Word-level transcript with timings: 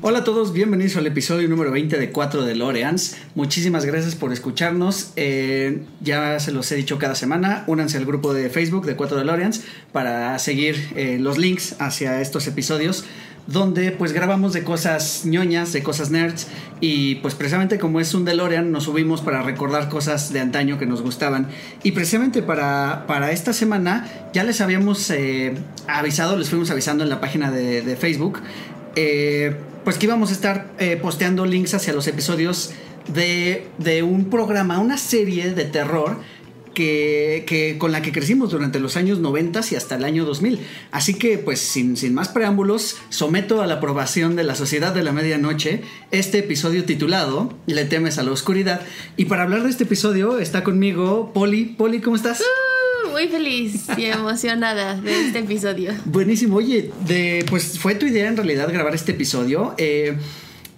Hola 0.00 0.20
a 0.20 0.24
todos, 0.24 0.52
bienvenidos 0.52 0.96
al 0.96 1.08
episodio 1.08 1.48
número 1.48 1.72
20 1.72 1.98
de 1.98 2.10
4 2.12 2.44
de 2.44 2.54
Loreans. 2.54 3.16
Muchísimas 3.34 3.84
gracias 3.84 4.14
por 4.14 4.32
escucharnos. 4.32 5.12
Eh, 5.16 5.82
ya 6.00 6.38
se 6.38 6.52
los 6.52 6.70
he 6.70 6.76
dicho 6.76 6.98
cada 6.98 7.16
semana. 7.16 7.64
Únanse 7.66 7.96
al 7.96 8.06
grupo 8.06 8.32
de 8.32 8.48
Facebook 8.48 8.86
de 8.86 8.94
4 8.94 9.18
de 9.18 9.24
Loreans 9.24 9.64
para 9.90 10.38
seguir 10.38 10.92
eh, 10.94 11.18
los 11.18 11.36
links 11.36 11.74
hacia 11.80 12.20
estos 12.20 12.46
episodios 12.46 13.06
donde 13.48 13.90
pues 13.90 14.12
grabamos 14.12 14.52
de 14.52 14.62
cosas 14.62 15.22
ñoñas, 15.24 15.72
de 15.72 15.82
cosas 15.82 16.10
nerds 16.10 16.46
y 16.80 17.16
pues 17.16 17.34
precisamente 17.34 17.78
como 17.78 17.98
es 17.98 18.12
un 18.12 18.26
DeLorean 18.26 18.70
nos 18.70 18.84
subimos 18.84 19.22
para 19.22 19.42
recordar 19.42 19.88
cosas 19.88 20.34
de 20.34 20.40
antaño 20.40 20.78
que 20.78 20.84
nos 20.84 21.00
gustaban 21.00 21.48
y 21.82 21.92
precisamente 21.92 22.42
para, 22.42 23.04
para 23.06 23.32
esta 23.32 23.54
semana 23.54 24.06
ya 24.34 24.44
les 24.44 24.60
habíamos 24.60 25.10
eh, 25.10 25.54
avisado, 25.86 26.36
les 26.36 26.50
fuimos 26.50 26.70
avisando 26.70 27.04
en 27.04 27.08
la 27.08 27.22
página 27.22 27.50
de, 27.50 27.96
Facebook 27.96 28.42
pues 29.88 29.96
que 29.96 30.04
íbamos 30.04 30.28
a 30.28 30.32
estar 30.34 30.74
eh, 30.78 30.98
posteando 31.00 31.46
links 31.46 31.72
hacia 31.72 31.94
los 31.94 32.06
episodios 32.08 32.72
de, 33.14 33.68
de, 33.78 34.02
un 34.02 34.28
programa, 34.28 34.80
una 34.80 34.98
serie 34.98 35.54
de 35.54 35.64
terror 35.64 36.18
que, 36.74 37.44
que, 37.46 37.78
con 37.78 37.90
la 37.90 38.02
que 38.02 38.12
crecimos 38.12 38.50
durante 38.50 38.80
los 38.80 38.98
años 38.98 39.18
90 39.18 39.62
y 39.70 39.76
hasta 39.76 39.94
el 39.94 40.04
año 40.04 40.26
2000. 40.26 40.60
Así 40.90 41.14
que, 41.14 41.38
pues, 41.38 41.60
sin, 41.60 41.96
sin 41.96 42.12
más 42.12 42.28
preámbulos, 42.28 42.98
someto 43.08 43.62
a 43.62 43.66
la 43.66 43.76
aprobación 43.76 44.36
de 44.36 44.44
la 44.44 44.56
Sociedad 44.56 44.92
de 44.92 45.02
la 45.02 45.12
Medianoche 45.12 45.80
este 46.10 46.40
episodio 46.40 46.84
titulado 46.84 47.54
Le 47.64 47.86
temes 47.86 48.18
a 48.18 48.24
la 48.24 48.32
oscuridad. 48.32 48.82
Y 49.16 49.24
para 49.24 49.44
hablar 49.44 49.62
de 49.62 49.70
este 49.70 49.84
episodio 49.84 50.38
está 50.38 50.64
conmigo 50.64 51.32
Poli. 51.32 51.64
Poli, 51.64 52.02
¿cómo 52.02 52.16
estás? 52.16 52.42
Muy 53.18 53.28
feliz 53.28 53.86
y 53.96 54.04
emocionada 54.04 54.94
de 54.94 55.26
este 55.26 55.40
episodio. 55.40 55.92
Buenísimo. 56.04 56.56
Oye, 56.56 56.92
de, 57.04 57.44
pues 57.50 57.76
fue 57.76 57.96
tu 57.96 58.06
idea 58.06 58.28
en 58.28 58.36
realidad 58.36 58.68
grabar 58.72 58.94
este 58.94 59.10
episodio. 59.10 59.74
Eh, 59.76 60.16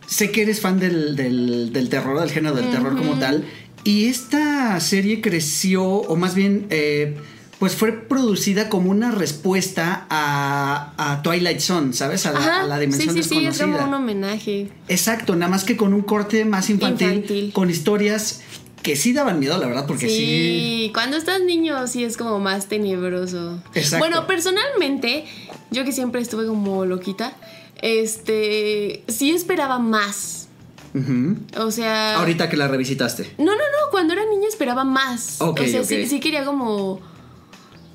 sé 0.06 0.30
que 0.30 0.42
eres 0.42 0.60
fan 0.60 0.80
del, 0.80 1.16
del, 1.16 1.70
del, 1.70 1.88
terror, 1.90 2.18
del 2.18 2.30
género 2.30 2.54
del 2.54 2.64
uh 2.64 2.68
-huh. 2.68 2.72
terror 2.72 2.96
como 2.96 3.18
tal. 3.18 3.44
Y 3.84 4.06
esta 4.06 4.80
serie 4.80 5.20
creció, 5.20 5.84
o 5.84 6.16
más 6.16 6.34
bien, 6.34 6.66
eh, 6.70 7.18
pues 7.58 7.74
fue 7.76 7.92
producida 7.92 8.70
como 8.70 8.90
una 8.90 9.10
respuesta 9.10 10.06
a, 10.08 10.94
a 10.96 11.20
Twilight 11.22 11.60
Zone, 11.60 11.92
¿sabes? 11.92 12.24
A 12.24 12.32
la, 12.32 12.38
Ajá, 12.38 12.60
a 12.62 12.66
la 12.66 12.78
dimensión 12.78 13.14
sí, 13.14 13.22
sí, 13.22 13.28
desconocida. 13.44 13.52
Sí, 13.52 13.70
es 13.70 13.76
como 13.76 13.86
un 13.86 13.94
homenaje. 14.02 14.68
Exacto, 14.88 15.36
nada 15.36 15.50
más 15.50 15.64
que 15.64 15.76
con 15.76 15.92
un 15.92 16.00
corte 16.00 16.46
más 16.46 16.70
infantil, 16.70 17.12
Infantil. 17.12 17.52
con 17.52 17.68
historias 17.68 18.40
que 18.82 18.96
sí 18.96 19.12
daban 19.12 19.38
miedo, 19.38 19.58
la 19.58 19.66
verdad, 19.66 19.86
porque 19.86 20.08
sí. 20.08 20.16
Sí, 20.16 20.90
cuando 20.94 21.16
estás 21.16 21.42
niño 21.42 21.86
sí 21.86 22.04
es 22.04 22.16
como 22.16 22.38
más 22.38 22.66
tenebroso. 22.66 23.62
Exacto. 23.74 23.98
Bueno, 23.98 24.26
personalmente, 24.26 25.24
yo 25.70 25.84
que 25.84 25.92
siempre 25.92 26.20
estuve 26.20 26.46
como 26.46 26.86
loquita, 26.86 27.36
este, 27.82 29.04
sí 29.08 29.32
esperaba 29.32 29.78
más. 29.78 30.48
Uh 30.94 30.98
-huh. 30.98 31.58
O 31.58 31.70
sea. 31.70 32.16
Ahorita 32.16 32.48
que 32.48 32.56
la 32.56 32.68
revisitaste. 32.68 33.34
No, 33.38 33.44
no, 33.44 33.52
no. 33.52 33.90
Cuando 33.90 34.12
era 34.12 34.24
niña 34.26 34.48
esperaba 34.48 34.84
más. 34.84 35.40
Ok, 35.40 35.60
o 35.60 35.66
sea, 35.66 35.82
okay. 35.82 36.04
sí, 36.04 36.06
sí, 36.06 36.20
quería 36.20 36.44
como. 36.44 37.00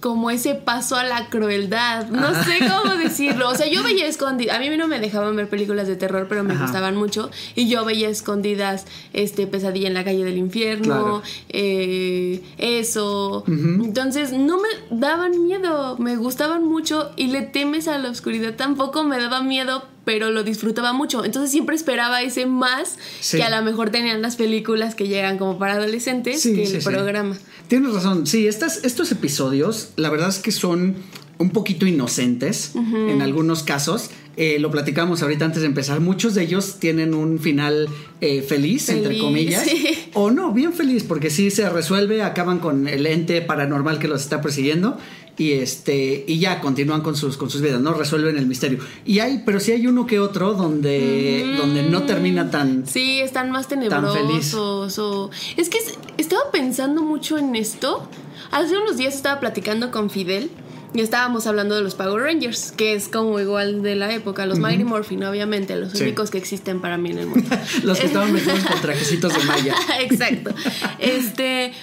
Como 0.06 0.30
ese 0.30 0.53
paso 0.53 0.95
a 0.98 1.03
la 1.03 1.30
crueldad. 1.30 2.09
No 2.09 2.28
Ajá. 2.28 2.44
sé 2.44 2.59
cómo 2.59 2.95
decirlo. 3.03 3.50
O 3.50 3.56
sea, 3.56 3.67
yo 3.67 3.81
veía 3.81 4.06
escondidas. 4.06 4.56
A 4.56 4.59
mí 4.59 4.70
no 4.78 4.88
me 4.88 5.00
dejaban 5.00 5.36
ver 5.36 5.50
películas 5.50 5.88
de 5.88 5.95
terror, 5.95 6.28
pero 6.30 6.44
me 6.44 6.53
Ajá. 6.53 6.66
gustaban 6.66 6.95
mucho. 6.95 7.31
Y 7.56 7.67
yo 7.70 7.86
veía 7.86 8.08
escondidas 8.09 8.86
este, 9.14 9.48
Pesadilla 9.48 9.88
en 9.88 9.95
la 9.95 10.03
calle 10.03 10.23
del 10.23 10.38
infierno. 10.38 10.83
Claro. 10.83 11.23
Eh, 11.49 12.43
eso. 12.60 13.43
Uh 13.48 13.52
-huh. 13.52 13.83
Entonces, 13.86 14.32
no 14.32 14.58
me 14.58 14.70
daban 14.95 15.43
miedo. 15.43 15.98
Me 15.98 16.17
gustaban 16.17 16.64
mucho. 16.66 17.10
Y 17.16 17.27
le 17.30 17.42
temes 17.42 17.87
a 17.87 17.98
la 17.98 18.11
oscuridad. 18.11 18.54
Tampoco 18.55 19.04
me 19.04 19.17
daba 19.17 19.42
miedo, 19.42 19.86
pero 20.05 20.32
lo 20.32 20.43
disfrutaba 20.43 20.93
mucho. 20.93 21.26
Entonces 21.26 21.52
siempre 21.52 21.76
esperaba 21.76 22.21
ese 22.21 22.45
más 22.45 22.98
Sí. 23.20 23.38
que 23.38 23.43
a 23.43 23.49
lo 23.49 23.64
mejor 23.66 23.89
tenían 23.89 24.21
las 24.21 24.36
películas 24.38 24.95
que 24.95 25.08
llegan 25.08 25.38
como 25.38 25.58
para 25.60 25.73
adolescentes 25.73 26.42
Sí, 26.42 26.54
que 26.54 26.64
el 26.64 26.82
sí, 26.82 26.88
programa. 26.88 27.36
Tienes 27.67 27.92
razón. 27.93 28.27
Sí, 28.27 28.48
estas, 28.48 28.83
estos 28.86 29.11
episodios, 29.11 29.89
la 29.98 30.10
verdad 30.10 30.30
es 30.30 30.38
que 30.39 30.52
son 30.52 30.95
un 31.38 31.49
poquito 31.49 31.86
inocentes 31.86 32.71
Uh 32.76 32.80
-huh. 32.82 33.10
en 33.11 33.21
algunos 33.21 33.64
casos. 33.64 34.10
Eh, 34.38 34.60
lo 34.60 34.70
platicamos 34.70 35.21
ahorita 35.23 35.45
antes 35.45 35.61
de 35.61 35.67
empezar. 35.67 36.02
Muchos 36.02 36.36
de 36.36 36.43
ellos 36.43 36.76
tienen 36.80 37.14
un 37.14 37.39
final 37.39 37.87
eh, 38.22 38.42
feliz, 38.42 38.89
entre 38.89 39.17
comillas. 39.17 39.64
sí. 39.64 40.10
O 40.14 40.30
no, 40.30 40.52
bien 40.52 40.73
feliz, 40.73 41.04
porque 41.04 41.30
sí 41.30 41.49
se 41.52 41.70
resuelve, 41.70 42.22
acaban 42.22 42.60
con 42.60 42.87
el 42.89 43.05
ente 43.08 43.42
paranormal 43.42 43.98
que 43.98 44.08
los 44.10 44.22
está 44.22 44.42
persiguiendo. 44.42 44.98
Y 45.38 45.52
este. 45.54 46.23
Y 46.28 46.40
ya 46.40 46.62
continúan 46.62 47.02
con 47.02 47.16
sus, 47.18 47.36
con 47.36 47.50
sus 47.50 47.62
vidas, 47.62 47.82
¿no? 47.82 47.94
Resuelven 47.94 48.38
el 48.38 48.46
misterio. 48.48 48.80
Y 49.06 49.20
hay, 49.20 49.44
pero 49.46 49.60
sí 49.60 49.72
hay 49.73 49.86
uno 49.88 50.06
que 50.06 50.20
otro 50.20 50.54
donde, 50.54 51.44
Mm. 51.46 51.58
donde 51.58 51.84
no 51.84 52.04
termina 52.04 52.50
tan. 52.52 52.88
Sí, 52.88 53.20
están 53.20 53.52
más 53.52 53.68
tenebrosos. 53.68 54.98
O... 55.00 55.30
Es 55.58 55.70
que 55.70 55.78
es- 55.80 55.98
estaba 56.18 56.52
pensando 56.52 57.02
mucho 57.02 57.38
en 57.38 57.56
esto. 57.56 58.08
Hace 58.52 58.78
unos 58.78 58.98
días 58.98 59.14
estaba 59.16 59.40
platicando 59.40 59.92
con 59.92 60.10
Fidel. 60.10 60.50
Y 60.94 61.02
estábamos 61.02 61.46
hablando 61.46 61.76
de 61.76 61.82
los 61.82 61.94
Power 61.94 62.23
Rangers, 62.23 62.72
que 62.72 62.94
es 62.94 63.10
como 63.10 63.38
igual 63.42 63.82
de 63.84 63.96
la 63.96 64.14
época, 64.14 64.46
los 64.46 64.60
Mighty 64.60 64.86
Morphin, 64.86 65.26
obviamente, 65.26 65.76
los 65.76 65.92
Sí. 65.92 66.04
únicos 66.04 66.30
que 66.32 66.38
existen 66.38 66.80
para 66.80 66.98
mí 66.98 67.12
en 67.12 67.17
el 67.17 67.28
mundo. 67.28 67.50
Los 67.84 68.00
que 68.00 68.06
estaban 68.06 68.32
metidos 68.32 68.62
con 68.64 68.80
trajecitos 68.82 69.34
de 69.38 69.44
malla. 69.44 69.76
Exacto. 70.00 70.52
Este. 71.00 71.73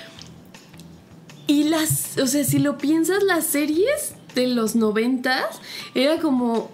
Y 1.47 1.65
las. 1.65 2.19
O 2.19 2.27
sea, 2.27 2.45
si 2.45 2.59
lo 2.59 2.79
piensas, 2.79 3.23
las 3.23 3.47
series 3.47 4.15
de 4.35 4.47
los 4.47 4.75
noventas 4.77 5.45
era 5.95 6.19
como 6.19 6.71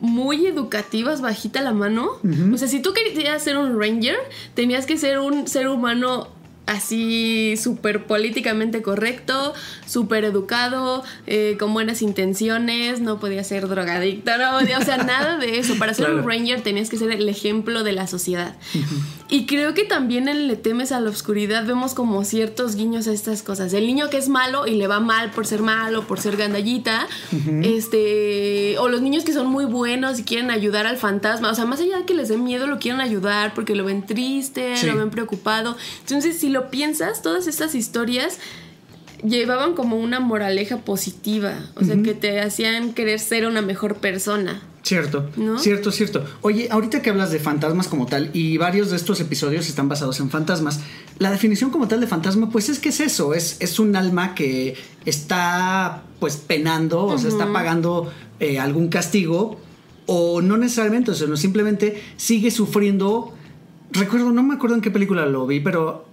muy 0.00 0.46
educativas, 0.46 1.20
bajita 1.20 1.60
la 1.62 1.72
mano. 1.72 2.08
O 2.52 2.56
sea, 2.56 2.68
si 2.68 2.80
tú 2.80 2.92
querías 2.92 3.42
ser 3.42 3.56
un 3.58 3.78
ranger, 3.78 4.16
tenías 4.54 4.86
que 4.86 4.96
ser 4.96 5.18
un 5.18 5.46
ser 5.46 5.68
humano 5.68 6.28
así 6.66 7.56
súper 7.60 8.06
políticamente 8.06 8.80
correcto, 8.80 9.54
súper 9.86 10.24
educado, 10.24 11.02
eh, 11.26 11.56
con 11.58 11.74
buenas 11.74 12.00
intenciones, 12.00 13.00
no 13.00 13.18
podía 13.18 13.42
ser 13.42 13.66
drogadicto, 13.66 14.30
no 14.38 14.58
podía, 14.60 14.78
o 14.78 14.82
sea, 14.82 14.98
nada 14.98 15.36
de 15.36 15.58
eso. 15.58 15.74
Para 15.78 15.92
ser 15.94 16.06
Claro. 16.06 16.22
un 16.22 16.28
ranger 16.30 16.60
tenías 16.62 16.88
que 16.88 16.96
ser 16.96 17.10
el 17.10 17.28
ejemplo 17.28 17.82
de 17.82 17.92
la 17.92 18.06
sociedad. 18.06 18.54
Y 19.32 19.46
creo 19.46 19.74
que 19.74 19.84
también 19.84 20.26
en 20.26 20.48
Le 20.48 20.56
temes 20.56 20.90
a 20.90 21.00
la 21.00 21.08
oscuridad 21.08 21.64
vemos 21.64 21.94
como 21.94 22.24
ciertos 22.24 22.74
guiños 22.74 23.06
a 23.06 23.12
estas 23.12 23.44
cosas. 23.44 23.72
El 23.72 23.86
niño 23.86 24.10
que 24.10 24.16
es 24.16 24.28
malo 24.28 24.66
y 24.66 24.72
le 24.72 24.88
va 24.88 24.98
mal 24.98 25.30
por 25.30 25.46
ser 25.46 25.62
malo, 25.62 26.04
por 26.08 26.18
ser 26.20 26.36
gandallita, 26.36 27.06
este, 27.62 28.76
o 28.78 28.88
los 28.88 29.02
niños 29.02 29.24
que 29.24 29.32
son 29.32 29.46
muy 29.46 29.64
buenos 29.66 30.18
y 30.18 30.24
quieren 30.24 30.50
ayudar 30.50 30.86
al 30.86 30.96
fantasma, 30.96 31.50
o 31.50 31.54
sea, 31.54 31.64
más 31.64 31.80
allá 31.80 31.98
de 31.98 32.04
que 32.04 32.14
les 32.14 32.28
dé 32.28 32.36
miedo, 32.38 32.66
lo 32.66 32.78
quieren 32.80 33.00
ayudar 33.00 33.54
porque 33.54 33.74
lo 33.76 33.84
ven 33.84 34.04
triste, 34.04 34.76
Sí. 34.76 34.86
lo 34.86 34.96
ven 34.96 35.10
preocupado. 35.10 35.76
Entonces, 36.00 36.38
si 36.38 36.48
lo 36.48 36.70
piensas, 36.70 37.22
todas 37.22 37.46
estas 37.46 37.74
historias 37.74 38.38
llevaban 39.22 39.74
como 39.74 39.96
una 39.96 40.18
moraleja 40.18 40.78
positiva, 40.78 41.54
o 41.76 41.84
sea, 41.84 42.02
que 42.02 42.14
te 42.14 42.40
hacían 42.40 42.94
querer 42.94 43.20
ser 43.20 43.46
una 43.46 43.62
mejor 43.62 43.96
persona. 43.96 44.60
Cierto, 44.82 45.28
¿No? 45.36 45.58
cierto, 45.58 45.92
cierto. 45.92 46.24
Oye, 46.40 46.68
ahorita 46.70 47.02
que 47.02 47.10
hablas 47.10 47.30
de 47.30 47.38
fantasmas 47.38 47.86
como 47.86 48.06
tal, 48.06 48.30
y 48.32 48.56
varios 48.56 48.90
de 48.90 48.96
estos 48.96 49.20
episodios 49.20 49.68
están 49.68 49.88
basados 49.88 50.20
en 50.20 50.30
fantasmas, 50.30 50.80
la 51.18 51.30
definición 51.30 51.70
como 51.70 51.86
tal 51.86 52.00
de 52.00 52.06
fantasma, 52.06 52.48
pues 52.50 52.70
es 52.70 52.78
que 52.78 52.88
es 52.88 53.00
eso, 53.00 53.34
es, 53.34 53.56
es 53.60 53.78
un 53.78 53.94
alma 53.94 54.34
que 54.34 54.76
está 55.04 56.02
pues 56.18 56.36
penando, 56.36 57.04
o 57.04 57.18
sea, 57.18 57.28
está 57.28 57.52
pagando 57.52 58.10
eh, 58.40 58.58
algún 58.58 58.88
castigo, 58.88 59.60
o 60.06 60.40
no 60.40 60.56
necesariamente, 60.56 61.10
o 61.10 61.14
sea, 61.14 61.28
no, 61.28 61.36
simplemente 61.36 62.02
sigue 62.16 62.50
sufriendo. 62.50 63.34
Recuerdo, 63.92 64.32
no 64.32 64.42
me 64.42 64.54
acuerdo 64.54 64.76
en 64.76 64.82
qué 64.82 64.90
película 64.90 65.26
lo 65.26 65.46
vi, 65.46 65.60
pero 65.60 66.06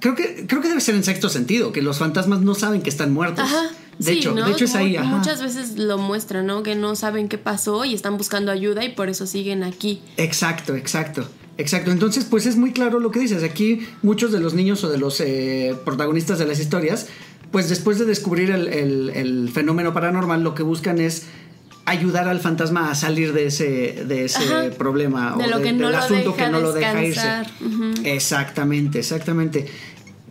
creo 0.00 0.14
que, 0.14 0.46
creo 0.46 0.62
que 0.62 0.68
debe 0.68 0.80
ser 0.80 0.94
en 0.94 1.04
sexto 1.04 1.28
sentido, 1.28 1.72
que 1.72 1.82
los 1.82 1.98
fantasmas 1.98 2.40
no 2.40 2.54
saben 2.54 2.82
que 2.82 2.88
están 2.88 3.12
muertos. 3.12 3.44
Ajá. 3.44 3.70
De 4.00 4.12
sí, 4.12 4.18
hecho, 4.18 4.34
¿no? 4.34 4.46
de 4.46 4.52
hecho 4.52 4.64
es 4.64 4.74
ahí. 4.74 4.96
Ajá. 4.96 5.06
Muchas 5.08 5.42
veces 5.42 5.76
lo 5.78 5.98
muestran, 5.98 6.46
¿no? 6.46 6.62
Que 6.62 6.74
no 6.74 6.96
saben 6.96 7.28
qué 7.28 7.38
pasó 7.38 7.84
y 7.84 7.94
están 7.94 8.16
buscando 8.16 8.50
ayuda 8.50 8.84
y 8.84 8.88
por 8.94 9.08
eso 9.08 9.26
siguen 9.26 9.62
aquí. 9.62 10.02
Exacto, 10.16 10.74
exacto. 10.74 11.28
Exacto, 11.58 11.90
entonces 11.90 12.24
pues 12.24 12.46
es 12.46 12.56
muy 12.56 12.72
claro 12.72 13.00
lo 13.00 13.10
que 13.10 13.20
dices. 13.20 13.42
Aquí 13.42 13.86
muchos 14.02 14.32
de 14.32 14.40
los 14.40 14.54
niños 14.54 14.82
o 14.84 14.88
de 14.88 14.96
los 14.96 15.20
eh, 15.20 15.76
protagonistas 15.84 16.38
de 16.38 16.46
las 16.46 16.58
historias, 16.58 17.08
pues 17.52 17.68
después 17.68 17.98
de 17.98 18.06
descubrir 18.06 18.50
el, 18.50 18.66
el- 18.68 19.10
el 19.10 19.50
fenómeno 19.52 19.92
paranormal, 19.92 20.42
lo 20.42 20.54
que 20.54 20.62
buscan 20.62 20.98
es 20.98 21.24
ayudar 21.84 22.28
al 22.28 22.40
fantasma 22.40 22.90
a 22.90 22.94
salir 22.94 23.32
de 23.34 23.46
ese, 23.46 24.04
de 24.06 24.24
ese 24.24 24.38
Ajá. 24.38 24.70
problema 24.78 25.34
De 25.36 25.44
o 25.44 25.46
lo 25.48 25.58
de- 25.58 25.64
que 25.64 25.72
no 25.72 25.88
del 25.88 25.96
lo 25.96 25.98
asunto 25.98 26.30
deja 26.32 26.44
que 26.46 26.50
no 26.52 26.60
lo 26.60 26.72
deja 26.72 27.04
irse. 27.04 27.28
Exactamente, 28.04 28.98
exactamente. 29.00 29.66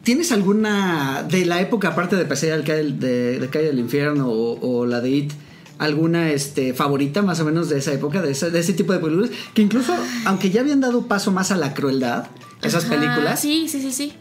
¿Tienes 0.04 0.32
alguna 0.32 1.24
de 1.30 1.46
la 1.46 1.62
época, 1.62 1.90
aparte 1.90 2.16
de 2.16 2.26
Pesadilla 2.26 2.56
del 2.58 2.66
Calle, 2.66 2.84
de, 2.94 3.40
de 3.40 3.48
Calle 3.50 3.66
del 3.68 3.80
Infierno 3.80 4.30
o, 4.30 4.60
o 4.60 4.86
la 4.86 5.02
de 5.02 5.10
It, 5.10 5.32
alguna 5.78 6.32
este, 6.32 6.74
favorita 6.74 7.22
más 7.22 7.40
o 7.40 7.46
menos 7.46 7.70
de 7.70 7.78
esa 7.80 7.94
época, 7.94 8.22
de 8.22 8.32
ese, 8.32 8.50
de 8.52 8.60
ese 8.60 8.74
tipo 8.74 8.94
de 8.94 9.00
películas, 9.00 9.30
que 9.54 9.62
incluso, 9.62 9.94
aunque 10.26 10.50
ya 10.50 10.62
habían 10.62 10.82
dado 10.82 11.08
paso 11.08 11.32
más 11.32 11.52
a 11.52 11.58
la 11.58 11.74
crueldad, 11.74 12.28
esas 12.64 12.86
Ajá, 12.86 12.96
películas, 12.96 13.40
Sí, 13.40 13.68
sí, 13.70 13.82
sí, 13.82 13.92
sí. 13.92 14.14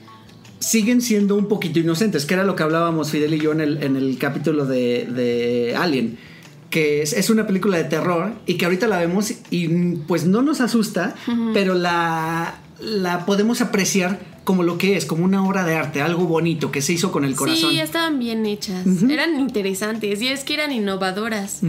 siguen 0.61 1.01
siendo 1.01 1.35
un 1.37 1.49
poquito 1.49 1.79
inocentes, 1.79 2.27
que 2.27 2.35
era 2.35 2.45
lo 2.45 2.55
que 2.55 2.63
hablábamos 2.65 3.11
Fidel 3.11 3.35
y 3.35 3.41
yo 3.41 3.53
en 3.53 3.61
el, 3.61 3.83
en 3.83 3.97
el 3.97 4.19
capítulo 4.19 4.67
de, 4.67 5.07
de 5.13 5.75
Alien. 5.77 6.19
Que 6.71 7.01
es, 7.03 7.15
es 7.15 7.31
una 7.31 7.47
película 7.47 7.79
de 7.79 7.85
terror 7.85 8.35
y 8.45 8.55
que 8.55 8.67
ahorita 8.67 8.87
la 8.89 8.99
vemos 8.99 9.33
y 9.51 9.69
pues 10.07 10.27
no 10.27 10.43
nos 10.43 10.61
asusta, 10.61 11.15
pero 11.55 11.73
la, 11.75 12.61
la 12.79 13.25
podemos 13.25 13.63
apreciar 13.63 14.21
como 14.49 14.63
lo 14.63 14.79
que 14.79 14.97
es, 14.97 15.05
como 15.05 15.27
una 15.27 15.47
obra 15.47 15.67
de 15.67 15.77
arte, 15.77 16.01
algo 16.01 16.25
bonito 16.25 16.73
que 16.73 16.81
se 16.81 16.95
hizo 16.95 17.13
con 17.13 17.27
el 17.27 17.37
corazón. 17.37 17.69
Sí, 17.69 17.81
estaban 17.81 18.19
bien 18.19 18.47
hechas. 18.47 18.87
Eran 19.07 19.39
interesantes. 19.39 20.23
Y 20.23 20.29
es 20.29 20.43
que 20.43 20.55
eran 20.55 20.73
innovadoras. 20.73 21.61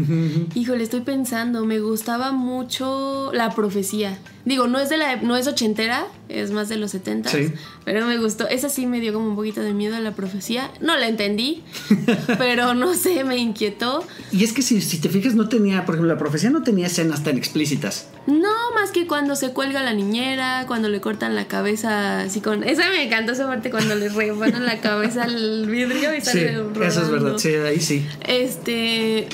Híjole, 0.55 0.85
estoy 0.85 1.01
pensando, 1.01 1.65
me 1.65 1.81
gustaba 1.81 2.31
mucho 2.31 3.31
la 3.33 3.49
profecía. 3.53 4.17
Digo, 4.45 4.67
no 4.67 4.79
es 4.79 4.87
de 4.87 4.95
la 4.95 5.17
no 5.17 5.35
es 5.35 5.45
ochentera, 5.47 6.07
es 6.29 6.51
más 6.51 6.69
de 6.69 6.77
los 6.77 6.91
70 6.91 7.29
Sí. 7.29 7.51
Pero 7.85 8.05
me 8.05 8.17
gustó. 8.17 8.47
Esa 8.47 8.69
sí 8.69 8.85
me 8.85 8.99
dio 8.99 9.13
como 9.13 9.27
un 9.27 9.35
poquito 9.35 9.61
de 9.61 9.73
miedo 9.73 9.95
a 9.95 9.99
la 9.99 10.13
profecía. 10.13 10.71
No 10.79 10.97
la 10.97 11.07
entendí, 11.07 11.63
pero 12.37 12.73
no 12.73 12.93
sé, 12.93 13.23
me 13.23 13.37
inquietó. 13.37 14.05
Y 14.31 14.43
es 14.43 14.53
que 14.53 14.61
si, 14.61 14.81
si 14.81 14.99
te 14.99 15.09
fijas, 15.09 15.35
no 15.35 15.49
tenía, 15.49 15.85
por 15.85 15.95
ejemplo, 15.95 16.13
la 16.13 16.19
profecía 16.19 16.49
no 16.49 16.63
tenía 16.63 16.87
escenas 16.87 17.23
tan 17.23 17.37
explícitas. 17.37 18.07
No, 18.27 18.53
más 18.75 18.91
que 18.91 19.07
cuando 19.07 19.35
se 19.35 19.51
cuelga 19.51 19.83
la 19.83 19.93
niñera, 19.93 20.65
cuando 20.67 20.87
le 20.87 21.01
cortan 21.01 21.35
la 21.35 21.47
cabeza 21.47 22.21
así 22.21 22.41
con. 22.41 22.63
Esa 22.63 22.89
me 22.89 23.03
encantó 23.03 23.31
esa 23.31 23.47
parte 23.47 23.71
cuando 23.71 23.95
le 23.95 24.09
rebanan 24.09 24.65
la 24.65 24.79
cabeza 24.81 25.23
al 25.23 25.67
vidrio 25.67 26.15
y 26.15 26.21
Sí, 26.21 26.25
sale 26.27 26.63
eso 26.85 27.01
es 27.01 27.09
verdad, 27.09 27.37
sí, 27.37 27.53
ahí 27.55 27.79
sí. 27.79 28.05
Este. 28.27 29.27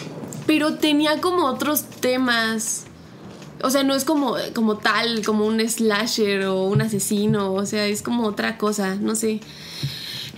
Pero 0.48 0.76
tenía 0.76 1.20
como 1.22 1.46
otros 1.46 1.86
temas. 1.86 2.85
O 3.66 3.72
sea, 3.72 3.82
no 3.82 3.96
es 3.96 4.06
como, 4.06 4.36
como 4.54 4.78
tal, 4.78 5.26
como 5.26 5.48
un 5.48 5.60
slasher 5.68 6.46
o 6.46 6.66
un 6.66 6.84
asesino. 6.84 7.52
O 7.52 7.66
sea, 7.66 7.88
es 7.88 8.04
como 8.04 8.28
otra 8.28 8.60
cosa, 8.60 8.94
no 8.94 9.16
sé. 9.16 9.40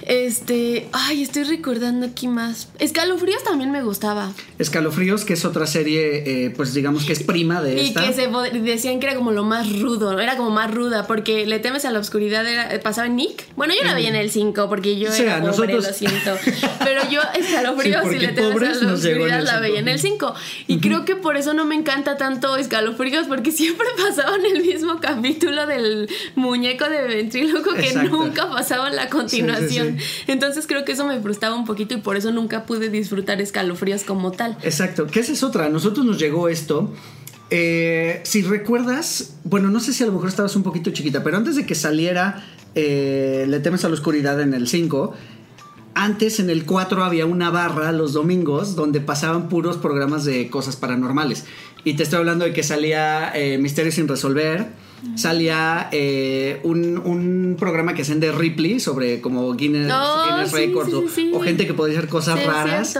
Este. 0.07 0.87
Ay, 0.93 1.21
estoy 1.21 1.43
recordando 1.43 2.05
aquí 2.05 2.27
más. 2.29 2.69
Escalofríos 2.79 3.43
también 3.43 3.71
me 3.71 3.83
gustaba. 3.83 4.31
Escalofríos, 4.57 5.25
que 5.25 5.33
es 5.33 5.43
otra 5.43 5.67
serie, 5.67 6.45
eh, 6.45 6.49
pues 6.49 6.73
digamos 6.73 7.03
que 7.03 7.11
es 7.11 7.23
prima 7.23 7.61
de 7.61 7.75
Y 7.83 7.87
esta. 7.87 8.07
que 8.07 8.13
se 8.13 8.29
decían 8.59 9.01
que 9.01 9.07
era 9.07 9.15
como 9.17 9.33
lo 9.33 9.43
más 9.43 9.79
rudo, 9.81 10.13
¿no? 10.13 10.19
era 10.21 10.37
como 10.37 10.49
más 10.49 10.73
ruda, 10.73 11.05
porque 11.07 11.45
le 11.45 11.59
temes 11.59 11.83
a 11.83 11.91
la 11.91 11.99
oscuridad, 11.99 12.47
era, 12.47 12.73
eh, 12.73 12.79
pasaba 12.79 13.07
en 13.07 13.17
Nick. 13.17 13.45
Bueno, 13.57 13.73
yo 13.77 13.83
la 13.85 13.93
veía 13.93 14.07
en 14.07 14.15
el 14.15 14.31
5, 14.31 14.69
porque 14.69 14.97
yo 14.97 15.09
O 15.09 15.11
sea, 15.11 15.23
era 15.25 15.35
pobre, 15.51 15.73
nosotros- 15.73 15.87
lo 15.87 15.93
siento. 15.93 16.37
Pero 16.85 17.01
yo, 17.09 17.19
escalofríos, 17.37 18.03
Sí, 18.09 18.15
y 18.15 18.19
le 18.19 18.27
temes 18.29 18.61
a 18.81 18.85
la 18.85 18.93
oscuridad, 18.93 19.41
la 19.43 19.49
5. 19.51 19.61
veía 19.61 19.79
en 19.79 19.87
el 19.89 19.99
5. 19.99 20.33
Y 20.67 20.79
creo 20.79 21.03
que 21.03 21.17
por 21.17 21.35
eso 21.35 21.53
no 21.53 21.65
me 21.65 21.75
encanta 21.75 22.15
tanto 22.15 22.55
escalofríos, 22.55 23.27
porque 23.27 23.51
siempre 23.51 23.85
pasaban 23.97 24.45
el 24.45 24.61
mismo 24.63 25.01
capítulo 25.01 25.67
del 25.67 26.09
muñeco 26.35 26.85
de 26.89 27.01
ventríloco 27.07 27.73
que 27.73 27.87
Exacto. 27.89 28.09
nunca 28.09 28.49
pasaba 28.49 28.89
la 28.89 29.09
continuación. 29.09 29.96
Sí, 29.96 29.96
Entonces 30.27 30.67
creo 30.67 30.85
que 30.85 30.93
eso 30.93 31.05
me 31.05 31.19
frustraba 31.21 31.55
un 31.55 31.65
poquito 31.65 31.93
y 31.93 31.97
por 31.97 32.17
eso 32.17 32.31
nunca 32.31 32.65
pude 32.65 32.89
disfrutar 32.89 33.41
escalofríos 33.41 34.03
como 34.03 34.31
tal. 34.31 34.57
Exacto, 34.63 35.07
que 35.07 35.19
esa 35.19 35.33
es 35.33 35.43
otra. 35.43 35.65
A 35.65 35.69
nosotros 35.69 36.05
nos 36.05 36.19
llegó 36.19 36.49
esto. 36.49 36.93
eh, 37.49 38.21
si 38.23 38.41
recuerdas, 38.41 39.35
bueno, 39.43 39.69
no 39.69 39.79
sé 39.79 39.93
si 39.93 40.03
a 40.03 40.07
lo 40.07 40.13
mejor 40.13 40.29
estabas 40.29 40.55
un 40.55 40.63
poquito 40.63 40.91
chiquita, 40.91 41.23
pero 41.23 41.37
antes 41.37 41.55
de 41.55 41.65
que 41.65 41.75
saliera 41.75 42.43
eh, 42.75 43.45
Le 43.47 43.59
temes 43.59 43.83
a 43.85 43.87
la 43.87 43.95
oscuridad 43.95 44.39
en 44.39 44.53
el 44.53 44.67
5, 44.67 45.13
antes 45.95 46.39
en 46.39 46.51
el 46.51 46.63
4 46.65 47.03
había 47.03 47.25
una 47.25 47.49
barra 47.49 47.91
los 47.91 48.13
domingos 48.13 48.75
donde 48.75 49.01
pasaban 49.01 49.49
puros 49.49 49.77
programas 49.77 50.25
de 50.25 50.47
cosas 50.51 50.75
paranormales. 50.75 51.45
Y 51.83 51.95
te 51.95 52.03
estoy 52.03 52.19
hablando 52.19 52.45
de 52.45 52.53
que 52.53 52.61
salía 52.61 53.31
eh, 53.33 53.57
Misterios 53.57 53.95
sin 53.95 54.07
resolver, 54.07 54.67
salía 55.15 55.89
eh, 55.91 56.59
un, 56.63 56.97
un 56.97 57.55
programa 57.59 57.93
que 57.93 58.01
hacen 58.01 58.19
de 58.19 58.31
Ripley 58.31 58.79
sobre 58.79 59.21
como 59.21 59.53
Guinness, 59.53 59.91
Oh, 59.93 60.25
Guinness 60.27 60.49
sí, 60.51 60.55
Records 60.55 60.89
sí, 60.89 60.95
o, 60.95 61.01
sí, 61.01 61.07
sí. 61.15 61.31
o 61.33 61.39
gente 61.41 61.65
que 61.67 61.73
podía 61.73 61.97
hacer 61.97 62.09
cosas 62.09 62.43
raras. 62.45 62.97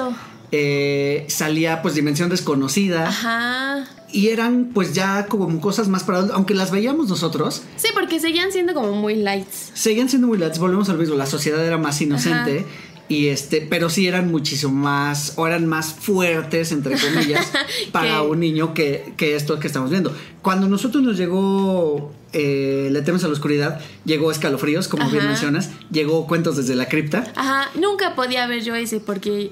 Eh, 0.54 1.26
salía 1.28 1.82
pues 1.82 1.94
Dimensión 1.96 2.30
Desconocida 2.30 3.10
Ajá. 3.10 3.84
y 4.14 4.30
eran 4.30 4.70
pues 4.74 4.94
ya 4.94 5.26
como 5.26 5.60
cosas 5.60 5.90
más 5.90 6.06
para 6.06 6.20
aunque 6.34 6.54
las 6.54 6.72
veíamos 6.72 7.10
nosotros 7.10 7.64
Sí, 7.76 7.90
porque 7.94 8.22
seguían 8.22 8.54
siendo 8.54 8.74
como 8.74 8.94
muy 8.94 9.16
lights. 9.16 9.72
seguían 9.74 10.08
siendo 10.08 10.28
muy 10.30 10.38
lights 10.38 10.58
volvemos 10.58 10.88
al 10.88 11.00
mismo 11.00 11.16
la 11.16 11.26
sociedad 11.26 11.66
era 11.66 11.78
más 11.78 12.00
inocente 12.02 12.66
y 13.09 13.27
este 13.27 13.62
pero 13.62 13.89
sí 13.89 14.07
eran 14.07 14.30
muchísimo 14.30 14.74
más 14.74 15.33
o 15.38 15.48
eran 15.48 15.65
más 15.65 15.94
fuertes 15.94 16.71
entre 16.71 16.98
comillas 16.98 17.51
para 17.92 18.21
un 18.21 18.39
niño 18.39 18.74
que, 18.74 19.13
que 19.18 19.36
esto 19.36 19.59
que 19.59 19.68
estamos 19.68 19.89
viendo 19.89 20.13
cuando 20.42 20.68
nosotros 20.68 21.04
nos 21.04 21.18
llegó 21.18 22.12
eh, 22.33 22.89
le 22.92 23.01
temes 23.01 23.24
a 23.24 23.27
la 23.27 23.33
oscuridad 23.33 23.80
llegó 24.06 24.31
escalofríos 24.31 24.88
como 24.88 25.09
bien 25.09 25.25
mencionas 25.25 25.69
llegó 25.92 26.27
cuentos 26.27 26.57
desde 26.57 26.75
la 26.75 26.88
cripta 26.88 27.31
Ajá, 27.36 27.69
nunca 27.80 28.15
podía 28.15 28.45
ver 28.48 28.63
yo 28.63 28.75
ese 28.75 29.00
porque 29.00 29.51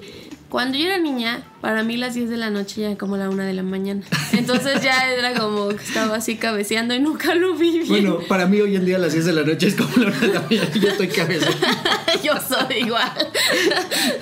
cuando 0.56 0.78
yo 0.78 0.86
era 0.86 1.00
niña, 1.00 1.44
para 1.60 1.84
mí 1.84 1.98
las 1.98 2.14
10 2.14 2.30
de 2.30 2.38
la 2.38 2.50
noche 2.50 2.80
ya 2.80 2.88
era 2.88 2.98
como 2.98 3.18
la 3.18 3.30
1 3.30 3.44
de 3.44 3.54
la 3.54 3.62
mañana. 3.62 4.04
Entonces 4.32 4.82
ya 4.82 5.12
era 5.12 5.34
como 5.34 5.68
que 5.68 5.84
estaba 5.84 6.16
así 6.16 6.38
cabeceando 6.38 6.94
y 6.94 7.00
nunca 7.00 7.36
lo 7.36 7.56
vi 7.56 7.72
bien. 7.72 7.88
bueno 7.90 8.20
para 8.30 8.46
mí 8.46 8.62
hoy 8.62 8.78
en 8.78 8.86
día 8.86 8.98
las 8.98 9.12
10 9.12 9.26
de 9.26 9.34
la 9.34 9.44
noche 9.44 9.68
es 9.68 9.76
como 9.76 9.90
la 9.98 10.08
hora 10.08 10.20
de 10.20 10.28
la 10.28 10.42
mañana 10.42 10.70
y 10.74 10.80
yo 10.80 10.88
estoy 10.88 11.08
cabeceando 11.10 11.58
yo 12.24 12.34
soy 12.40 12.78
igual. 12.78 13.12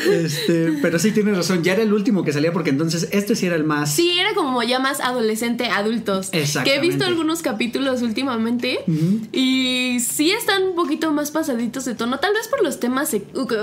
Este, 0.10 0.74
pero 0.82 1.00
sí 1.00 1.12
tienes 1.12 1.38
razón, 1.38 1.64
ya 1.64 1.74
era 1.74 1.84
el 1.84 1.94
último 1.94 2.24
que 2.24 2.34
salía 2.34 2.52
porque 2.52 2.70
entonces 2.70 3.08
este 3.12 3.36
sí 3.36 3.46
era 3.46 3.56
el 3.56 3.64
más. 3.64 3.94
Sí, 3.94 4.20
era 4.20 4.34
como 4.34 4.62
ya 4.64 4.80
más 4.80 5.00
adolescente, 5.00 5.68
adultos. 5.68 6.30
Que 6.30 6.76
he 6.76 6.80
visto 6.80 7.06
algunos 7.06 7.42
capítulos 7.42 8.02
últimamente 8.02 8.80
y 9.32 9.98
sí 10.00 10.32
están 10.32 10.64
un 10.64 10.76
poquito 10.76 11.12
más 11.12 11.32
pasaditos 11.32 11.86
de 11.86 11.96
tono, 11.96 12.20
tal 12.20 12.34
vez 12.34 12.48
por 12.48 12.64
los 12.64 12.80
temas 12.80 13.16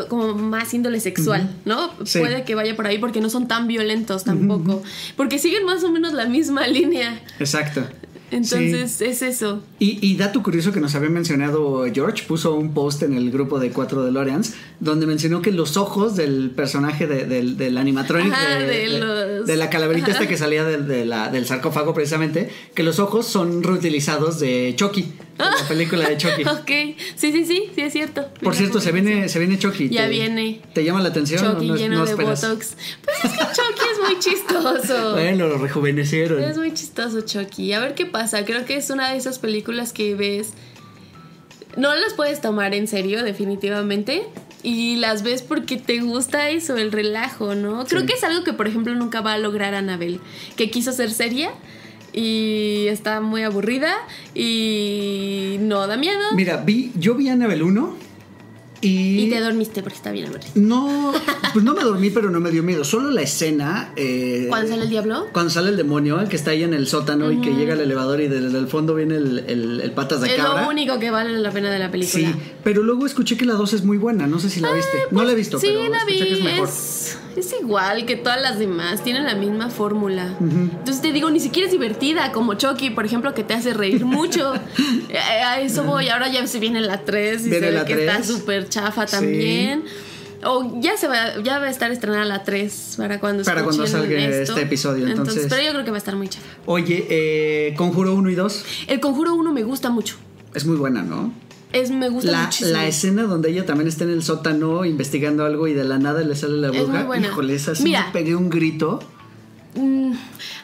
como 0.08 0.34
más 0.34 0.72
índole 0.74 1.00
sexual, 1.00 1.50
¿no? 1.64 1.90
Sí. 2.04 2.18
Puede 2.18 2.44
que 2.44 2.54
vaya 2.54 2.76
por 2.76 2.86
ahí 2.86 2.98
porque 2.98 3.20
no 3.20 3.30
son 3.30 3.48
tan 3.48 3.66
violentos 3.66 4.24
tampoco, 4.24 4.82
porque 5.16 5.38
siguen 5.38 5.64
más 5.64 5.82
o 5.84 5.90
menos 5.90 6.12
la 6.12 6.26
misma 6.26 6.66
línea. 6.66 7.22
Exacto. 7.38 7.82
Entonces 8.30 9.00
es 9.00 9.22
eso. 9.22 9.62
Y, 9.78 9.98
y 10.06 10.16
dato 10.16 10.42
curioso 10.42 10.72
que 10.72 10.80
nos 10.80 10.94
había 10.94 11.10
mencionado 11.10 11.84
George, 11.92 12.24
puso 12.26 12.54
un 12.54 12.72
post 12.74 13.02
en 13.02 13.14
el 13.14 13.30
grupo 13.30 13.58
de 13.58 13.70
4 13.70 14.04
DeLoreans 14.04 14.54
donde 14.80 15.06
mencionó 15.06 15.42
que 15.42 15.50
los 15.52 15.76
ojos 15.76 16.16
del 16.16 16.50
personaje 16.50 17.06
de- 17.06 17.26
del, 17.26 17.56
del 17.56 17.76
animatronic 17.76 18.32
Ajá, 18.32 18.58
de, 18.58 18.66
de 18.66 18.88
de- 18.88 18.98
los- 18.98 19.46
de 19.46 19.56
la 19.56 19.68
calaverita 19.68 20.06
Ajá. 20.12 20.14
esta 20.14 20.28
que 20.28 20.36
salía 20.36 20.64
del- 20.64 20.86
de 20.88 21.04
la- 21.04 21.28
del 21.28 21.44
sarcófago 21.46 21.92
precisamente, 21.92 22.48
que 22.74 22.82
los 22.82 22.98
ojos 22.98 23.26
son 23.26 23.62
reutilizados 23.62 24.38
de 24.40 24.72
Chucky, 24.76 25.02
de 25.02 25.10
la 25.40 25.68
película 25.68 26.08
de 26.08 26.16
Chucky. 26.16 26.42
Ok, 26.46 26.70
sí, 27.16 27.32
sí, 27.32 27.44
sí, 27.44 27.70
sí 27.74 27.80
es 27.80 27.92
cierto. 27.92 28.28
Por 28.42 28.54
cierto, 28.54 28.80
se 28.80 28.92
viene, 28.92 29.28
se 29.28 29.38
viene 29.38 29.58
Chucky. 29.58 29.88
Ya 29.88 30.04
¿Te- 30.04 30.10
viene. 30.10 30.60
¿Te 30.74 30.84
llama 30.84 31.00
la 31.02 31.08
atención? 31.08 31.40
Chucky 31.54 31.68
no, 31.68 31.76
lleno 31.76 31.98
no 31.98 32.04
de 32.06 32.14
botox. 32.14 32.76
Pues 33.04 33.24
es 33.24 33.30
que 33.32 33.38
Chucky 33.44 33.82
es 33.92 34.08
muy 34.08 34.18
chistoso. 34.18 35.12
Bueno, 35.12 35.46
lo 35.48 35.58
rejuvenecieron. 35.58 36.42
Es 36.42 36.56
muy 36.58 36.72
chistoso 36.74 37.20
Chucky. 37.22 37.72
A 37.72 37.80
ver 37.80 37.94
qué 37.94 38.06
pasa. 38.06 38.44
Creo 38.44 38.64
que 38.64 38.76
es 38.76 38.90
una 38.90 39.10
de 39.12 39.16
esas 39.18 39.38
películas 39.38 39.92
que 39.92 40.14
ves. 40.14 40.52
No 41.76 41.94
las 41.94 42.14
puedes 42.14 42.40
tomar 42.40 42.74
en 42.74 42.88
serio, 42.88 43.22
definitivamente. 43.22 44.24
Y 44.62 44.96
las 44.96 45.22
ves 45.22 45.40
porque 45.42 45.76
te 45.76 46.00
gusta 46.00 46.50
eso, 46.50 46.76
el 46.76 46.92
relajo, 46.92 47.54
¿no? 47.54 47.86
Creo 47.86 48.00
Sí. 48.02 48.06
que 48.08 48.12
es 48.14 48.24
algo 48.24 48.44
que, 48.44 48.52
por 48.52 48.66
ejemplo, 48.68 48.94
nunca 48.94 49.20
va 49.20 49.34
a 49.34 49.38
lograr 49.38 49.74
Anabel. 49.74 50.20
Que 50.56 50.70
quiso 50.70 50.92
ser 50.92 51.10
seria 51.12 51.50
y 52.12 52.86
está 52.88 53.20
muy 53.20 53.42
aburrida 53.42 53.94
y 54.34 55.56
no 55.60 55.86
da 55.86 55.96
miedo. 55.96 56.20
Mira, 56.34 56.58
vi, 56.58 56.92
yo 56.96 57.14
vi 57.14 57.28
Annabelle 57.28 57.62
1 57.62 58.09
y, 58.80 59.24
Y 59.24 59.30
te 59.30 59.40
dormiste 59.40 59.82
porque 59.82 59.96
está 59.96 60.10
bien 60.10 60.26
aburrida. 60.26 60.48
no, 60.54 61.12
pues 61.52 61.64
no 61.64 61.74
me 61.74 61.82
dormí, 61.82 62.10
pero 62.10 62.30
no 62.30 62.40
me 62.40 62.50
dio 62.50 62.62
miedo. 62.62 62.84
Solo 62.84 63.10
la 63.10 63.22
escena. 63.22 63.92
eh, 63.96 64.46
¿Cuándo 64.48 64.68
sale 64.68 64.82
el 64.84 64.90
diablo? 64.90 65.26
Cuando 65.32 65.50
sale 65.50 65.68
el 65.70 65.76
demonio, 65.76 66.20
el 66.20 66.28
que 66.28 66.36
está 66.36 66.52
ahí 66.52 66.62
en 66.62 66.74
el 66.74 66.86
sótano 66.86 67.30
y 67.32 67.40
que 67.40 67.50
llega 67.54 67.74
al 67.74 67.80
elevador 67.80 68.20
y 68.20 68.28
desde 68.28 68.58
el 68.58 68.66
fondo 68.68 68.94
viene 68.94 69.16
el, 69.16 69.38
el- 69.46 69.80
el 69.80 69.92
patas 69.92 70.20
de 70.20 70.28
Es 70.28 70.34
cabra. 70.34 70.62
lo 70.62 70.68
único 70.70 70.98
que 70.98 71.10
vale 71.10 71.36
la 71.38 71.50
pena 71.50 71.70
de 71.70 71.78
la 71.78 71.90
película. 71.90 72.28
Sí, 72.28 72.34
pero 72.64 72.82
luego 72.82 73.06
escuché 73.06 73.36
que 73.36 73.44
la 73.44 73.54
2 73.54 73.72
es 73.74 73.84
muy 73.84 73.98
buena. 73.98 74.26
No 74.26 74.38
sé 74.38 74.48
si 74.50 74.60
la 74.60 74.72
viste. 74.72 74.98
no 75.10 75.24
la 75.24 75.32
he 75.32 75.34
visto, 75.34 75.58
Sí, 75.58 75.68
pero 75.70 75.88
la 75.90 76.04
vi. 76.04 76.12
escuché 76.14 76.28
que 76.28 76.38
es 76.38 76.44
mejor. 76.44 76.68
Es, 76.68 77.18
es 77.36 77.54
igual 77.60 78.06
que 78.06 78.16
todas 78.16 78.40
las 78.40 78.58
demás. 78.58 79.02
Tienen 79.04 79.24
la 79.24 79.34
misma 79.34 79.70
fórmula. 79.70 80.36
Entonces 80.40 81.00
te 81.02 81.12
digo, 81.12 81.30
ni 81.30 81.40
siquiera 81.40 81.66
es 81.66 81.72
divertida. 81.72 82.32
Como 82.32 82.54
Chucky, 82.54 82.90
por 82.90 83.04
ejemplo, 83.06 83.34
que 83.34 83.44
te 83.44 83.54
hace 83.54 83.74
reír 83.74 84.04
mucho. 84.04 84.54
Eh, 85.12 85.18
a 85.18 85.60
eso 85.60 85.82
voy. 85.82 86.08
Ahora 86.08 86.28
ya 86.30 86.46
se 86.46 86.60
viene 86.60 86.80
la 86.80 87.04
3 87.04 87.40
y 87.46 87.50
Viene 87.50 87.58
se 87.66 87.72
ve 87.72 87.72
la 87.78 87.84
que 87.84 87.92
está 87.94 88.14
3. 88.18 88.26
súper 88.28 88.68
chafa 88.70 89.06
Sí. 89.06 89.16
también. 89.16 89.84
O 90.42 90.80
ya 90.80 90.96
se 90.96 91.06
va, 91.06 91.38
ya 91.42 91.58
va 91.58 91.66
a 91.66 91.70
estar 91.70 91.90
estrenada 91.92 92.24
la 92.24 92.42
3 92.44 92.94
para 92.96 93.20
cuando 93.20 93.44
Para 93.44 93.62
cuando 93.62 93.86
salga 93.86 94.18
esto. 94.18 94.52
este 94.54 94.62
episodio, 94.62 95.06
entonces. 95.06 95.48
Pero 95.50 95.62
yo 95.62 95.72
creo 95.72 95.84
que 95.84 95.90
va 95.90 95.98
a 95.98 95.98
estar 95.98 96.16
muy 96.16 96.28
chafa. 96.30 96.46
Oye, 96.64 97.06
eh, 97.10 97.74
Conjuro 97.76 98.14
1 98.14 98.30
y 98.30 98.34
2 98.36 98.64
El 98.86 99.00
Conjuro 99.00 99.34
1 99.34 99.52
me 99.52 99.64
gusta 99.64 99.90
mucho. 99.90 100.16
es 100.54 100.64
muy 100.64 100.76
buena, 100.78 101.02
¿no? 101.02 101.30
Es, 101.74 101.90
me 101.90 102.08
gusta 102.08 102.32
La, 102.32 102.42
muchísimo. 102.44 102.70
la 102.72 102.86
escena 102.86 103.24
donde 103.24 103.50
ella 103.50 103.64
también 103.66 103.86
está 103.86 104.04
en 104.04 104.10
el 104.10 104.22
sótano 104.24 104.84
investigando 104.86 105.44
algo 105.44 105.68
y 105.68 105.74
de 105.74 105.84
la 105.84 105.98
nada 105.98 106.22
le 106.22 106.34
sale 106.34 106.56
la 106.56 106.68
Es 106.68 106.72
bruja. 106.72 106.92
muy 106.94 107.02
buena. 107.04 107.26
Híjole, 107.28 107.54
esa 107.54 107.74
sí 107.74 107.84
Mira. 107.84 108.06
me 108.06 108.12
pegué 108.12 108.34
un 108.34 108.48
grito. 108.48 108.98
mm, 109.76 110.12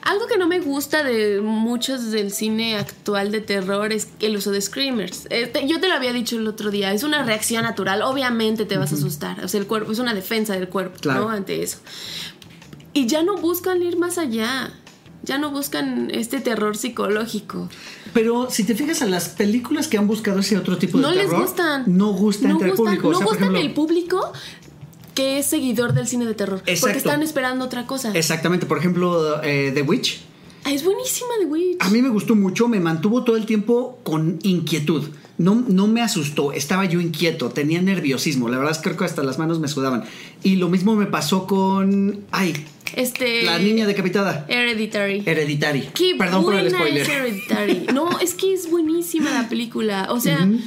algo 0.07 0.27
que 0.27 0.39
no 0.39 0.47
me 0.47 0.61
gusta 0.61 1.03
de 1.05 1.41
muchos 1.43 2.11
del 2.11 2.31
cine 2.33 2.77
actual 2.77 3.31
de 3.33 3.41
terror 3.41 3.93
es 3.93 4.09
el 4.21 4.37
uso 4.37 4.51
de 4.53 4.61
screamers. 4.61 5.27
Este, 5.31 5.67
yo 5.69 5.81
te 5.81 5.89
lo 5.89 5.95
había 5.95 6.13
dicho 6.13 6.37
el 6.37 6.47
otro 6.49 6.71
día, 6.71 6.93
es 6.93 7.03
una 7.03 7.23
reacción 7.25 7.65
natural, 7.65 8.03
obviamente 8.03 8.65
te 8.67 8.77
vas 8.79 8.93
a 8.93 8.95
asustar, 8.97 9.45
o 9.45 9.49
sea, 9.49 9.61
el 9.61 9.67
cuerpo 9.67 9.93
es 9.93 9.99
una 9.99 10.15
defensa 10.15 10.55
del 10.55 10.69
cuerpo, 10.69 10.99
Claro. 11.01 11.23
¿no? 11.27 11.31
Ante 11.31 11.63
eso. 11.63 11.79
Y 12.93 13.07
ya 13.07 13.23
no 13.23 13.37
buscan 13.37 13.83
ir 13.83 13.97
más 13.99 14.17
allá. 14.19 14.73
Ya 15.23 15.39
no 15.39 15.51
buscan 15.51 16.09
este 16.13 16.41
terror 16.41 16.77
psicológico. 16.77 17.69
Pero 18.15 18.49
si 18.49 18.63
te 18.63 18.77
fijas 18.77 19.03
a 19.03 19.07
las 19.07 19.31
películas 19.31 19.89
que 19.89 19.99
han 19.99 20.07
buscado 20.07 20.39
ese 20.39 20.57
otro 20.57 20.79
tipo 20.79 20.99
de 20.99 21.03
No 21.03 21.11
les 21.11 21.27
terror, 21.27 21.41
gustan. 21.43 21.85
no 21.87 22.13
gustan 22.13 22.51
no 22.51 22.55
entre 22.57 22.71
gustan, 22.71 22.95
el 22.95 23.01
público. 23.01 23.09
O 23.09 23.11
No 23.13 23.19
sea, 23.19 23.27
gustan 23.27 23.43
ejemplo, 23.43 23.61
el 23.61 23.75
público 23.75 24.33
que 25.17 25.39
es 25.41 25.47
seguidor 25.47 25.95
del 25.95 26.07
cine 26.07 26.27
de 26.27 26.35
terror. 26.35 26.59
Exacto. 26.67 26.81
Porque 26.83 26.99
están 26.99 27.23
esperando 27.25 27.65
otra 27.65 27.87
cosa. 27.87 28.13
Exactamente, 28.15 28.67
por 28.67 28.79
ejemplo, 28.79 29.43
eh, 29.43 29.73
The 29.75 29.83
Witch. 29.83 30.21
Ah, 30.63 30.73
es 30.73 30.85
buenísima 30.85 31.31
The 31.41 31.47
Witch. 31.47 31.77
A 31.81 31.91
mí 31.91 32.03
me 32.03 32.09
gustó 32.11 32.35
mucho, 32.37 32.69
me 32.69 32.79
mantuvo 32.79 33.25
todo 33.25 33.37
el 33.37 33.47
tiempo 33.47 33.99
con 34.05 34.39
inquietud. 34.43 35.09
No, 35.39 35.55
no 35.69 35.87
me 35.87 36.01
asustó, 36.03 36.53
estaba 36.53 36.85
yo 36.87 37.01
inquieto, 37.01 37.51
tenía 37.51 37.81
nerviosismo. 37.83 38.49
La 38.49 38.57
verdad 38.59 38.73
es 38.73 38.79
que 38.79 38.85
creo 38.85 38.97
que 38.97 39.05
hasta 39.05 39.23
las 39.23 39.39
manos 39.39 39.59
me 39.61 39.69
sudaban. 39.69 40.05
Y 40.43 40.57
lo 40.57 40.69
mismo 40.69 40.97
me 40.97 41.07
pasó 41.07 41.47
con. 41.47 42.21
Ay, 42.31 42.55
Este. 42.95 43.43
la 43.43 43.59
niña 43.59 43.87
decapitada. 43.87 44.47
Hereditary. 44.49 45.23
Hereditary. 45.27 45.89
Qué 45.95 46.15
Perdón 46.19 46.43
por 46.45 46.55
el 46.55 46.63
buena 46.65 46.79
spoiler. 46.79 47.03
es 47.03 47.09
Hereditary. 47.09 47.87
No, 47.95 48.19
es 48.21 48.35
que 48.35 48.53
es 48.55 48.71
buenísima 48.71 49.31
la 49.31 49.49
película. 49.49 50.09
O 50.11 50.21
sea. 50.21 50.47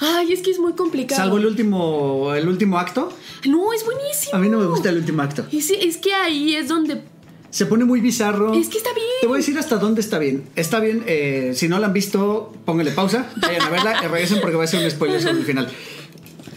Ay, 0.00 0.32
es 0.32 0.40
que 0.40 0.50
es 0.50 0.58
muy 0.58 0.72
complicado. 0.72 1.20
Salvo 1.20 1.36
el 1.36 1.46
último, 1.46 2.34
el 2.34 2.48
último 2.48 2.78
acto. 2.78 3.12
No, 3.46 3.72
es 3.72 3.84
buenísimo. 3.84 4.34
A 4.34 4.38
mí 4.38 4.48
no 4.48 4.58
me 4.58 4.66
gusta 4.66 4.88
el 4.88 4.96
último 4.96 5.22
acto. 5.22 5.46
Y 5.50 5.60
sí, 5.60 5.76
es 5.80 5.98
que 5.98 6.14
ahí 6.14 6.56
es 6.56 6.68
donde. 6.68 7.02
Se 7.50 7.66
pone 7.66 7.84
muy 7.84 8.00
bizarro. 8.00 8.54
Es 8.54 8.68
que 8.68 8.78
está 8.78 8.94
bien. 8.94 9.06
Te 9.20 9.26
voy 9.26 9.36
a 9.36 9.38
decir 9.38 9.58
hasta 9.58 9.76
dónde 9.76 10.00
está 10.00 10.18
bien. 10.18 10.44
Está 10.56 10.80
bien, 10.80 11.04
eh, 11.06 11.52
si 11.54 11.68
no 11.68 11.78
la 11.78 11.88
han 11.88 11.92
visto, 11.92 12.52
pónganle 12.64 12.92
pausa, 12.92 13.30
vayan 13.36 13.62
a 13.62 13.68
verla 13.70 14.00
y 14.02 14.06
regresen 14.06 14.40
porque 14.40 14.56
va 14.56 14.64
a 14.64 14.68
ser 14.68 14.82
un 14.82 14.90
spoiler 14.90 15.20
sobre 15.20 15.38
el 15.38 15.44
final. 15.44 15.68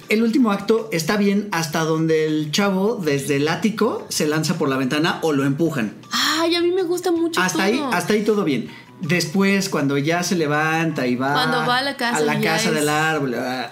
El 0.09 0.21
último 0.21 0.51
acto 0.51 0.89
está 0.91 1.17
bien 1.17 1.49
hasta 1.51 1.79
donde 1.79 2.27
el 2.27 2.51
chavo 2.51 3.01
desde 3.03 3.37
el 3.37 3.47
ático 3.47 4.05
se 4.09 4.27
lanza 4.27 4.59
por 4.59 4.69
la 4.69 4.77
ventana 4.77 5.19
o 5.23 5.33
lo 5.33 5.43
empujan. 5.43 5.95
Ay, 6.11 6.53
a 6.53 6.61
mí 6.61 6.71
me 6.71 6.83
gusta 6.83 7.11
mucho. 7.11 7.41
Hasta 7.41 7.63
ahí, 7.63 7.83
hasta 7.91 8.13
ahí 8.13 8.23
todo 8.23 8.43
bien. 8.43 8.69
Después, 9.03 9.67
cuando 9.69 9.97
ya 9.97 10.23
se 10.23 10.35
levanta 10.35 11.05
y 11.05 11.15
va, 11.15 11.33
Cuando 11.33 11.57
va 11.67 11.77
a 11.79 11.83
la 11.83 11.95
casa 11.97 12.17
a 12.17 12.21
la 12.21 12.35
y 12.35 12.41
ya 12.41 12.53
casa 12.53 12.69
es- 12.69 12.75
del 12.75 12.89
árbol, 12.89 13.35
ah, 13.35 13.71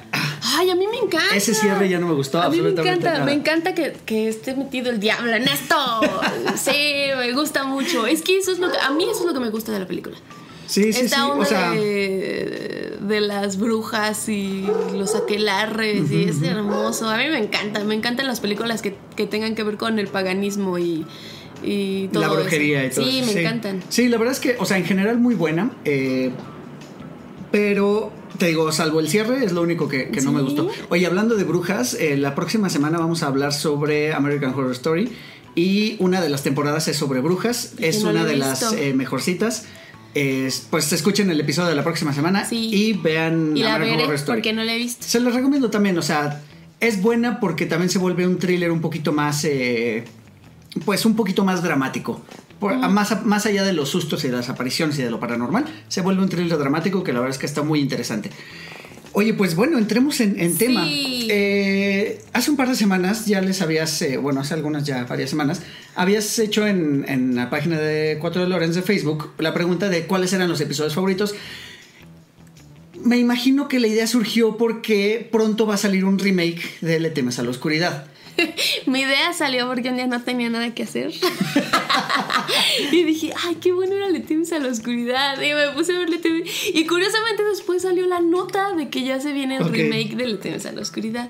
Ay, 0.57 0.69
a 0.69 0.75
mí 0.75 0.85
me 0.88 0.97
encanta. 0.97 1.35
Ese 1.35 1.53
cierre 1.53 1.88
ya 1.88 2.00
no 2.00 2.07
me 2.07 2.13
gustó 2.13 2.41
A 2.41 2.50
mí 2.50 2.57
me 2.57 2.69
absolutamente 2.69 2.89
encanta, 3.07 3.13
nada. 3.13 3.25
me 3.25 3.33
encanta 3.33 3.73
que, 3.75 3.93
que 4.05 4.27
esté 4.27 4.53
metido 4.55 4.89
el 4.89 5.00
diablo 5.00 5.31
en 5.33 5.43
esto. 5.47 5.75
sí, 6.57 7.07
me 7.17 7.31
gusta 7.31 7.63
mucho. 7.63 8.05
Es 8.07 8.21
que 8.21 8.38
eso 8.38 8.51
es 8.51 8.59
lo 8.59 8.69
que, 8.71 8.77
a 8.77 8.89
mí 8.91 9.03
eso 9.05 9.21
es 9.21 9.25
lo 9.25 9.33
que 9.33 9.39
me 9.39 9.50
gusta 9.50 9.71
de 9.71 9.79
la 9.79 9.88
película. 9.88 10.17
sí, 10.67 10.91
sí, 10.91 11.01
Esta 11.01 11.17
sí. 11.17 11.21
onda 11.21 11.43
O 11.43 11.45
sea, 11.45 11.71
de, 11.71 12.97
de 13.00 13.21
las 13.21 13.57
brujas 13.57 14.27
y 14.29 14.65
los 14.93 15.15
aquelarres 15.15 16.11
y 16.11 16.25
es 16.25 16.41
hermoso. 16.41 17.07
A 17.09 17.17
mí 17.17 17.27
me 17.29 17.38
encanta, 17.38 17.81
me 17.85 17.95
encantan 17.95 18.27
las 18.27 18.39
películas 18.41 18.81
que, 18.81 18.97
que 19.15 19.27
tengan 19.27 19.55
que 19.55 19.63
ver 19.63 19.77
con 19.77 20.00
el 20.00 20.07
paganismo 20.07 20.77
y, 20.79 21.05
y 21.63 22.07
todo 22.09 22.21
la 22.23 22.29
brujería 22.29 22.83
eso. 22.83 23.01
y 23.01 23.03
todo 23.05 23.11
Sí, 23.13 23.19
eso, 23.19 23.33
me 23.33 23.39
encantan. 23.41 23.83
Sí, 23.89 24.07
la 24.09 24.17
verdad 24.17 24.33
es 24.33 24.39
que, 24.39 24.55
o 24.59 24.65
sea, 24.65 24.77
en 24.77 24.85
general 24.85 25.17
muy 25.19 25.35
buena. 25.35 25.71
eh, 25.85 26.31
pero 27.51 28.11
te 28.37 28.47
digo, 28.47 28.71
salvo 28.71 28.99
el 28.99 29.09
cierre, 29.09 29.43
es 29.43 29.51
lo 29.51 29.61
único 29.61 29.87
que, 29.89 30.09
que 30.09 30.21
no 30.21 30.31
me 30.31 30.41
gustó. 30.41 30.69
Oye, 30.89 31.05
hablando 31.05 31.35
de 31.35 31.43
brujas, 31.43 31.93
eh, 31.95 32.15
la 32.17 32.33
próxima 32.33 32.69
semana 32.69 32.97
vamos 32.97 33.23
a 33.23 33.27
hablar 33.27 33.53
sobre 33.53 34.13
American 34.13 34.51
Horror 34.53 34.71
Story. 34.71 35.11
Y 35.53 35.97
una 35.99 36.21
de 36.21 36.29
las 36.29 36.43
temporadas 36.43 36.87
es 36.87 36.95
sobre 36.95 37.19
brujas. 37.19 37.73
Es 37.77 38.03
no 38.03 38.11
una 38.11 38.23
de 38.23 38.37
las 38.37 38.71
eh, 38.73 38.93
mejorcitas. 38.93 39.65
Es- 40.13 40.65
pues 40.69 40.91
escuchen 40.93 41.29
el 41.29 41.39
episodio 41.41 41.67
de 41.69 41.75
la 41.75 41.83
próxima 41.83 42.13
semana 42.13 42.45
Sí. 42.45 42.69
y 42.73 42.93
vean 42.93 43.55
Y 43.55 43.63
la 43.63 43.75
American 43.75 43.97
veré 43.97 44.03
Horror 44.05 44.15
Story. 44.15 44.37
porque 44.39 44.53
no 44.53 44.63
la 44.63 44.73
he 44.75 44.77
visto. 44.77 45.05
Se 45.05 45.19
los 45.19 45.33
recomiendo 45.33 45.69
también, 45.69 45.97
o 45.97 46.01
sea, 46.01 46.41
es 46.79 47.01
buena 47.01 47.39
porque 47.41 47.65
también 47.65 47.89
se 47.89 47.99
vuelve 47.99 48.25
un 48.25 48.37
thriller 48.39 48.71
un 48.71 48.79
poquito 48.81 49.11
más, 49.11 49.43
eh, 49.43 50.05
pues 50.85 51.05
un 51.05 51.15
poquito 51.15 51.43
más 51.43 51.61
dramático. 51.63 52.21
Por- 52.59 52.77
más, 52.89 53.25
más 53.25 53.45
allá 53.45 53.63
de 53.63 53.73
los 53.73 53.89
sustos 53.89 54.23
y 54.23 54.27
de 54.27 54.35
las 54.37 54.49
apariciones 54.49 54.97
y 54.99 55.01
de 55.03 55.09
lo 55.11 55.19
paranormal, 55.19 55.65
se 55.87 56.01
vuelve 56.01 56.21
un 56.23 56.29
thriller 56.29 56.57
dramático 56.57 57.03
que 57.03 57.11
la 57.13 57.19
verdad 57.19 57.33
es 57.35 57.39
que 57.39 57.45
está 57.47 57.63
muy 57.63 57.79
interesante. 57.79 58.29
Oye, 59.13 59.33
pues 59.33 59.55
bueno, 59.55 59.77
entremos 59.77 60.21
en, 60.21 60.39
en 60.39 60.51
Sí. 60.53 60.57
tema. 60.57 60.85
Eh, 60.87 62.21
hace 62.31 62.49
un 62.51 62.55
par 62.55 62.69
de 62.69 62.75
semanas 62.75 63.25
ya 63.25 63.41
les 63.41 63.61
habías, 63.61 64.01
eh, 64.03 64.15
bueno, 64.17 64.39
hace 64.39 64.53
algunas 64.53 64.85
ya, 64.85 65.03
varias 65.03 65.29
semanas, 65.29 65.61
habías 65.95 66.39
hecho 66.39 66.65
en, 66.65 67.03
en 67.09 67.35
la 67.35 67.49
página 67.49 67.77
de 67.77 68.17
Cuatro 68.21 68.41
de 68.41 68.47
Lorenz 68.47 68.73
de 68.75 68.81
Facebook 68.83 69.31
la 69.39 69.53
pregunta 69.53 69.89
de 69.89 70.05
cuáles 70.07 70.31
eran 70.31 70.47
los 70.47 70.61
episodios 70.61 70.95
favoritos. 70.95 71.35
Me 73.03 73.17
imagino 73.17 73.67
que 73.67 73.79
la 73.79 73.87
idea 73.87 74.05
surgió 74.07 74.57
porque 74.57 75.27
pronto 75.31 75.65
va 75.65 75.73
a 75.73 75.77
salir 75.77 76.05
un 76.05 76.19
remake 76.19 76.61
de 76.81 76.99
Le 76.99 77.09
temes 77.09 77.39
a 77.39 77.43
la 77.43 77.49
oscuridad. 77.49 78.05
Mi 78.85 79.01
idea 79.01 79.33
salió 79.33 79.67
porque 79.67 79.89
un 79.89 79.95
día 79.95 80.07
no 80.07 80.21
tenía 80.21 80.50
nada 80.50 80.73
que 80.73 80.83
hacer. 80.83 81.11
y 82.91 83.03
dije, 83.03 83.33
ay, 83.45 83.55
qué 83.55 83.71
bueno 83.71 83.95
era 83.95 84.09
Le 84.09 84.19
temes 84.19 84.51
a 84.51 84.59
la 84.59 84.69
oscuridad. 84.69 85.41
Y 85.41 85.53
me 85.53 85.69
puse 85.73 85.95
a 85.95 86.00
ver 86.00 86.09
Le 86.09 86.17
temes. 86.17 86.50
Y 86.73 86.85
curiosamente 86.85 87.43
después 87.43 87.81
salió 87.81 88.05
la 88.07 88.19
nota 88.19 88.73
de 88.73 88.89
que 88.89 89.03
ya 89.03 89.19
se 89.19 89.33
viene 89.33 89.57
el 89.57 89.69
remake 89.69 90.15
de 90.15 90.27
Le 90.27 90.38
temes 90.38 90.65
a 90.65 90.71
la 90.71 90.81
oscuridad. 90.81 91.29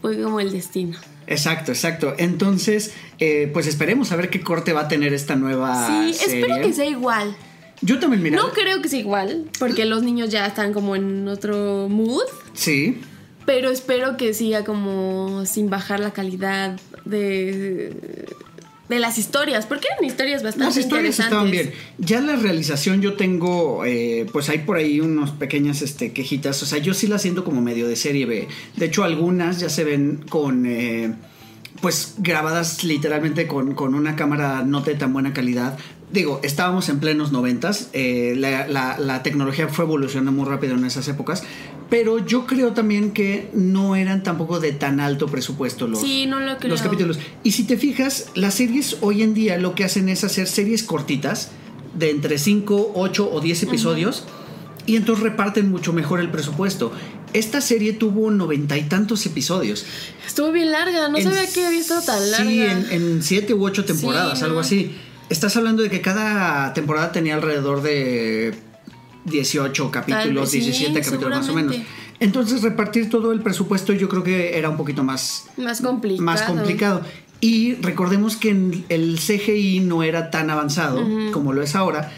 Fue 0.00 0.20
como 0.20 0.40
el 0.40 0.52
destino. 0.52 0.98
Exacto, 1.26 1.72
exacto. 1.72 2.14
Entonces, 2.18 2.94
eh, 3.18 3.50
pues 3.52 3.66
esperemos 3.66 4.12
a 4.12 4.16
ver 4.16 4.30
qué 4.30 4.40
corte 4.40 4.72
va 4.72 4.82
a 4.82 4.88
tener 4.88 5.12
esta 5.12 5.36
nueva 5.36 5.86
sí, 5.86 6.14
serie. 6.14 6.40
espero 6.40 6.62
que 6.62 6.72
sea 6.72 6.86
igual. 6.86 7.36
Yo 7.80 7.98
también, 7.98 8.22
mira. 8.22 8.36
No 8.36 8.52
creo 8.52 8.82
que 8.82 8.88
sea 8.88 8.98
igual, 8.98 9.44
porque 9.58 9.84
los 9.84 10.02
niños 10.02 10.30
ya 10.30 10.46
están 10.46 10.72
como 10.72 10.96
en 10.96 11.28
otro 11.28 11.88
mood. 11.88 12.24
Sí. 12.54 13.00
Pero 13.48 13.70
espero 13.70 14.18
que 14.18 14.34
siga 14.34 14.62
como 14.62 15.46
sin 15.46 15.70
bajar 15.70 16.00
la 16.00 16.10
calidad 16.10 16.78
de, 17.06 18.26
de 18.90 18.98
las 18.98 19.16
historias, 19.16 19.64
porque 19.64 19.86
eran 19.90 20.04
historias 20.04 20.42
bastante 20.42 20.66
Las 20.66 20.76
historias 20.76 21.18
estaban 21.18 21.50
bien. 21.50 21.72
Ya 21.96 22.20
la 22.20 22.36
realización 22.36 23.00
yo 23.00 23.14
tengo, 23.14 23.86
eh, 23.86 24.26
pues 24.34 24.50
hay 24.50 24.58
por 24.58 24.76
ahí 24.76 25.00
unos 25.00 25.30
pequeñas 25.30 25.80
este, 25.80 26.12
quejitas. 26.12 26.62
O 26.62 26.66
sea, 26.66 26.76
yo 26.76 26.92
sí 26.92 27.06
la 27.06 27.18
siento 27.18 27.42
como 27.42 27.62
medio 27.62 27.88
de 27.88 27.96
serie 27.96 28.26
B. 28.26 28.48
De 28.76 28.84
hecho, 28.84 29.02
algunas 29.02 29.60
ya 29.60 29.70
se 29.70 29.82
ven 29.82 30.22
con, 30.28 30.66
eh, 30.66 31.14
pues 31.80 32.16
grabadas 32.18 32.84
literalmente 32.84 33.46
con, 33.46 33.74
con 33.74 33.94
una 33.94 34.14
cámara 34.14 34.62
no 34.62 34.82
de 34.82 34.94
tan 34.94 35.14
buena 35.14 35.32
calidad. 35.32 35.78
Digo, 36.10 36.40
estábamos 36.42 36.88
en 36.88 37.00
plenos 37.00 37.32
noventas, 37.32 37.90
eh, 37.92 38.34
la, 38.36 38.66
la- 38.66 38.98
la 38.98 39.22
tecnología 39.22 39.68
fue 39.68 39.84
evolucionando 39.84 40.32
muy 40.32 40.46
rápido 40.48 40.74
en 40.74 40.86
esas 40.86 41.06
épocas, 41.08 41.42
pero 41.90 42.24
yo 42.24 42.46
creo 42.46 42.72
también 42.72 43.10
que 43.12 43.50
no 43.52 43.94
eran 43.94 44.22
tampoco 44.22 44.58
de 44.58 44.72
tan 44.72 45.00
alto 45.00 45.26
presupuesto 45.26 45.86
los, 45.86 46.00
Sí, 46.00 46.24
no 46.26 46.40
lo 46.40 46.56
creo. 46.56 46.70
los 46.70 46.80
capítulos. 46.80 47.18
Y 47.44 47.52
si 47.52 47.64
te 47.64 47.76
fijas, 47.76 48.26
las 48.34 48.54
series 48.54 48.96
hoy 49.02 49.22
en 49.22 49.34
día 49.34 49.58
lo 49.58 49.74
que 49.74 49.84
hacen 49.84 50.08
es 50.08 50.24
hacer 50.24 50.46
series 50.46 50.82
cortitas 50.82 51.50
de 51.94 52.10
entre 52.10 52.38
5, 52.38 52.92
8 52.94 53.30
o 53.30 53.40
10 53.40 53.64
episodios 53.64 54.24
y 54.86 54.96
entonces 54.96 55.22
reparten 55.22 55.70
mucho 55.70 55.92
mejor 55.92 56.20
el 56.20 56.30
presupuesto. 56.30 56.90
Esta 57.34 57.60
serie 57.60 57.92
tuvo 57.92 58.30
noventa 58.30 58.78
y 58.78 58.84
tantos 58.84 59.26
episodios. 59.26 59.84
Estuvo 60.26 60.52
bien 60.52 60.70
larga, 60.70 61.10
no 61.10 61.18
En- 61.18 61.24
sabía 61.24 61.46
que 61.52 61.66
había 61.66 61.80
estado 61.80 62.00
tan 62.00 62.30
larga. 62.30 62.46
Sí, 62.50 62.62
en, 62.62 62.86
en 62.92 63.22
siete 63.22 63.52
u 63.52 63.62
ocho 63.66 63.84
temporadas, 63.84 64.38
Sí, 64.38 64.44
algo 64.44 64.54
no. 64.56 64.60
así. 64.62 64.96
Estás 65.30 65.56
hablando 65.56 65.82
de 65.82 65.90
que 65.90 66.00
cada 66.00 66.72
temporada 66.72 67.12
tenía 67.12 67.34
alrededor 67.34 67.82
de 67.82 68.54
18 69.26 69.90
capítulos, 69.90 70.50
sí, 70.50 70.60
17 70.60 71.00
capítulos 71.00 71.38
más 71.38 71.48
o 71.48 71.54
menos. 71.54 71.76
Entonces 72.20 72.62
repartir 72.62 73.10
todo 73.10 73.32
el 73.32 73.40
presupuesto 73.40 73.92
yo 73.92 74.08
creo 74.08 74.24
que 74.24 74.58
era 74.58 74.68
un 74.68 74.76
poquito 74.76 75.04
más, 75.04 75.46
Más 75.56 75.80
complicado. 75.80 76.24
más 76.24 76.42
complicado. 76.42 77.02
Y 77.40 77.74
recordemos 77.76 78.36
que 78.36 78.50
el 78.88 79.18
CGI 79.18 79.80
no 79.80 80.02
era 80.02 80.30
tan 80.30 80.50
avanzado 80.50 81.06
como 81.32 81.52
lo 81.52 81.62
es 81.62 81.76
ahora. 81.76 82.10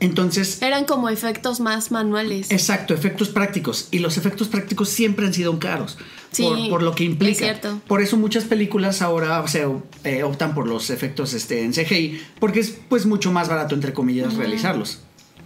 Entonces, 0.00 0.62
Eran 0.62 0.84
como 0.84 1.08
efectos 1.08 1.58
más 1.60 1.90
manuales. 1.90 2.50
exacto, 2.50 2.94
efectos 2.94 3.28
prácticos. 3.30 3.88
Y 3.90 3.98
los 3.98 4.16
efectos 4.16 4.48
prácticos 4.48 4.88
siempre 4.88 5.26
han 5.26 5.34
sido 5.34 5.58
caros. 5.58 5.98
Sí, 6.30 6.42
por, 6.44 6.68
por 6.68 6.82
lo 6.82 6.94
que 6.94 7.04
implica. 7.04 7.32
es 7.32 7.38
cierto. 7.38 7.80
Por 7.86 8.00
eso 8.00 8.16
muchas 8.16 8.44
películas 8.44 9.02
ahora 9.02 9.40
o 9.40 9.48
sea, 9.48 9.68
eh, 10.04 10.22
optan 10.22 10.54
por 10.54 10.68
los 10.68 10.90
efectos 10.90 11.34
este, 11.34 11.64
en 11.64 11.72
CGI. 11.72 12.20
Porque 12.38 12.60
es 12.60 12.78
pues 12.88 13.06
mucho 13.06 13.32
más 13.32 13.48
barato, 13.48 13.74
entre 13.74 13.92
comillas, 13.92 14.34
realizarlos. 14.34 15.00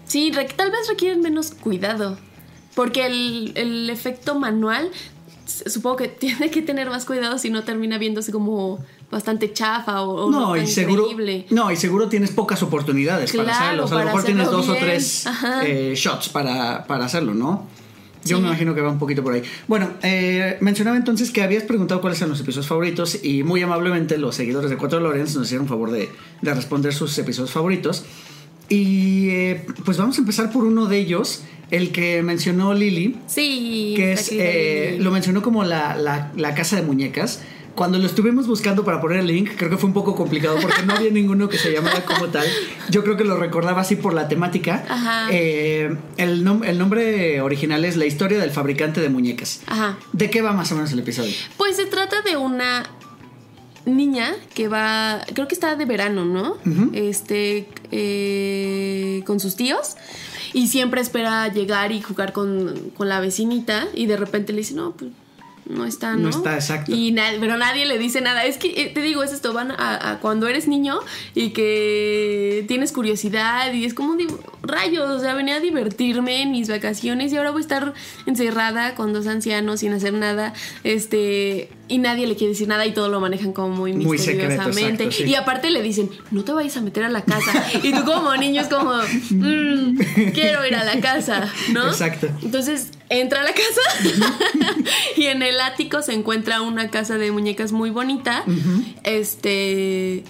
Sí, 0.04 0.32
tal 0.56 0.71
vez 0.71 0.88
requieren 0.88 1.21
menos 1.21 1.52
cuidado. 1.52 2.18
Porque 2.75 3.06
el, 3.06 3.52
el 3.54 3.90
efecto 3.90 4.38
manual, 4.38 4.90
supongo 5.47 5.97
que 5.97 6.09
tiene 6.09 6.50
que 6.50 6.61
tener 6.62 6.90
más 6.90 7.04
cuidado 7.06 7.38
si 7.38 7.49
no 7.49 7.64
termina 7.64 7.97
viéndose 7.97 8.32
como 8.32 8.85
bastante 9.12 9.52
chafa 9.52 10.02
o, 10.02 10.28
no, 10.31 10.40
No, 10.40 10.57
y 10.57 10.66
seguro, 10.66 11.02
increíble. 11.11 11.47
no, 11.50 11.71
y 11.71 11.76
seguro 11.76 12.09
tienes 12.09 12.31
pocas 12.33 12.62
oportunidades 12.64 13.33
para 13.33 13.52
hacerlo. 13.57 13.85
O 13.85 13.88
sea, 13.88 13.99
a 13.99 14.00
lo 14.00 14.07
mejor 14.07 14.25
tienes 14.25 14.50
dos 14.50 14.69
o 14.69 14.75
tres 14.75 15.26
eh, 15.64 15.92
shots 15.95 16.31
para, 16.31 16.85
para 16.87 17.04
hacerlo, 17.04 17.35
¿no? 17.35 17.66
Yo 18.25 18.37
Sí. 18.37 18.42
me 18.42 18.49
imagino 18.50 18.75
que 18.75 18.81
va 18.81 18.88
un 18.90 18.99
poquito 19.00 19.23
por 19.23 19.35
ahí. 19.35 19.42
Bueno, 19.69 19.90
eh, 20.02 20.57
mencionaba 20.61 20.97
entonces 20.97 21.31
que 21.31 21.42
habías 21.42 21.64
preguntado 21.64 22.00
cuáles 22.00 22.19
eran 22.21 22.31
los 22.31 22.40
episodios 22.40 22.69
favoritos 22.69 23.19
y 23.25 23.42
muy 23.42 23.62
amablemente 23.62 24.16
los 24.16 24.35
seguidores 24.37 24.71
de 24.71 24.76
Cuatro 24.76 25.00
Lorenz 25.00 25.35
nos 25.37 25.47
hicieron 25.47 25.66
favor 25.69 25.90
de, 25.90 26.09
de 26.40 26.54
responder 26.54 26.95
sus 26.95 27.16
episodios 27.19 27.50
favoritos. 27.50 28.04
Y 28.69 29.28
eh, 29.31 29.66
pues 29.85 29.99
vamos 29.99 30.16
a 30.16 30.21
empezar 30.21 30.50
por 30.50 30.64
uno 30.64 30.87
de 30.87 30.99
ellos, 30.99 31.42
el 31.71 31.90
que 31.90 32.23
mencionó 32.23 32.75
Lili, 32.75 33.16
Sí. 33.26 33.95
que 33.97 34.12
es, 34.12 34.31
eh, 34.33 34.97
lo 35.00 35.11
mencionó 35.11 35.42
como 35.42 35.64
la, 35.64 35.97
la- 35.97 36.33
la 36.37 36.54
casa 36.54 36.76
de 36.76 36.83
muñecas. 36.83 37.42
Cuando 37.74 37.98
lo 37.98 38.06
estuvimos 38.06 38.46
buscando 38.46 38.84
para 38.84 39.00
poner 39.00 39.20
el 39.20 39.26
link, 39.28 39.52
creo 39.56 39.70
que 39.70 39.78
fue 39.78 39.88
un 39.88 39.94
poco 39.94 40.14
complicado 40.14 40.58
porque 40.60 40.82
no 40.82 40.92
había 40.92 41.10
ninguno 41.10 41.48
que 41.48 41.56
se 41.56 41.72
llamara 41.72 42.04
como 42.04 42.26
tal. 42.28 42.46
Yo 42.90 43.02
creo 43.02 43.16
que 43.16 43.24
lo 43.24 43.38
recordaba 43.38 43.80
así 43.80 43.96
por 43.96 44.12
la 44.12 44.28
temática. 44.28 44.84
Ajá. 44.88 45.28
Eh, 45.32 45.96
el, 46.18 46.44
nom- 46.44 46.66
el 46.66 46.78
nombre 46.78 47.40
original 47.40 47.84
es 47.86 47.96
La 47.96 48.04
historia 48.04 48.38
del 48.38 48.50
fabricante 48.50 49.00
de 49.00 49.08
muñecas. 49.08 49.60
Ajá. 49.66 49.96
¿De 50.12 50.28
qué 50.28 50.42
va 50.42 50.52
más 50.52 50.70
o 50.72 50.74
menos 50.74 50.92
el 50.92 50.98
episodio? 50.98 51.32
Pues 51.56 51.76
se 51.76 51.86
trata 51.86 52.20
de 52.20 52.36
una 52.36 52.84
niña 53.86 54.32
que 54.54 54.68
va, 54.68 55.22
creo 55.34 55.48
que 55.48 55.54
está 55.54 55.74
de 55.74 55.84
verano, 55.86 56.24
¿no? 56.26 56.58
Ujú. 56.66 56.90
Este, 56.92 57.66
eh, 57.90 59.22
con 59.26 59.40
sus 59.40 59.56
tíos. 59.56 59.96
Y 60.52 60.68
siempre 60.68 61.00
espera 61.00 61.48
llegar 61.48 61.92
y 61.92 62.02
jugar 62.02 62.32
con, 62.34 62.90
con 62.96 63.08
la 63.08 63.20
vecinita. 63.20 63.86
Y 63.94 64.04
de 64.06 64.18
repente 64.18 64.52
le 64.52 64.58
dice, 64.58 64.74
no, 64.74 64.92
pues 64.92 65.10
no 65.66 65.85
está, 65.87 66.12
¿no? 66.14 66.19
No 66.25 66.28
está, 66.31 66.54
exacto. 66.54 66.92
Y 66.95 67.12
na- 67.12 67.31
pero 67.40 67.57
nadie 67.57 67.87
le 67.87 67.99
dice 67.99 68.21
nada. 68.21 68.45
Es 68.45 68.57
que, 68.59 68.69
eh, 68.83 68.90
te 68.92 69.00
digo, 69.00 69.23
es 69.23 69.33
esto, 69.33 69.52
van 69.52 69.71
a, 69.71 70.11
a 70.12 70.19
cuando 70.19 70.49
eres 70.49 70.66
niño 70.69 70.99
y 71.35 71.50
que 71.50 72.64
tienes 72.69 72.92
curiosidad 72.92 73.73
y 73.73 73.85
es 73.85 73.95
como, 73.95 74.14
digo, 74.16 74.38
rayos, 74.62 75.09
o 75.09 75.21
sea, 75.21 75.35
venía 75.35 75.57
a 75.57 75.61
divertirme 75.61 76.42
en 76.42 76.50
mis 76.50 76.69
vacaciones 76.69 77.33
y 77.33 77.37
ahora 77.37 77.50
voy 77.52 77.61
a 77.61 77.62
estar 77.62 77.95
encerrada 78.26 78.95
con 78.95 79.12
dos 79.12 79.26
ancianos 79.26 79.81
sin 79.81 79.92
hacer 79.92 80.12
nada, 80.14 80.52
este, 80.85 81.69
y 81.88 81.99
nadie 81.99 82.26
le 82.26 82.35
quiere 82.37 82.52
decir 82.52 82.69
nada 82.69 82.85
y 82.87 82.92
todo 82.92 83.09
lo 83.09 83.21
manejan 83.21 83.52
como 83.52 83.69
muy 83.75 83.92
Muy 83.92 84.19
secreto, 84.19 84.49
misteriosamente. 84.49 85.04
exacto, 85.04 85.25
sí. 85.25 85.31
Y 85.31 85.35
aparte 85.35 85.71
le 85.71 85.83
dicen, 85.83 86.11
no 86.31 86.45
te 86.45 86.52
vayas 86.52 86.76
a 86.76 86.81
meter 86.81 87.04
a 87.04 87.09
la 87.09 87.23
casa. 87.23 87.52
y 87.83 87.92
tú 87.92 88.04
como 88.04 88.35
niño 88.37 88.62
es 88.62 88.69
como, 88.69 88.92
"Mm, 89.31 89.97
quiero 90.33 90.66
ir 90.66 90.75
a 90.75 90.85
la 90.85 91.00
casa, 91.00 91.49
¿no? 91.73 91.87
Exacto. 91.88 92.28
Entonces 92.42 92.88
entra 93.21 93.40
a 93.40 93.45
la 93.45 93.52
casa 93.52 93.81
y 95.16 95.26
en 95.26 95.42
el 95.42 95.61
ático 95.61 96.02
se 96.02 96.14
encuentra 96.14 96.62
una 96.62 96.90
casa 96.90 97.19
de 97.19 97.31
muñecas 97.31 97.73
muy 97.73 97.90
bonita. 97.90 98.45
Este. 99.04 100.25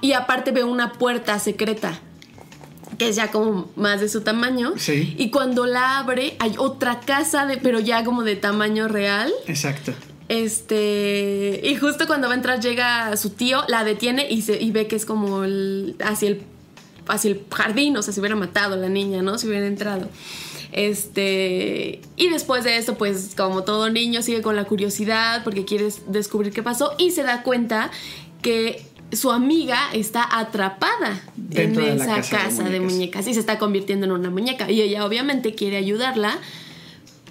Y 0.00 0.12
aparte 0.12 0.52
ve 0.52 0.64
una 0.64 0.92
puerta 0.92 1.38
secreta. 1.38 2.00
Que 2.98 3.10
es 3.10 3.16
ya 3.16 3.30
como 3.30 3.70
más 3.76 4.00
de 4.00 4.08
su 4.08 4.22
tamaño. 4.22 4.74
Sí. 4.76 5.14
Y 5.18 5.30
cuando 5.30 5.66
la 5.66 5.98
abre, 5.98 6.36
hay 6.38 6.54
otra 6.58 7.00
casa 7.00 7.46
de. 7.46 7.58
pero 7.58 7.80
ya 7.80 8.04
como 8.04 8.22
de 8.24 8.36
tamaño 8.36 8.88
real. 8.88 9.32
Exacto. 9.46 9.92
Este. 10.28 11.60
Y 11.62 11.76
justo 11.76 12.06
cuando 12.06 12.28
va 12.28 12.34
a 12.34 12.36
entrar, 12.36 12.60
llega 12.60 13.16
su 13.16 13.30
tío, 13.30 13.62
la 13.68 13.84
detiene 13.84 14.28
y, 14.30 14.42
se, 14.42 14.60
y 14.60 14.70
ve 14.70 14.86
que 14.86 14.96
es 14.96 15.06
como 15.06 15.44
el, 15.44 15.96
hacia 16.04 16.28
el. 16.30 16.42
hacia 17.06 17.30
el 17.30 17.42
jardín. 17.50 17.96
O 17.96 18.02
sea, 18.02 18.12
se 18.12 18.20
hubiera 18.20 18.36
matado 18.36 18.76
la 18.76 18.88
niña, 18.88 19.22
¿no? 19.22 19.38
Si 19.38 19.46
hubiera 19.46 19.66
entrado. 19.66 20.08
Este. 20.72 22.00
Y 22.16 22.28
después 22.28 22.64
de 22.64 22.76
esto, 22.76 22.96
pues, 22.96 23.34
como 23.36 23.64
todo 23.64 23.90
niño, 23.90 24.22
sigue 24.22 24.42
con 24.42 24.56
la 24.56 24.64
curiosidad 24.64 25.42
porque 25.44 25.64
quiere 25.64 25.88
descubrir 26.06 26.52
qué 26.52 26.62
pasó. 26.62 26.92
Y 26.98 27.10
se 27.10 27.22
da 27.22 27.42
cuenta 27.42 27.90
que 28.42 28.82
su 29.12 29.30
amiga 29.30 29.78
está 29.94 30.28
atrapada 30.38 31.22
Dentro 31.34 31.82
en 31.82 31.96
esa 31.96 32.16
casa 32.16 32.22
de 32.22 32.44
casa 32.44 32.62
de 32.64 32.80
muñecas. 32.80 32.92
muñecas 32.92 33.26
y 33.28 33.34
se 33.34 33.40
está 33.40 33.58
convirtiendo 33.58 34.06
en 34.06 34.12
una 34.12 34.30
muñeca. 34.30 34.70
Y 34.70 34.82
ella 34.82 35.06
obviamente 35.06 35.54
quiere 35.54 35.76
ayudarla. 35.76 36.38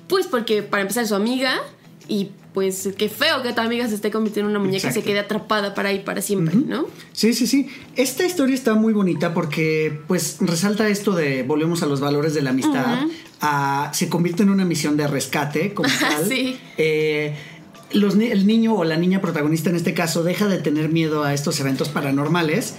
Pues 0.08 0.26
porque 0.28 0.64
para 0.64 0.82
empezar 0.82 1.04
es 1.04 1.10
su 1.10 1.16
amiga 1.16 1.62
y 2.08 2.30
pues 2.58 2.90
qué 2.98 3.08
feo 3.08 3.44
que 3.44 3.54
tu 3.54 3.62
amiga 3.62 3.88
se 3.88 3.94
esté 3.94 4.10
convirtiendo 4.10 4.50
en 4.50 4.56
una 4.58 4.66
muñeca 4.66 4.90
y 4.90 4.92
se 4.92 5.04
quede 5.04 5.20
atrapada 5.20 5.76
para 5.76 5.90
ahí 5.90 6.00
para 6.00 6.24
siempre, 6.24 6.56
¿no? 6.56 6.88
Sí, 7.14 7.36
sí, 7.36 7.46
sí. 7.46 7.68
Esta 7.96 8.26
historia 8.26 8.56
está 8.56 8.74
muy 8.74 8.94
bonita 8.94 9.32
porque, 9.36 10.02
pues, 10.08 10.38
resalta 10.40 10.88
esto 10.90 11.12
de 11.12 11.44
volvemos 11.44 11.84
a 11.84 11.86
los 11.86 12.00
valores 12.00 12.34
de 12.34 12.42
la 12.42 12.50
amistad. 12.50 12.98
a- 13.42 13.92
se 13.94 14.10
convierte 14.10 14.42
en 14.42 14.50
una 14.50 14.66
misión 14.66 14.98
de 14.98 15.06
rescate, 15.06 15.76
como 15.76 15.88
tal. 16.02 16.26
Sí. 16.28 16.58
Eh, 16.80 17.36
los 17.92 18.16
el 18.16 18.48
niño 18.48 18.74
o 18.74 18.84
la 18.86 18.98
niña 18.98 19.22
protagonista 19.22 19.70
en 19.70 19.76
este 19.76 19.94
caso 19.94 20.24
deja 20.24 20.48
de 20.48 20.58
tener 20.58 20.90
miedo 20.90 21.24
a 21.24 21.36
estos 21.36 21.60
eventos 21.60 21.90
paranormales 21.90 22.74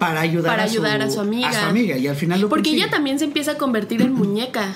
para 0.00 0.22
ayudar, 0.22 0.52
Para 0.56 0.64
a, 0.64 0.68
su, 0.68 0.72
ayudar 0.80 1.02
a 1.02 1.10
su 1.10 1.20
amiga. 1.20 1.48
a 1.50 1.52
su 1.52 1.66
amiga. 1.66 1.96
Y 1.96 2.08
al 2.08 2.16
final 2.16 2.40
lo 2.40 2.48
Porque 2.48 2.64
consigue. 2.70 2.82
ella 2.82 2.90
también 2.90 3.20
se 3.20 3.26
empieza 3.26 3.52
a 3.52 3.58
convertir 3.58 4.02
en 4.02 4.12
muñeca. 4.22 4.74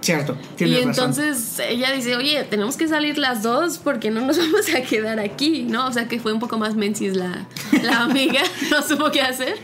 Cierto, 0.00 0.36
Y 0.58 0.64
razón. 0.64 0.88
entonces 0.88 1.58
ella 1.68 1.92
dice, 1.92 2.16
oye, 2.16 2.44
tenemos 2.44 2.76
que 2.76 2.88
salir 2.88 3.18
las 3.18 3.42
dos 3.42 3.78
porque 3.78 4.10
no 4.10 4.20
nos 4.22 4.38
vamos 4.38 4.72
a 4.74 4.80
quedar 4.82 5.18
aquí, 5.20 5.62
¿no? 5.68 5.86
O 5.88 5.92
sea 5.92 6.08
que 6.08 6.18
fue 6.20 6.32
un 6.32 6.40
poco 6.40 6.58
más 6.58 6.74
mensis 6.74 7.16
la, 7.16 7.46
la 7.82 8.00
amiga, 8.04 8.40
no 8.70 8.82
supo 8.82 9.10
qué 9.10 9.20
hacer. 9.20 9.56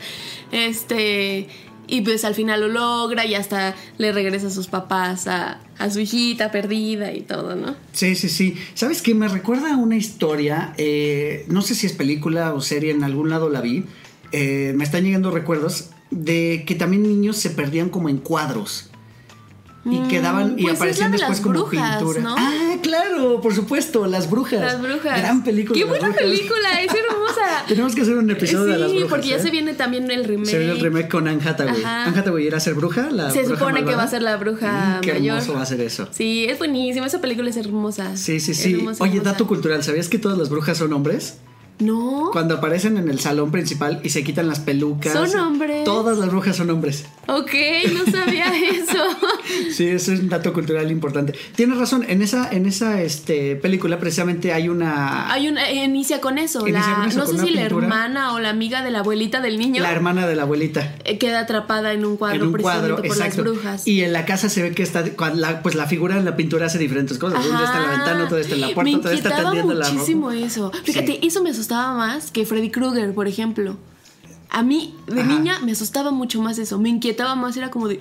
Este, 0.52 1.48
y 1.88 2.00
pues 2.02 2.24
al 2.24 2.34
final 2.34 2.60
lo 2.60 2.68
logra 2.68 3.24
y 3.26 3.34
hasta 3.34 3.74
le 3.98 4.12
regresa 4.12 4.48
a 4.48 4.50
sus 4.50 4.66
papás 4.66 5.26
a, 5.26 5.60
a 5.78 5.90
su 5.90 6.00
hijita 6.00 6.50
perdida 6.50 7.12
y 7.12 7.20
todo, 7.22 7.54
¿no? 7.54 7.76
Sí, 7.92 8.14
sí, 8.16 8.28
sí. 8.28 8.56
¿Sabes 8.74 9.02
qué? 9.02 9.14
Me 9.14 9.28
recuerda 9.28 9.74
a 9.74 9.76
una 9.76 9.96
historia, 9.96 10.74
eh, 10.78 11.44
no 11.48 11.62
sé 11.62 11.74
si 11.74 11.86
es 11.86 11.92
película 11.92 12.54
o 12.54 12.60
serie, 12.60 12.90
en 12.92 13.04
algún 13.04 13.30
lado 13.30 13.48
la 13.48 13.60
vi. 13.60 13.84
eh, 14.32 14.72
me 14.76 14.84
están 14.84 15.04
llegando 15.04 15.30
recuerdos 15.30 15.90
de 16.10 16.64
que 16.66 16.74
también 16.74 17.02
niños 17.04 17.36
se 17.36 17.50
perdían 17.50 17.88
como 17.88 18.08
en 18.08 18.18
cuadros. 18.18 18.90
Y 19.88 19.98
Mm, 20.00 20.08
quedaban 20.08 20.54
y 20.58 20.62
pues 20.62 20.74
es 20.74 20.80
aparecían 20.80 21.12
de 21.12 21.18
después 21.18 21.38
las 21.38 21.40
como 21.46 21.54
brujas, 21.60 21.96
pintura. 21.98 22.20
¿no? 22.20 22.34
Ah, 22.36 22.76
claro, 22.82 23.40
por 23.40 23.54
supuesto, 23.54 24.06
Las 24.06 24.28
Brujas. 24.28 24.60
Las 24.60 24.82
brujas. 24.82 25.18
Gran 25.18 25.44
película. 25.44 25.78
¡Qué 25.78 25.84
buena 25.84 26.08
Brujas. 26.08 26.22
película! 26.24 26.80
¡Es 26.82 26.92
hermosa! 26.92 27.64
Tenemos 27.68 27.94
que 27.94 28.00
hacer 28.02 28.16
un 28.16 28.28
episodio 28.30 28.64
de 28.72 28.78
Las 28.78 28.90
sí, 28.90 28.96
Brujas. 28.96 29.10
porque 29.10 29.28
ya 29.28 29.36
¿eh? 29.36 29.40
se 29.42 29.50
viene 29.50 29.74
también 29.74 30.10
el 30.10 30.24
remake. 30.24 30.50
Se 30.50 30.58
viene 30.58 30.72
el 30.72 30.80
remake 30.80 31.08
con 31.08 31.28
Anne 31.28 31.40
Hathaway. 31.44 31.82
Ajá. 31.84 32.04
Anne 32.06 32.18
Hathaway 32.18 32.46
irá 32.46 32.56
a 32.56 32.60
ser 32.60 32.74
bruja. 32.74 33.10
La 33.12 33.30
Se 33.30 33.42
bruja 33.44 33.58
supone 33.60 33.84
que 33.84 33.94
va 33.94 34.02
a 34.02 34.08
ser 34.08 34.22
la 34.22 34.36
bruja 34.36 34.98
Mm, 34.98 35.00
qué 35.02 35.12
mayor. 35.14 35.36
hermoso 35.38 35.54
va 35.54 35.62
a 35.62 35.66
ser 35.66 35.80
eso. 35.82 36.08
Sí, 36.10 36.46
es 36.48 36.58
buenísima. 36.58 37.06
Esa 37.06 37.20
película 37.20 37.48
es 37.50 37.56
hermosa. 37.56 38.16
Sí, 38.16 38.40
sí, 38.40 38.54
sí. 38.54 38.74
Hermosa, 38.74 39.04
Oye, 39.04 39.12
hermosa. 39.18 39.30
dato 39.32 39.46
cultural, 39.46 39.84
¿sabías 39.84 40.08
que 40.08 40.18
todas 40.18 40.36
las 40.36 40.48
brujas 40.48 40.78
son 40.78 40.92
hombres? 40.92 41.36
No. 41.78 42.30
Cuando 42.32 42.54
aparecen 42.54 42.96
en 42.96 43.08
el 43.10 43.20
salón 43.20 43.50
principal 43.52 44.00
y 44.02 44.10
se 44.10 44.24
quitan 44.24 44.48
las 44.48 44.60
pelucas. 44.60 45.12
¿Son 45.12 45.38
hombres? 45.38 45.84
Todas 45.84 46.16
las 46.18 46.30
brujas 46.30 46.56
son 46.56 46.70
hombres. 46.70 47.04
Ok, 47.28 47.52
no 47.92 48.10
sabía 48.10 48.46
eso. 48.72 49.04
Sí, 49.70 49.88
eso 49.88 50.12
es 50.12 50.20
un 50.20 50.28
dato 50.28 50.52
cultural 50.52 50.90
importante. 50.90 51.34
Tienes 51.54 51.76
razón, 51.76 52.04
en 52.08 52.22
esa, 52.22 52.50
en 52.50 52.66
esa 52.66 53.02
este, 53.02 53.56
película 53.56 53.98
precisamente 53.98 54.52
hay 54.52 54.68
una... 54.68 55.30
Hay 55.32 55.48
una 55.48 55.70
inicia 55.70 56.20
con 56.20 56.38
eso. 56.38 56.66
Inicia 56.66 56.88
la, 56.88 56.94
con 56.96 57.08
eso, 57.08 57.18
no 57.18 57.24
con 57.26 57.38
sé 57.38 57.46
si 57.46 57.50
la 57.52 57.62
hermana 57.62 58.32
o 58.32 58.38
la 58.38 58.48
amiga 58.50 58.82
de 58.82 58.90
la 58.90 59.00
abuelita 59.00 59.40
del 59.40 59.58
niño 59.58 59.82
La 59.82 59.92
hermana 59.92 60.26
de 60.26 60.34
la 60.36 60.42
abuelita. 60.42 60.94
eh, 61.04 61.18
queda 61.18 61.40
atrapada 61.40 61.92
en 61.92 62.04
un 62.06 62.16
cuadro 62.16 62.36
en 62.36 62.42
un 62.46 62.52
precisamente 62.52 62.88
cuadro, 62.88 62.96
por 63.08 63.16
exacto. 63.16 63.44
las 63.44 63.54
brujas. 63.54 63.86
Y 63.86 64.02
en 64.02 64.12
la 64.12 64.24
casa 64.24 64.48
se 64.48 64.62
ve 64.62 64.72
que 64.72 64.82
está, 64.82 65.04
la, 65.34 65.62
pues 65.62 65.74
la 65.74 65.86
figura 65.86 66.16
en 66.16 66.24
la 66.24 66.36
pintura 66.36 66.66
hace 66.66 66.78
diferentes 66.78 67.18
cosas. 67.18 67.44
Día 67.44 67.52
está 67.52 67.76
en 67.76 67.82
la 67.82 67.88
Ajá. 67.88 67.96
ventana, 67.96 68.24
otro 68.24 68.38
está 68.38 68.54
en 68.54 68.60
la 68.62 68.66
puerta, 68.68 68.82
Me 68.90 68.96
otro 68.96 69.10
está 69.10 69.28
inquietaba 69.28 69.50
tendiendo 69.50 69.74
la 69.74 69.90
muchísimo 69.90 70.30
eso. 70.30 70.72
Fíjate, 70.84 71.26
eso 71.26 71.42
me 71.42 71.52
asustaba 71.66 71.94
más 71.96 72.30
que 72.30 72.46
Freddy 72.46 72.70
Krueger, 72.70 73.12
por 73.12 73.26
ejemplo. 73.26 73.76
A 74.48 74.62
mí, 74.62 74.94
de 75.08 75.20
Ajá. 75.22 75.28
niña, 75.32 75.58
me 75.64 75.72
asustaba 75.72 76.12
mucho 76.12 76.40
más 76.40 76.58
eso. 76.58 76.78
Me 76.78 76.88
inquietaba 76.88 77.34
más. 77.34 77.56
Era 77.56 77.70
como 77.72 77.88
de, 77.88 78.00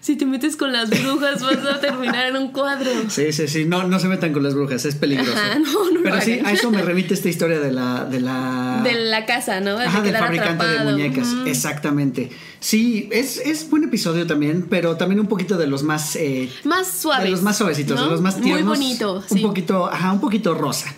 si 0.00 0.14
te 0.14 0.24
metes 0.24 0.54
con 0.56 0.72
las 0.72 0.88
brujas 0.90 1.42
vas 1.42 1.56
a 1.66 1.80
terminar 1.80 2.26
en 2.26 2.36
un 2.36 2.52
cuadro. 2.52 2.88
Sí, 3.08 3.32
sí, 3.32 3.48
sí. 3.48 3.64
No, 3.64 3.82
no 3.88 3.98
se 3.98 4.06
metan 4.06 4.32
con 4.32 4.44
las 4.44 4.54
brujas, 4.54 4.84
es 4.84 4.94
peligroso. 4.94 5.32
Ajá, 5.32 5.58
no, 5.58 5.90
no 5.90 6.00
Pero 6.04 6.20
sí, 6.20 6.40
a 6.44 6.52
eso 6.52 6.70
me 6.70 6.82
remite 6.82 7.14
esta 7.14 7.28
historia 7.28 7.58
de 7.58 7.72
la. 7.72 8.04
De 8.04 8.20
la... 8.20 8.80
De 8.84 8.92
la 8.92 9.26
casa, 9.26 9.58
¿no? 9.60 9.76
De 9.76 9.86
Ajá, 9.86 10.00
del 10.02 10.16
fabricante 10.16 10.64
de 10.64 10.84
muñecas, 10.84 11.28
exactamente. 11.46 12.30
Sí, 12.60 13.08
es, 13.10 13.38
es 13.38 13.68
buen 13.68 13.82
episodio 13.82 14.24
también, 14.28 14.68
pero 14.70 14.96
también 14.96 15.18
un 15.18 15.26
poquito 15.26 15.58
de 15.58 15.66
los 15.66 15.82
más... 15.82 16.14
eh, 16.14 16.48
Más 16.62 16.86
suaves. 16.86 17.24
de 17.24 17.30
los 17.30 17.42
más 17.42 17.58
suavecitos, 17.58 17.96
¿no? 17.98 18.04
de 18.04 18.10
los 18.12 18.20
más 18.20 18.40
tiernos. 18.40 18.78
Muy 18.78 18.86
bonito, 18.86 19.24
Un 19.28 19.36
sí. 19.38 19.42
poquito, 19.42 19.86
ajá, 19.86 20.12
un 20.12 20.20
poquito 20.20 20.54
rosa. 20.54 20.94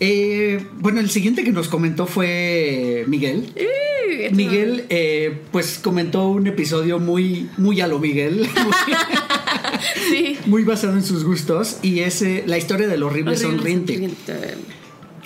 Eh, 0.00 0.60
bueno, 0.78 1.00
el 1.00 1.08
siguiente 1.10 1.42
que 1.44 1.52
nos 1.52 1.68
comentó 1.68 2.06
fue 2.06 3.04
Miguel. 3.06 3.50
Sí, 3.56 4.34
Miguel, 4.34 4.84
eh, 4.90 5.38
pues 5.52 5.78
comentó 5.82 6.28
un 6.28 6.46
episodio 6.46 6.98
muy, 6.98 7.48
muy 7.58 7.80
a 7.80 7.86
lo 7.86 7.98
Miguel, 7.98 8.46
Sí. 10.10 10.38
muy 10.46 10.64
basado 10.64 10.94
en 10.94 11.02
sus 11.04 11.24
gustos, 11.24 11.78
y 11.82 12.00
es 12.00 12.22
eh, 12.22 12.44
la 12.46 12.58
historia 12.58 12.86
del 12.88 13.02
horrible, 13.02 13.32
Horrible 13.32 13.56
sonriente. 13.56 13.92
sonriente. 13.94 14.54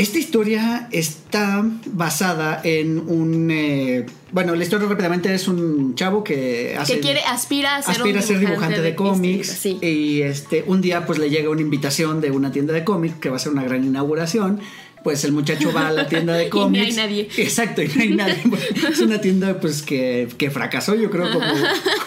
Esta 0.00 0.18
historia 0.18 0.88
está 0.92 1.62
basada 1.92 2.60
en 2.64 2.98
un... 2.98 3.50
eh, 3.50 4.06
bueno, 4.32 4.54
la 4.54 4.62
historia 4.62 4.88
rápidamente 4.88 5.34
es 5.34 5.46
un 5.46 5.94
chavo 5.94 6.24
que 6.24 6.74
hace... 6.78 6.94
Que 6.94 7.00
quiere, 7.00 7.20
aspira 7.20 7.76
a 7.76 7.82
ser 7.82 7.96
aspira 7.96 8.14
un 8.18 8.18
a 8.18 8.22
ser 8.22 8.38
dibujante 8.38 8.80
de 8.80 8.94
cómics 8.94 9.48
Sí. 9.48 9.78
y 9.82 10.22
este 10.22 10.64
un 10.66 10.80
día 10.80 11.04
pues 11.04 11.18
le 11.18 11.28
llega 11.28 11.50
una 11.50 11.60
invitación 11.60 12.20
de 12.22 12.30
una 12.30 12.50
tienda 12.50 12.72
de 12.72 12.82
cómics 12.84 13.16
que 13.20 13.28
va 13.28 13.36
a 13.36 13.38
ser 13.38 13.52
una 13.52 13.62
gran 13.64 13.84
inauguración 13.84 14.60
pues 15.04 15.24
el 15.24 15.32
muchacho 15.32 15.72
va 15.72 15.88
a 15.88 15.92
la 15.92 16.06
tienda 16.06 16.32
de 16.34 16.44
Y 16.46 16.48
no 16.48 16.54
hay 16.56 16.62
cómics 16.62 16.96
nadie. 16.96 17.28
exacto 17.36 17.82
y 17.82 17.88
no 17.88 18.00
hay 18.02 18.10
nadie 18.14 18.42
es 18.90 19.00
una 19.00 19.20
tienda 19.20 19.60
pues 19.60 19.82
que, 19.82 20.28
que 20.38 20.50
fracasó 20.50 20.94
yo 20.94 21.10
creo 21.10 21.30
como, 21.30 21.46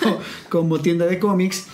co- 0.02 0.20
como, 0.50 0.80
tienda 0.80 1.06
de 1.06 1.20
cómics 1.20 1.66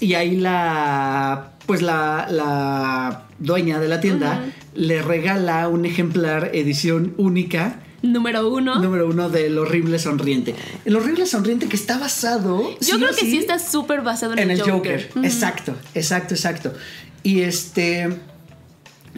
y 0.00 0.14
ahí 0.14 0.36
la, 0.38 1.52
pues 1.66 1.82
la, 1.82 2.26
la 2.30 3.27
dueña 3.38 3.78
de 3.80 3.88
la 3.88 4.00
tienda 4.00 4.44
le 4.74 5.02
regala 5.02 5.68
un 5.68 5.84
ejemplar 5.84 6.50
edición 6.54 7.14
única. 7.16 7.80
Número 8.02 8.48
uno. 8.48 8.80
Número 8.80 9.08
uno 9.08 9.28
del 9.28 9.58
horrible 9.58 9.98
sonriente. 9.98 10.54
El 10.84 10.96
horrible 10.96 11.26
sonriente 11.26 11.66
que 11.66 11.76
está 11.76 11.98
basado. 11.98 12.62
Yo 12.80 12.96
creo 12.96 13.10
que 13.10 13.26
sí, 13.26 13.38
está 13.38 13.58
súper 13.58 14.02
basado 14.02 14.34
en, 14.34 14.38
en 14.38 14.50
el 14.52 14.60
el 14.60 14.70
Joker. 14.70 15.10
Exacto, 15.22 15.74
exacto, 15.94 16.34
exacto. 16.34 16.74
Y 17.22 17.40
este. 17.40 18.08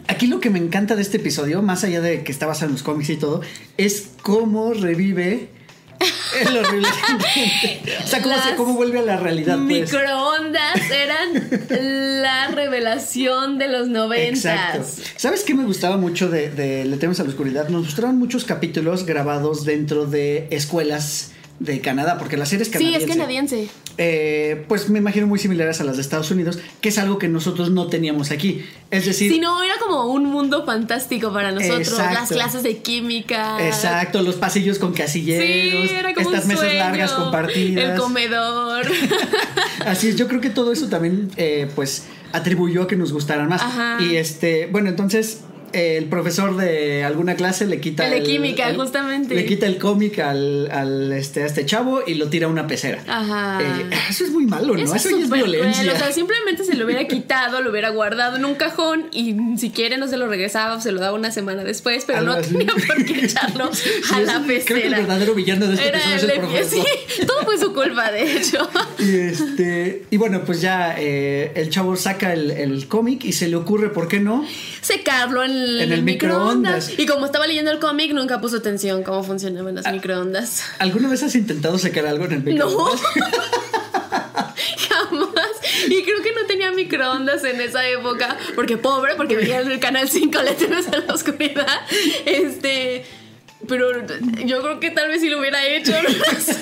Aquí 0.07 0.25
lo 0.25 0.39
que 0.39 0.49
me 0.49 0.57
encanta 0.57 0.95
de 0.95 1.03
este 1.03 1.17
episodio, 1.17 1.61
más 1.61 1.83
allá 1.83 2.01
de 2.01 2.23
que 2.23 2.31
está 2.31 2.47
basado 2.47 2.67
en 2.67 2.71
los 2.73 2.81
cómics 2.81 3.09
y 3.11 3.17
todo, 3.17 3.41
es 3.77 4.13
cómo 4.23 4.73
revive 4.73 5.49
el 6.47 6.57
horrible 6.57 6.87
sonriente. 7.07 7.81
O 8.03 8.07
sea, 8.07 8.21
cómo, 8.21 8.35
se- 8.41 8.55
cómo 8.55 8.73
vuelve 8.73 8.99
a 8.99 9.03
la 9.03 9.17
realidad. 9.17 9.55
pues. 9.57 9.91
Microondas 9.91 10.81
eran 10.91 12.21
la 12.21 12.47
revelación 12.49 13.57
de 13.57 13.67
los 13.67 13.87
noventas. 13.87 15.01
¿Sabes 15.17 15.43
qué 15.43 15.53
me 15.53 15.63
gustaba 15.65 15.97
mucho 15.97 16.29
de, 16.29 16.49
de 16.49 16.85
Le 16.85 16.97
temes 16.97 17.19
a 17.19 17.23
la 17.23 17.29
oscuridad? 17.29 17.69
Nos 17.69 17.83
mostraron 17.85 18.17
muchos 18.17 18.45
capítulos 18.45 19.05
grabados 19.05 19.65
dentro 19.65 20.05
de 20.05 20.47
escuelas 20.51 21.31
de 21.61 21.79
Canadá, 21.79 22.17
porque 22.17 22.37
la 22.37 22.45
serie 22.47 22.63
es 22.63 22.69
Sí, 22.69 22.73
canadiense. 22.73 23.05
es 23.05 23.11
canadiense. 23.15 23.67
Eh, 23.97 24.65
pues 24.67 24.89
me 24.89 24.97
imagino 24.97 25.27
muy 25.27 25.37
similares 25.37 25.79
a 25.79 25.83
las 25.83 25.95
de 25.97 26.01
Estados 26.01 26.31
Unidos, 26.31 26.57
que 26.81 26.89
es 26.89 26.97
algo 26.97 27.19
que 27.19 27.27
nosotros 27.27 27.69
no 27.69 27.85
teníamos 27.87 28.31
aquí. 28.31 28.65
Es 28.89 29.05
decir, 29.05 29.31
Si 29.31 29.39
no, 29.39 29.61
era 29.61 29.75
como 29.79 30.05
un 30.11 30.25
mundo 30.25 30.65
fantástico 30.65 31.31
para 31.31 31.51
nosotros. 31.51 31.87
Exacto. 31.87 32.13
Las 32.19 32.29
clases 32.29 32.63
de 32.63 32.77
química. 32.79 33.65
exacto, 33.65 34.23
los 34.23 34.35
pasillos 34.35 34.79
con 34.79 34.93
casilleros, 34.93 35.89
Sí, 35.89 35.95
era 35.95 36.13
como 36.15 36.29
estas 36.29 36.43
un 36.43 36.47
mesas 36.49 36.63
sueño. 36.65 36.79
largas 36.79 37.11
compartidas. 37.11 37.91
El 37.93 37.99
comedor. 37.99 38.85
Así 39.85 40.09
es, 40.09 40.15
yo 40.15 40.27
creo 40.27 40.41
que 40.41 40.49
todo 40.49 40.71
eso 40.71 40.87
también, 40.87 41.29
eh, 41.37 41.69
pues, 41.75 42.05
atribuyó 42.33 42.83
a 42.83 42.87
que 42.87 42.95
nos 42.95 43.13
gustaran 43.13 43.49
más. 43.49 43.61
Ajá. 43.61 43.97
Y 44.01 44.15
este, 44.15 44.67
bueno, 44.67 44.89
entonces 44.89 45.41
el 45.73 46.05
profesor 46.05 46.55
de 46.57 47.03
alguna 47.03 47.35
clase 47.35 47.65
le 47.65 47.79
quita 47.79 48.05
El 48.07 48.11
de 48.21 48.23
química, 48.23 48.73
justamente. 48.75 49.35
Le 49.35 49.45
quita 49.45 49.65
el 49.67 49.77
cómic 49.77 50.19
al, 50.19 50.69
al, 50.71 51.11
este, 51.13 51.43
a 51.43 51.45
este 51.45 51.65
chavo 51.65 52.01
y 52.05 52.15
lo 52.15 52.27
tira 52.27 52.47
a 52.47 52.49
una 52.49 52.67
pecera. 52.67 53.03
Ajá. 53.07 53.59
Eh, 53.61 53.89
eso 54.09 54.23
es 54.25 54.31
muy 54.31 54.45
malo, 54.45 54.75
¿no? 54.75 54.83
Eso, 54.83 54.95
Eso 54.95 55.09
ya 55.09 55.17
es 55.17 55.23
súper 55.25 55.39
violencia. 55.43 55.83
cruel, 55.83 55.95
O 55.95 55.99
sea, 55.99 56.11
simplemente 56.11 56.63
se 56.63 56.75
lo 56.75 56.85
hubiera 56.85 57.05
quitado, 57.07 57.61
lo 57.61 57.71
hubiera 57.71 57.89
guardado 57.89 58.37
en 58.37 58.45
un 58.45 58.55
cajón 58.55 59.05
y 59.11 59.35
si 59.57 59.69
quiere 59.71 59.97
no 59.97 60.07
se 60.07 60.17
lo 60.17 60.27
regresaba 60.27 60.75
o 60.75 60.81
se 60.81 60.91
lo 60.91 60.99
daba 61.01 61.15
una 61.17 61.31
semana 61.31 61.63
después, 61.63 62.03
pero 62.05 62.19
Algo 62.19 62.33
no 62.33 62.39
así. 62.39 62.51
tenía 62.53 62.73
por 62.87 63.05
qué 63.05 63.25
echarlo 63.25 63.73
Sí, 63.73 63.89
a 64.13 64.21
es- 64.21 64.27
la 64.27 64.33
Creo 64.41 64.47
que 64.47 64.57
el 64.57 64.63
pecera. 64.63 64.97
verdadero 64.99 65.33
villano 65.35 65.67
de 65.67 65.73
este 65.75 65.87
Era 65.87 65.97
episodio 65.99 66.15
es 66.17 66.23
el 66.23 66.29
el 66.31 66.39
profesor. 66.39 66.85
sí, 67.07 67.25
todo 67.25 67.41
fue 67.43 67.57
su 67.57 67.73
culpa, 67.73 68.11
de 68.11 68.37
hecho. 68.37 68.69
Y 68.99 69.15
este, 69.15 70.03
y 70.09 70.17
bueno, 70.17 70.43
pues 70.45 70.61
ya 70.61 70.95
eh, 70.97 71.51
el 71.55 71.69
chavo 71.69 71.95
saca 71.95 72.33
el, 72.33 72.51
el 72.51 72.87
cómic 72.87 73.23
y 73.25 73.33
se 73.33 73.47
le 73.47 73.55
ocurre, 73.55 73.89
¿por 73.89 74.07
qué 74.07 74.19
no? 74.19 74.45
Secarlo 74.81 75.43
en 75.43 75.60
el, 75.63 75.81
En 75.81 75.91
el 75.91 76.03
microondas. 76.03 76.91
Y 76.97 77.05
como 77.05 77.25
estaba 77.25 77.47
leyendo 77.47 77.71
el 77.71 77.79
cómic, 77.79 78.11
nunca 78.13 78.41
puso 78.41 78.57
atención 78.57 79.03
cómo 79.03 79.23
funcionaban 79.23 79.77
Ah. 79.77 79.81
las 79.83 79.93
microondas. 79.93 80.63
¿Alguna 80.79 81.09
vez 81.09 81.23
has 81.23 81.35
intentado 81.35 81.77
sacar 81.77 82.05
algo 82.05 82.25
en 82.25 82.31
el 82.33 82.43
No. 82.55 82.67
microondas? 82.67 83.01
Jamás. 84.89 85.51
Y 85.87 86.03
creo 86.03 86.21
que 86.21 86.31
no 86.33 86.45
tenía 86.47 86.71
microondas 86.71 87.43
en 87.43 87.59
esa 87.61 87.87
época. 87.87 88.37
Porque 88.55 88.77
pobre, 88.77 89.15
porque 89.15 89.35
veía 89.35 89.61
en 89.61 89.71
el 89.71 89.79
canal 89.79 90.09
5 90.09 90.41
le 90.43 90.51
temes 90.53 90.87
a 90.89 90.97
la 90.97 91.13
oscuridad. 91.13 91.67
Este. 92.25 93.05
Pero 93.67 93.87
yo 94.45 94.61
creo 94.61 94.79
que 94.79 94.91
tal 94.91 95.09
vez 95.09 95.21
si 95.21 95.29
lo 95.29 95.39
hubiera 95.39 95.65
hecho. 95.67 95.91
No 96.01 96.39
sé. 96.39 96.55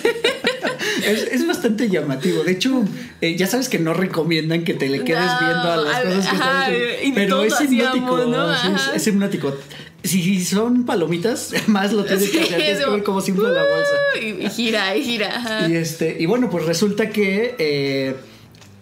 Es, 1.05 1.23
es 1.23 1.47
bastante 1.47 1.89
llamativo. 1.89 2.43
De 2.43 2.51
hecho, 2.51 2.83
eh, 3.21 3.35
ya 3.35 3.47
sabes 3.47 3.69
que 3.69 3.79
no 3.79 3.93
recomiendan 3.93 4.63
que 4.63 4.73
te 4.73 4.89
le 4.89 5.03
quedes 5.03 5.21
No, 5.25 5.39
viendo 5.39 5.71
a 5.71 5.77
las 5.77 5.95
a- 5.95 6.01
cosas 6.03 6.27
que 6.27 6.35
ajá, 6.35 6.71
están 6.71 7.13
Pero 7.15 7.43
es 7.43 7.61
hipnótico. 7.61 8.19
es- 8.19 8.95
es, 8.95 9.07
hipnótico. 9.07 9.55
Si 10.03 10.43
son 10.45 10.85
palomitas, 10.85 11.53
más 11.67 11.93
lo 11.93 12.05
tienes 12.05 12.29
que 12.29 12.41
hacer. 12.41 12.57
Que 12.77 12.83
como, 12.85 13.03
cómo 13.03 13.21
se 13.21 13.31
infla 13.31 13.49
la 13.49 13.61
bolsa. 13.63 13.91
Y, 14.21 14.45
y 14.45 14.49
gira, 14.49 14.95
y 14.95 15.03
gira. 15.03 15.35
ajá. 15.37 15.67
Y 15.69 15.75
este, 15.75 16.17
y 16.19 16.25
bueno, 16.25 16.49
pues 16.49 16.65
resulta 16.65 17.09
que 17.09 17.55
eh, 17.59 18.15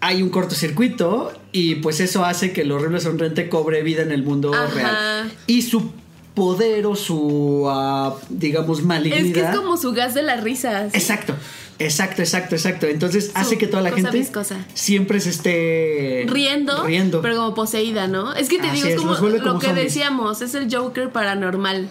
hay 0.01 0.21
un 0.21 0.30
cortocircuito 0.30 1.34
y 1.51 1.75
pues 1.75 1.99
eso 1.99 2.23
hace 2.25 2.51
que 2.51 2.62
el 2.62 2.71
horrible 2.71 2.99
sonriente 2.99 3.49
cobre 3.49 3.82
vida 3.84 4.01
en 4.03 4.12
el 4.12 4.23
mundo 4.23 4.53
Ajá. 4.53 4.67
real. 4.73 5.32
Y 5.47 5.63
su 5.63 5.91
poder 6.38 6.86
o 6.86 6.95
su, 6.95 7.65
ah, 7.67 8.15
digamos, 8.30 8.84
malignidad. 8.84 9.26
Es 9.26 9.34
que 9.34 9.39
es 9.39 9.58
como 9.58 9.76
su 9.76 9.91
gas 9.93 10.13
de 10.13 10.21
las 10.21 10.43
risas. 10.43 10.93
Exacto, 10.93 11.34
exacto, 11.80 12.21
exacto, 12.21 12.54
exacto. 12.54 12.86
Entonces 12.86 13.32
hace 13.34 13.58
que 13.58 13.65
toda 13.65 13.82
la 13.82 13.91
gente 13.91 14.12
viscosa. 14.12 14.63
siempre 14.76 15.19
se 15.19 15.32
esté 15.32 16.28
Riendo, 16.30 16.84
riendo. 16.84 17.23
pero 17.23 17.38
como 17.38 17.56
poseída, 17.56 18.08
¿no? 18.08 18.36
Es 18.36 18.50
que 18.50 18.60
te 18.60 18.67
Así 18.67 18.84
digo, 18.84 19.13
es 19.13 19.17
como 19.17 19.30
lo 19.30 19.58
que 19.58 19.73
decíamos, 19.73 20.43
es 20.43 20.54
el 20.54 20.71
Joker 20.71 21.12
paranormal. 21.12 21.89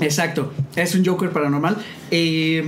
Exacto, 0.00 0.52
es 0.76 0.94
un 0.94 1.04
Joker 1.04 1.30
paranormal. 1.30 1.76
Y 2.12 2.60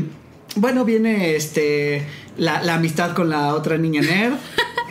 bueno, 0.56 0.84
viene 0.84 1.36
este 1.36 2.04
la, 2.36 2.62
la 2.62 2.74
amistad 2.74 3.14
con 3.14 3.28
la 3.30 3.54
otra 3.54 3.78
niña 3.78 4.00
nerd. 4.02 4.34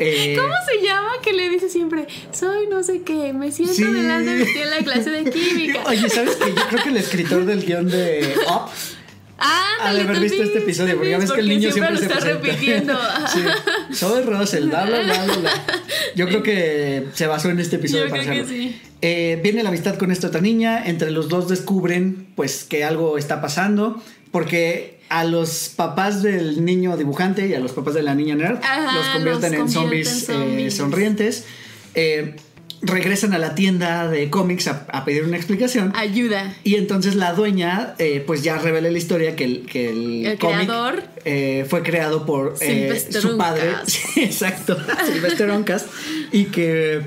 Eh, 0.04 0.36
¿Cómo 0.36 0.54
se 0.66 0.84
llama? 0.84 1.12
Que 1.22 1.32
le 1.32 1.48
dice 1.50 1.70
siempre, 1.70 2.08
soy 2.32 2.66
no 2.68 2.82
sé 2.82 3.04
qué, 3.04 3.34
me 3.34 3.52
siento 3.52 3.76
Sí. 3.76 3.84
delante 3.84 4.32
de 4.36 4.46
ti 4.46 4.58
en 4.58 4.70
la 4.72 4.78
clase 4.80 5.12
de 5.12 5.30
química. 5.30 5.84
Oye, 5.86 6.10
¿sabes 6.10 6.38
qué? 6.38 6.50
Yo 6.56 6.62
creo 6.70 6.84
que 6.84 6.90
el 6.90 6.98
escritor 6.98 7.46
del 7.46 7.64
guion 7.64 7.88
de 7.88 8.34
Up 8.48 8.72
Ah, 9.38 9.92
de 9.94 10.02
haber 10.02 10.20
visto 10.20 10.42
este 10.42 10.60
episodio, 10.60 10.96
porque 10.96 11.12
ya 11.12 11.18
ves 11.20 11.32
que 11.32 11.42
el 11.42 11.50
niño 11.50 11.72
siempre, 11.72 11.94
lo 11.94 12.00
se 12.00 12.06
está 12.06 12.20
repitiendo. 12.20 12.98
Sí. 13.32 13.42
Soy 13.94 14.24
Russell, 14.24 14.70
bla, 14.70 14.86
bla, 14.86 15.02
bla, 15.02 15.24
bla. 15.26 15.52
Yo 16.16 16.28
creo 16.28 16.42
que 16.42 17.08
se 17.14 17.28
basó 17.28 17.50
en 17.50 17.60
este 17.60 17.76
episodio 17.76 18.06
Yo 18.06 18.10
para 18.12 18.24
creo 18.24 18.44
que 18.44 18.50
sí. 18.50 18.82
Eh, 19.02 19.40
viene 19.44 19.62
la 19.62 19.70
amistad 19.70 19.98
con 19.98 20.12
esta 20.12 20.28
otra 20.28 20.42
niña, 20.42 20.84
entre 20.86 21.12
los 21.12 21.28
dos 21.28 21.48
descubren 21.48 22.28
pues 22.36 22.64
que 22.64 22.84
algo 22.84 23.20
está 23.20 23.40
pasando, 23.42 24.02
porque 24.32 25.01
a 25.12 25.24
los 25.26 25.70
papás 25.76 26.24
del 26.24 26.64
niño 26.66 26.96
dibujante 26.98 27.48
y 27.48 27.54
a 27.54 27.60
los 27.60 27.74
papás 27.74 27.94
de 27.94 28.02
la 28.02 28.16
niña 28.16 28.34
nerd 28.36 28.58
Ajá, 28.64 28.96
los 28.98 29.08
convierten 29.08 29.52
los 29.52 29.62
en 29.62 29.70
zombies, 29.70 30.08
eh, 30.30 30.34
zombies. 30.34 30.74
sonrientes. 30.76 31.46
Eh, 31.96 32.36
regresan 32.84 33.34
a 33.34 33.38
la 33.38 33.54
tienda 33.54 34.08
de 34.08 34.30
cómics 34.32 34.68
a, 34.68 34.88
a 34.92 35.06
pedir 35.06 35.24
una 35.24 35.38
explicación. 35.38 35.94
Ayuda. 35.96 36.56
Y 36.64 36.76
entonces 36.76 37.14
la 37.16 37.34
dueña, 37.34 37.94
eh, 38.00 38.24
pues 38.26 38.42
ya 38.42 38.58
revela 38.58 38.90
la 38.90 38.98
historia 38.98 39.36
que 39.36 39.44
el, 39.44 39.66
que 39.68 39.90
el, 39.90 40.26
El 40.26 40.40
cómic, 40.40 40.66
creador. 40.66 41.04
eh, 41.26 41.66
fue 41.70 41.84
creado 41.84 42.26
por 42.26 42.56
eh, 42.62 43.00
su 43.12 43.38
padre. 43.38 43.74
Sí, 43.86 44.24
exacto, 44.24 44.78
Sylvester 45.06 45.50
Oncas. 45.52 45.86
Y 46.32 46.46
que, 46.46 47.02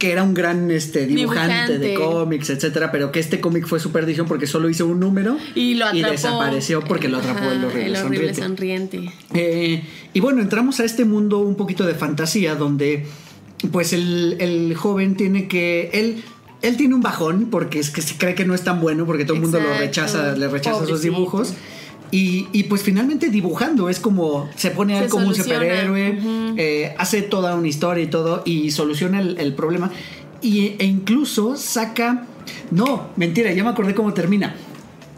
que 0.00 0.10
era 0.10 0.24
un 0.24 0.34
gran 0.34 0.72
este, 0.72 1.06
dibujante, 1.06 1.78
de 1.78 1.94
cómics, 1.94 2.50
etcétera. 2.50 2.90
Pero 2.90 3.12
que 3.12 3.20
este 3.20 3.38
cómic 3.40 3.66
fue 3.68 3.78
su 3.78 3.92
perdición 3.92 4.26
porque 4.26 4.48
solo 4.48 4.68
hizo 4.68 4.86
un 4.86 4.98
número 4.98 5.36
Y 5.54 5.74
lo 5.74 5.86
atrapó. 5.86 6.10
desapareció 6.10 6.80
porque 6.82 7.08
lo 7.08 7.18
atrapó 7.18 7.38
Ajá, 7.44 7.52
el 7.52 7.64
horrible, 7.64 7.86
el 7.86 7.96
horrible 8.04 8.34
sonriente. 8.34 8.96
sonriente. 8.96 9.12
Eh, 9.34 9.84
y 10.12 10.18
bueno, 10.18 10.42
entramos 10.42 10.80
a 10.80 10.84
este 10.84 11.04
mundo 11.04 11.38
un 11.38 11.54
poquito 11.54 11.86
de 11.86 11.94
fantasía 11.94 12.56
donde 12.56 13.06
pues 13.70 13.92
el, 13.92 14.36
el 14.40 14.74
joven 14.74 15.14
tiene 15.14 15.46
que... 15.46 15.90
Él, 15.92 16.24
él 16.62 16.76
tiene 16.76 16.94
un 16.94 17.02
bajón 17.02 17.48
porque 17.50 17.78
es 17.78 17.90
que 17.90 18.02
se 18.02 18.16
cree 18.16 18.34
que 18.34 18.44
no 18.44 18.54
es 18.54 18.62
tan 18.62 18.80
bueno 18.80 19.06
porque 19.06 19.24
todo 19.24 19.34
el 19.36 19.42
mundo 19.42 19.60
lo 19.60 19.78
rechaza, 19.78 20.34
le 20.36 20.48
rechaza 20.48 20.84
sus 20.86 21.02
dibujos. 21.02 21.54
Y, 22.12 22.48
y, 22.52 22.64
pues 22.64 22.82
finalmente 22.82 23.30
dibujando 23.30 23.88
es 23.88 24.00
como 24.00 24.48
se 24.56 24.72
pone 24.72 24.94
a 24.94 24.98
él 24.98 25.04
Se 25.04 25.10
como 25.10 25.28
un 25.28 25.34
superhéroe, 25.34 26.18
eh, 26.56 26.94
hace 26.98 27.22
toda 27.22 27.54
una 27.54 27.68
historia 27.68 28.02
y 28.02 28.08
todo 28.08 28.42
y 28.44 28.72
soluciona 28.72 29.20
el, 29.20 29.38
el 29.38 29.54
problema. 29.54 29.90
Y, 30.42 30.74
e 30.78 30.84
incluso 30.84 31.56
saca... 31.56 32.26
No, 32.70 33.10
mentira, 33.16 33.52
ya 33.52 33.62
me 33.62 33.70
acordé 33.70 33.94
cómo 33.94 34.12
termina. 34.12 34.56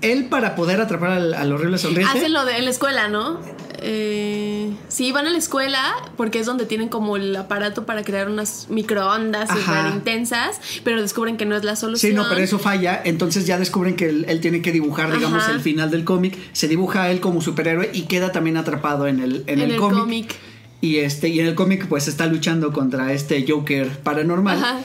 Él 0.03 0.27
para 0.27 0.55
poder 0.55 0.81
atrapar 0.81 1.11
al, 1.11 1.35
al 1.35 1.53
horrible 1.53 1.79
sonriente... 1.79 2.19
Hacen 2.19 2.33
lo 2.33 2.45
de 2.45 2.59
en 2.59 2.65
la 2.65 2.71
escuela, 2.71 3.09
¿no? 3.09 3.41
Eh, 3.85 4.71
sí, 4.89 5.13
van 5.13 5.27
a 5.27 5.31
la 5.31 5.39
escuela 5.39 5.95
porque 6.17 6.39
es 6.39 6.47
donde 6.47 6.67
tienen 6.67 6.89
como 6.89 7.17
el 7.17 7.35
aparato 7.37 7.85
para 7.85 8.05
crear 8.05 8.29
unas 8.31 8.67
microondas 8.71 9.49
súper 9.51 9.93
intensas, 9.93 10.61
pero 10.85 11.03
descubren 11.03 11.37
que 11.37 11.45
no 11.45 11.57
es 11.57 11.65
la 11.65 11.77
solución. 11.77 12.13
Sí, 12.13 12.17
no, 12.17 12.29
pero 12.29 12.41
eso 12.41 12.59
falla. 12.59 13.01
Entonces 13.05 13.47
ya 13.47 13.59
descubren 13.59 13.97
que 13.97 14.09
él, 14.09 14.25
él 14.29 14.41
tiene 14.41 14.63
que 14.63 14.73
dibujar, 14.73 15.13
digamos, 15.13 15.43
Ajá. 15.43 15.53
el 15.53 15.61
final 15.61 15.91
del 15.91 16.05
cómic. 16.05 16.37
Se 16.53 16.69
dibuja 16.69 17.03
a 17.05 17.11
él 17.11 17.21
como 17.21 17.41
superhéroe 17.41 17.91
y 17.93 18.03
queda 18.03 18.33
también 18.33 18.57
atrapado 18.57 19.07
en 19.07 19.21
el, 19.21 19.45
en 19.47 19.59
En 19.59 19.61
el 19.61 19.71
el 19.73 19.77
cómic. 19.79 19.99
cómic. 20.01 20.35
Y 20.81 20.97
este, 20.99 21.29
y 21.29 21.39
en 21.41 21.47
el 21.47 21.55
cómic, 21.55 21.87
pues 21.89 22.09
está 22.09 22.27
luchando 22.27 22.73
contra 22.73 23.13
este 23.13 23.45
Joker 23.49 23.89
paranormal. 24.01 24.59
Ajá. 24.59 24.81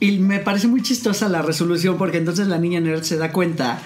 Y 0.00 0.18
me 0.18 0.40
parece 0.40 0.66
muy 0.66 0.82
chistosa 0.82 1.28
la 1.28 1.42
resolución, 1.42 1.96
porque 1.98 2.16
entonces 2.18 2.48
la 2.48 2.58
niña 2.58 2.80
nerd 2.80 3.02
se 3.02 3.16
da 3.16 3.32
cuenta 3.32 3.80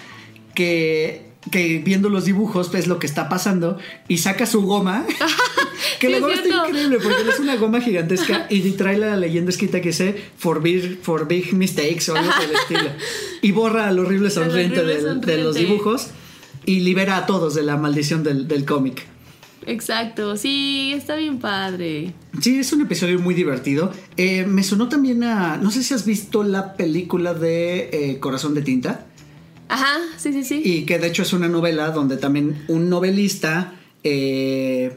que. 0.55 1.25
Que 1.50 1.78
viendo 1.78 2.09
los 2.09 2.24
dibujos 2.24 2.74
es 2.74 2.87
lo 2.87 2.98
que 2.98 3.06
está 3.06 3.28
pasando 3.28 3.78
y 4.09 4.18
saca 4.18 4.46
su 4.46 4.62
goma. 4.62 5.06
que 6.00 6.06
Sí, 6.06 6.12
la 6.12 6.16
es 6.18 6.22
goma 6.22 6.35
está 6.35 6.48
cierto. 6.48 6.68
increíble 6.68 6.98
porque 7.02 7.30
es 7.30 7.38
una 7.38 7.56
goma 7.56 7.80
gigantesca 7.80 8.46
y 8.50 8.61
trae 8.72 8.98
la 8.98 9.16
leyenda 9.16 9.50
escrita 9.50 9.80
que 9.80 9.88
dice 9.88 10.20
for 10.37 10.61
big, 10.62 11.00
for 11.02 11.28
big 11.28 11.52
mistakes 11.54 12.11
o 12.11 12.16
algo 12.16 12.30
por 12.30 12.44
el 12.44 12.56
estilo. 12.56 12.90
Y 13.42 13.52
borra 13.52 13.88
al 13.88 13.98
horrible 13.98 14.30
sonriente, 14.30 14.80
horrible 14.80 15.14
de 15.24 15.38
los 15.38 15.54
dibujos 15.56 16.09
y 16.64 16.80
libera 16.80 17.16
a 17.16 17.26
todos 17.26 17.54
de 17.54 17.62
la 17.62 17.76
maldición 17.76 18.22
del, 18.24 18.48
del 18.48 18.64
cómic. 18.64 19.06
Exacto, 19.68 20.37
sí, 20.37 20.92
está 20.94 21.16
bien 21.16 21.38
padre. 21.38 22.12
Sí, 22.40 22.59
es 22.61 22.72
un 22.72 22.82
episodio 22.82 23.18
muy 23.18 23.35
divertido. 23.35 23.92
Eh, 24.16 24.44
me 24.46 24.62
sonó 24.62 24.88
también 24.88 25.24
a. 25.24 25.56
No 25.56 25.72
sé 25.72 25.82
si 25.82 25.92
has 25.92 26.04
visto 26.06 26.44
la 26.44 26.74
película 26.74 27.35
de 27.35 27.90
eh, 27.92 28.18
Corazón 28.20 28.54
de 28.54 28.62
Tinta. 28.62 29.06
Ajá, 29.68 29.96
sí, 30.16 30.33
sí, 30.33 30.44
sí. 30.44 30.62
Y 30.64 30.83
que 30.85 30.98
de 30.98 31.09
hecho 31.09 31.22
es 31.22 31.33
una 31.33 31.48
novela 31.48 31.90
donde 31.90 32.16
también 32.16 32.64
un 32.68 32.88
novelista 32.88 33.74
eh, 34.05 34.96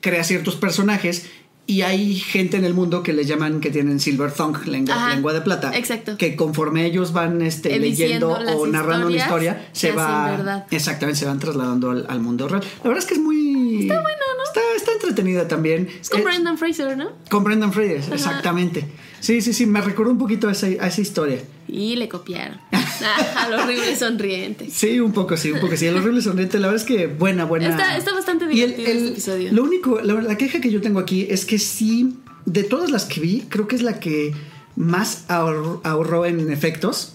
crea 0.00 0.24
ciertos 0.24 0.56
personajes 0.56 1.26
y 1.66 1.82
hay 1.82 2.14
gente 2.14 2.56
en 2.56 2.64
el 2.64 2.72
mundo 2.72 3.02
que 3.02 3.12
le 3.12 3.26
llaman 3.26 3.60
que 3.60 3.70
tienen 3.70 4.00
silver 4.00 4.32
tongue, 4.32 4.64
lengua, 4.66 4.94
Ajá, 4.94 5.14
lengua 5.14 5.34
de 5.34 5.42
plata. 5.42 5.76
exacto. 5.76 6.16
Que 6.16 6.34
conforme 6.34 6.86
ellos 6.86 7.12
van 7.12 7.42
este, 7.42 7.78
leyendo 7.78 8.30
o 8.30 8.66
narrando 8.66 9.08
una 9.08 9.16
historia, 9.16 9.68
se 9.72 9.92
va. 9.92 10.30
verdad. 10.30 10.66
Exactamente, 10.70 11.18
se 11.20 11.26
van 11.26 11.38
trasladando 11.38 11.90
al, 11.90 12.06
al 12.08 12.20
mundo 12.20 12.48
real. 12.48 12.62
La 12.82 12.84
verdad 12.88 12.98
es 13.04 13.06
que 13.06 13.14
es 13.14 13.20
muy. 13.20 13.82
Está 13.82 14.00
bueno, 14.00 14.18
¿no? 14.38 14.44
Está, 14.44 14.60
está 14.76 14.92
entretenida 14.92 15.46
también. 15.46 15.88
Es 16.00 16.08
con 16.08 16.20
Eh, 16.20 16.24
Brendan 16.24 16.56
Fraser, 16.56 16.96
¿no? 16.96 17.10
con 17.28 17.44
Brendan 17.44 17.70
Fraser, 17.74 18.14
exactamente. 18.14 18.86
Sí, 19.20 19.42
sí, 19.42 19.52
sí, 19.52 19.66
me 19.66 19.82
recordó 19.82 20.10
un 20.10 20.18
poquito 20.18 20.48
a 20.48 20.52
esa, 20.52 20.68
a 20.68 20.86
esa 20.86 21.00
historia. 21.02 21.40
Y 21.66 21.96
le 21.96 22.08
copiaron. 22.08 22.58
Ah, 23.04 23.44
al 23.44 23.54
horrible 23.54 23.96
sonriente. 23.96 24.68
Sí, 24.70 25.00
un 25.00 25.12
poco 25.12 25.36
sí, 25.36 25.50
un 25.52 25.60
poco 25.60 25.76
sí. 25.76 25.86
El 25.86 25.96
horrible 25.96 26.20
sonriente, 26.22 26.58
la 26.58 26.68
verdad 26.68 26.82
es 26.82 26.86
que 26.88 27.06
buena, 27.06 27.44
buena. 27.44 27.68
Está- 27.70 27.96
está 27.96 28.12
bastante 28.14 28.44
Y 28.46 28.62
el- 28.62 28.70
divertido 28.76 28.90
el- 28.90 28.96
este 28.98 29.08
episodio. 29.10 29.52
Lo 29.52 29.62
único, 29.64 30.00
la, 30.00 30.14
la 30.22 30.36
queja 30.36 30.60
que 30.60 30.70
yo 30.70 30.80
tengo 30.80 30.98
aquí 31.00 31.26
es 31.30 31.44
que 31.44 31.58
sí, 31.58 32.14
de 32.46 32.64
todas 32.64 32.90
las 32.90 33.04
que 33.04 33.20
vi, 33.20 33.44
creo 33.48 33.68
que 33.68 33.76
es 33.76 33.82
la 33.82 34.00
que 34.00 34.32
más 34.76 35.24
ahor- 35.28 35.80
ahorró 35.84 36.26
en 36.26 36.50
efectos. 36.50 37.12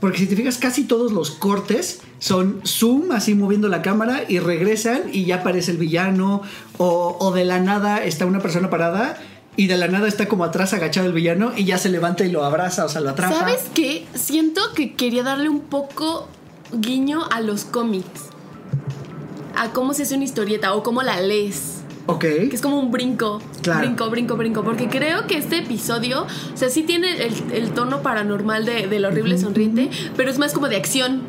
Porque 0.00 0.18
si 0.18 0.26
te 0.26 0.36
fijas, 0.36 0.58
casi 0.58 0.84
todos 0.84 1.12
los 1.12 1.30
cortes 1.30 2.00
son 2.18 2.60
zoom, 2.66 3.12
así 3.12 3.34
moviendo 3.34 3.68
la 3.68 3.80
cámara 3.80 4.24
y 4.28 4.38
regresan 4.38 5.02
y 5.12 5.24
ya 5.24 5.36
aparece 5.36 5.70
el 5.70 5.78
villano. 5.78 6.42
O, 6.76 7.16
o 7.20 7.32
de 7.32 7.44
la 7.46 7.60
nada 7.60 8.04
está 8.04 8.26
una 8.26 8.40
persona 8.40 8.68
parada 8.68 9.18
y 9.56 9.66
de 9.66 9.76
la 9.76 9.88
nada 9.88 10.08
está 10.08 10.26
como 10.26 10.44
atrás 10.44 10.72
agachado 10.72 11.06
el 11.06 11.12
villano 11.12 11.52
y 11.56 11.64
ya 11.64 11.78
se 11.78 11.88
levanta 11.88 12.24
y 12.24 12.30
lo 12.30 12.44
abraza, 12.44 12.84
o 12.84 12.88
sea, 12.88 13.00
lo 13.00 13.10
atrapa. 13.10 13.38
¿Sabes 13.38 13.70
qué? 13.74 14.06
Siento 14.14 14.60
que 14.74 14.94
quería 14.94 15.22
darle 15.22 15.48
un 15.48 15.60
poco 15.60 16.28
guiño 16.72 17.22
a 17.30 17.40
los 17.40 17.64
cómics. 17.64 18.30
A 19.56 19.70
cómo 19.70 19.94
se 19.94 20.02
hace 20.02 20.16
una 20.16 20.24
historieta 20.24 20.74
o 20.74 20.82
cómo 20.82 21.02
la 21.02 21.20
lees. 21.20 21.82
Ok. 22.06 22.20
Que 22.20 22.50
es 22.52 22.60
como 22.60 22.78
un 22.78 22.90
brinco. 22.90 23.40
Claro. 23.62 23.80
Brinco, 23.80 24.10
brinco, 24.10 24.36
brinco. 24.36 24.64
Porque 24.64 24.88
creo 24.88 25.26
que 25.26 25.38
este 25.38 25.58
episodio, 25.58 26.26
o 26.52 26.56
sea, 26.56 26.68
sí 26.68 26.82
tiene 26.82 27.24
el, 27.24 27.34
el 27.52 27.70
tono 27.70 28.02
paranormal 28.02 28.64
de, 28.64 28.88
del 28.88 29.04
horrible 29.04 29.38
sonriente, 29.38 29.88
pero 30.16 30.30
es 30.30 30.38
más 30.38 30.52
como 30.52 30.68
de 30.68 30.76
acción. 30.76 31.22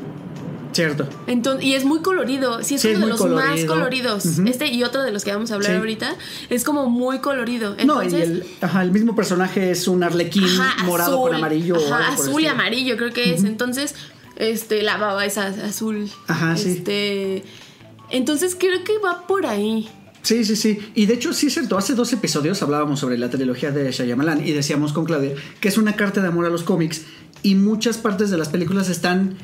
Cierto. 0.76 1.08
Entonces, 1.28 1.64
y 1.66 1.74
es 1.74 1.86
muy 1.86 2.02
colorido, 2.02 2.62
sí, 2.62 2.76
es 2.76 2.82
Sí, 2.82 2.90
es 2.90 2.98
uno 2.98 3.06
de 3.06 3.12
los 3.14 3.22
más 3.32 3.46
colorido. 3.66 3.68
coloridos. 3.74 4.26
Este 4.46 4.68
y 4.74 4.84
otro 4.84 5.04
de 5.04 5.12
los 5.14 5.24
que 5.24 5.32
vamos 5.32 5.50
a 5.52 5.56
hablar 5.56 5.72
Sí. 5.72 5.78
ahorita 5.78 6.16
es 6.50 6.66
como 6.66 6.90
muy 6.90 7.20
colorido. 7.20 7.72
no, 7.86 8.02
y 8.04 8.08
Entonces, 8.08 8.30
el, 8.30 8.46
ajá, 8.60 8.82
el 8.84 8.92
mismo 8.92 9.16
personaje 9.16 9.72
es 9.72 9.88
un 9.88 10.04
arlequín 10.04 10.44
Ajá, 10.44 10.84
morado 10.84 11.14
azul. 11.14 11.28
con 11.30 11.36
amarillo. 11.38 11.78
Ajá, 11.78 12.12
azul 12.14 12.42
y 12.42 12.48
amarillo 12.48 12.98
creo 12.98 13.14
que 13.14 13.34
es. 13.34 13.46
Entonces, 13.46 13.96
este, 14.36 14.82
la 14.84 14.98
baba 14.98 15.26
es 15.26 15.38
az- 15.38 15.60
azul. 15.60 16.10
Ajá, 16.28 16.58
sí. 16.58 16.72
Este, 16.72 17.44
entonces 18.10 18.56
creo 18.60 18.84
que 18.84 18.98
va 18.98 19.26
por 19.28 19.46
ahí. 19.46 19.90
Sí, 20.24 20.44
sí, 20.44 20.56
sí. 20.58 20.80
Y 20.94 21.06
de 21.06 21.14
hecho, 21.14 21.32
sí 21.34 21.48
es 21.48 21.54
cierto. 21.54 21.78
Hace 21.78 21.94
dos 21.94 22.12
episodios 22.12 22.62
hablábamos 22.64 23.00
sobre 23.00 23.18
la 23.18 23.30
trilogía 23.30 23.72
de 23.72 23.92
Shyamalan 23.94 24.46
y 24.46 24.52
decíamos 24.52 24.92
con 24.92 25.06
Claudia 25.06 25.32
que 25.62 25.70
es 25.70 25.78
una 25.78 25.96
carta 25.96 26.20
de 26.22 26.28
amor 26.28 26.46
a 26.46 26.50
los 26.50 26.64
cómics 26.64 27.04
y 27.44 27.56
muchas 27.56 27.98
partes 27.98 28.30
de 28.30 28.38
las 28.38 28.50
películas 28.50 28.90
están 28.90 29.38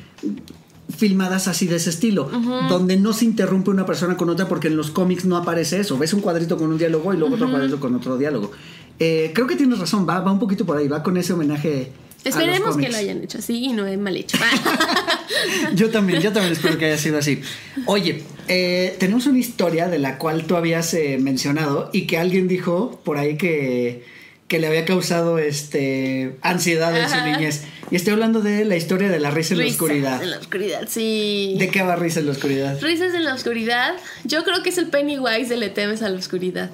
filmadas 0.88 1.48
así 1.48 1.66
de 1.66 1.76
ese 1.76 1.90
estilo, 1.90 2.30
donde 2.68 2.96
no 2.96 3.12
se 3.12 3.24
interrumpe 3.24 3.70
una 3.70 3.86
persona 3.86 4.16
con 4.16 4.28
otra 4.28 4.48
porque 4.48 4.68
en 4.68 4.76
los 4.76 4.90
cómics 4.90 5.24
no 5.24 5.36
aparece 5.36 5.80
eso. 5.80 5.98
Ves 5.98 6.12
un 6.12 6.20
cuadrito 6.20 6.56
con 6.56 6.70
un 6.70 6.78
diálogo 6.78 7.12
y 7.14 7.16
luego 7.16 7.34
otro 7.34 7.50
cuadrito 7.50 7.80
con 7.80 7.94
otro 7.94 8.18
diálogo. 8.18 8.50
Eh, 8.98 9.32
creo 9.34 9.46
que 9.46 9.56
tienes 9.56 9.78
razón, 9.78 10.06
va, 10.08 10.20
va 10.20 10.30
un 10.32 10.38
poquito 10.38 10.66
por 10.66 10.76
ahí, 10.76 10.88
va 10.88 11.02
con 11.02 11.16
ese 11.16 11.32
homenaje. 11.32 11.92
Esperemos 12.24 12.76
que 12.76 12.88
lo 12.88 12.96
hayan 12.96 13.22
hecho 13.22 13.38
así 13.38 13.64
y 13.64 13.72
no 13.72 13.86
es 13.86 13.98
mal 13.98 14.16
hecho. 14.16 14.38
Yo 15.74 15.90
también, 15.90 16.20
yo 16.20 16.32
también 16.32 16.52
espero 16.52 16.78
que 16.78 16.86
haya 16.86 16.98
sido 16.98 17.18
así. 17.18 17.40
Oye, 17.86 18.22
eh, 18.48 18.96
tenemos 18.98 19.26
una 19.26 19.38
historia 19.38 19.88
de 19.88 19.98
la 19.98 20.18
cual 20.18 20.44
tú 20.44 20.56
habías 20.56 20.92
eh, 20.94 21.18
mencionado 21.20 21.90
y 21.92 22.06
que 22.06 22.18
alguien 22.18 22.48
dijo 22.48 23.00
por 23.04 23.18
ahí 23.18 23.36
que, 23.36 24.04
que 24.52 24.58
le 24.58 24.66
había 24.66 24.84
causado 24.84 25.38
este 25.38 26.36
ansiedad 26.42 26.94
en 26.94 27.08
su 27.08 27.16
niñez. 27.24 27.62
Y 27.90 27.96
estoy 27.96 28.12
hablando 28.12 28.42
de 28.42 28.66
la 28.66 28.76
historia 28.76 29.08
de 29.08 29.18
la 29.18 29.30
risa 29.30 29.54
en 29.54 29.60
la 29.60 29.64
Risas 29.64 29.80
oscuridad. 29.80 30.22
En 30.22 30.30
la 30.30 30.38
oscuridad, 30.38 30.82
sí. 30.90 31.56
¿De 31.58 31.70
qué 31.70 31.80
va 31.80 31.96
risa 31.96 32.20
en 32.20 32.26
la 32.26 32.32
oscuridad? 32.32 32.78
Risas 32.82 33.14
en 33.14 33.24
la 33.24 33.32
oscuridad. 33.32 33.94
Yo 34.24 34.44
creo 34.44 34.62
que 34.62 34.68
es 34.68 34.76
el 34.76 34.88
Pennywise 34.88 35.48
de 35.48 35.56
Le 35.56 35.70
temes 35.70 36.02
a 36.02 36.10
la 36.10 36.18
oscuridad. 36.18 36.68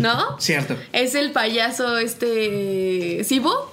¿No? 0.00 0.40
Cierto. 0.40 0.76
Es 0.92 1.14
el 1.14 1.30
payaso 1.32 1.98
este 1.98 3.22
Sibo 3.24 3.70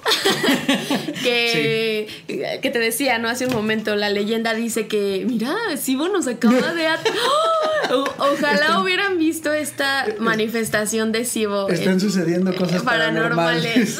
que, 1.22 2.08
que 2.62 2.70
te 2.70 2.78
decía, 2.78 3.18
¿no? 3.18 3.28
Hace 3.28 3.46
un 3.46 3.52
momento 3.54 3.96
la 3.96 4.10
leyenda 4.10 4.54
dice 4.54 4.86
que, 4.86 5.24
mira, 5.28 5.54
Sibo 5.80 6.08
nos 6.08 6.26
acaba 6.26 6.72
de... 6.74 6.86
¡Oh! 7.90 8.04
Ojalá 8.18 8.52
Están- 8.60 8.82
hubieran 8.82 9.18
visto 9.18 9.52
esta 9.52 10.06
manifestación 10.18 11.12
de 11.12 11.24
Sibo. 11.24 11.68
Están 11.68 11.94
en- 11.94 12.00
sucediendo 12.00 12.54
cosas 12.54 12.82
paranormales. 12.82 13.98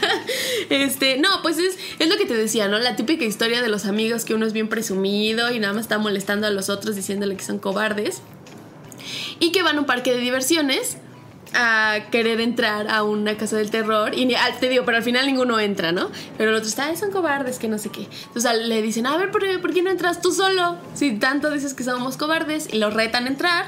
este, 0.70 1.18
no, 1.18 1.28
pues 1.42 1.58
es, 1.58 1.76
es 1.98 2.08
lo 2.08 2.16
que 2.16 2.24
te 2.26 2.34
decía, 2.34 2.68
¿no? 2.68 2.78
La 2.78 2.96
típica 2.96 3.24
historia 3.24 3.62
de 3.62 3.68
los 3.68 3.84
amigos 3.86 4.24
que 4.24 4.34
uno 4.34 4.46
es 4.46 4.52
bien 4.52 4.68
presumido 4.68 5.50
y 5.52 5.58
nada 5.60 5.72
más 5.74 5.82
está 5.82 5.98
molestando 5.98 6.46
a 6.46 6.50
los 6.50 6.68
otros 6.68 6.96
diciéndole 6.96 7.36
que 7.36 7.44
son 7.44 7.58
cobardes. 7.58 8.20
Y 9.38 9.52
que 9.52 9.62
van 9.62 9.76
a 9.76 9.80
un 9.80 9.86
parque 9.86 10.12
de 10.12 10.18
diversiones 10.20 10.96
a 11.56 11.98
querer 12.10 12.40
entrar 12.40 12.88
a 12.88 13.02
una 13.02 13.36
casa 13.36 13.56
del 13.56 13.70
terror. 13.70 14.14
Y 14.14 14.34
ah, 14.34 14.48
te 14.60 14.68
digo, 14.68 14.84
pero 14.84 14.98
al 14.98 15.02
final 15.02 15.26
ninguno 15.26 15.58
entra, 15.58 15.90
¿no? 15.90 16.10
Pero 16.36 16.50
el 16.50 16.56
otro 16.56 16.68
está, 16.68 16.86
"Ay, 16.86 16.96
son 16.96 17.10
cobardes, 17.10 17.58
que 17.58 17.66
no 17.68 17.78
sé 17.78 17.88
qué. 17.88 18.06
Entonces 18.26 18.66
le 18.66 18.82
dicen, 18.82 19.06
a 19.06 19.16
ver, 19.16 19.30
¿por, 19.30 19.42
¿por 19.60 19.72
qué 19.72 19.82
no 19.82 19.90
entras 19.90 20.20
tú 20.20 20.32
solo? 20.32 20.76
Si 20.94 21.12
tanto 21.18 21.50
dices 21.50 21.72
que 21.74 21.82
somos 21.82 22.16
cobardes. 22.16 22.68
Y 22.72 22.78
los 22.78 22.92
retan 22.92 23.24
a 23.24 23.28
entrar 23.28 23.64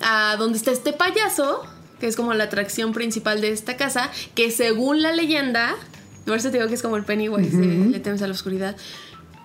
a 0.00 0.36
donde 0.38 0.56
está 0.58 0.70
este 0.70 0.92
payaso, 0.92 1.62
que 2.00 2.06
es 2.06 2.16
como 2.16 2.32
la 2.32 2.44
atracción 2.44 2.92
principal 2.92 3.40
de 3.40 3.50
esta 3.52 3.76
casa, 3.76 4.10
que 4.34 4.50
según 4.50 5.02
la 5.02 5.12
leyenda, 5.12 5.74
por 6.26 6.36
eso 6.38 6.50
te 6.50 6.56
digo 6.58 6.68
que 6.68 6.74
es 6.74 6.82
como 6.82 6.96
el 6.96 7.04
Pennywise, 7.04 7.56
de 7.56 7.66
le 7.90 8.00
temes 8.00 8.22
a 8.22 8.26
la 8.26 8.32
oscuridad, 8.32 8.76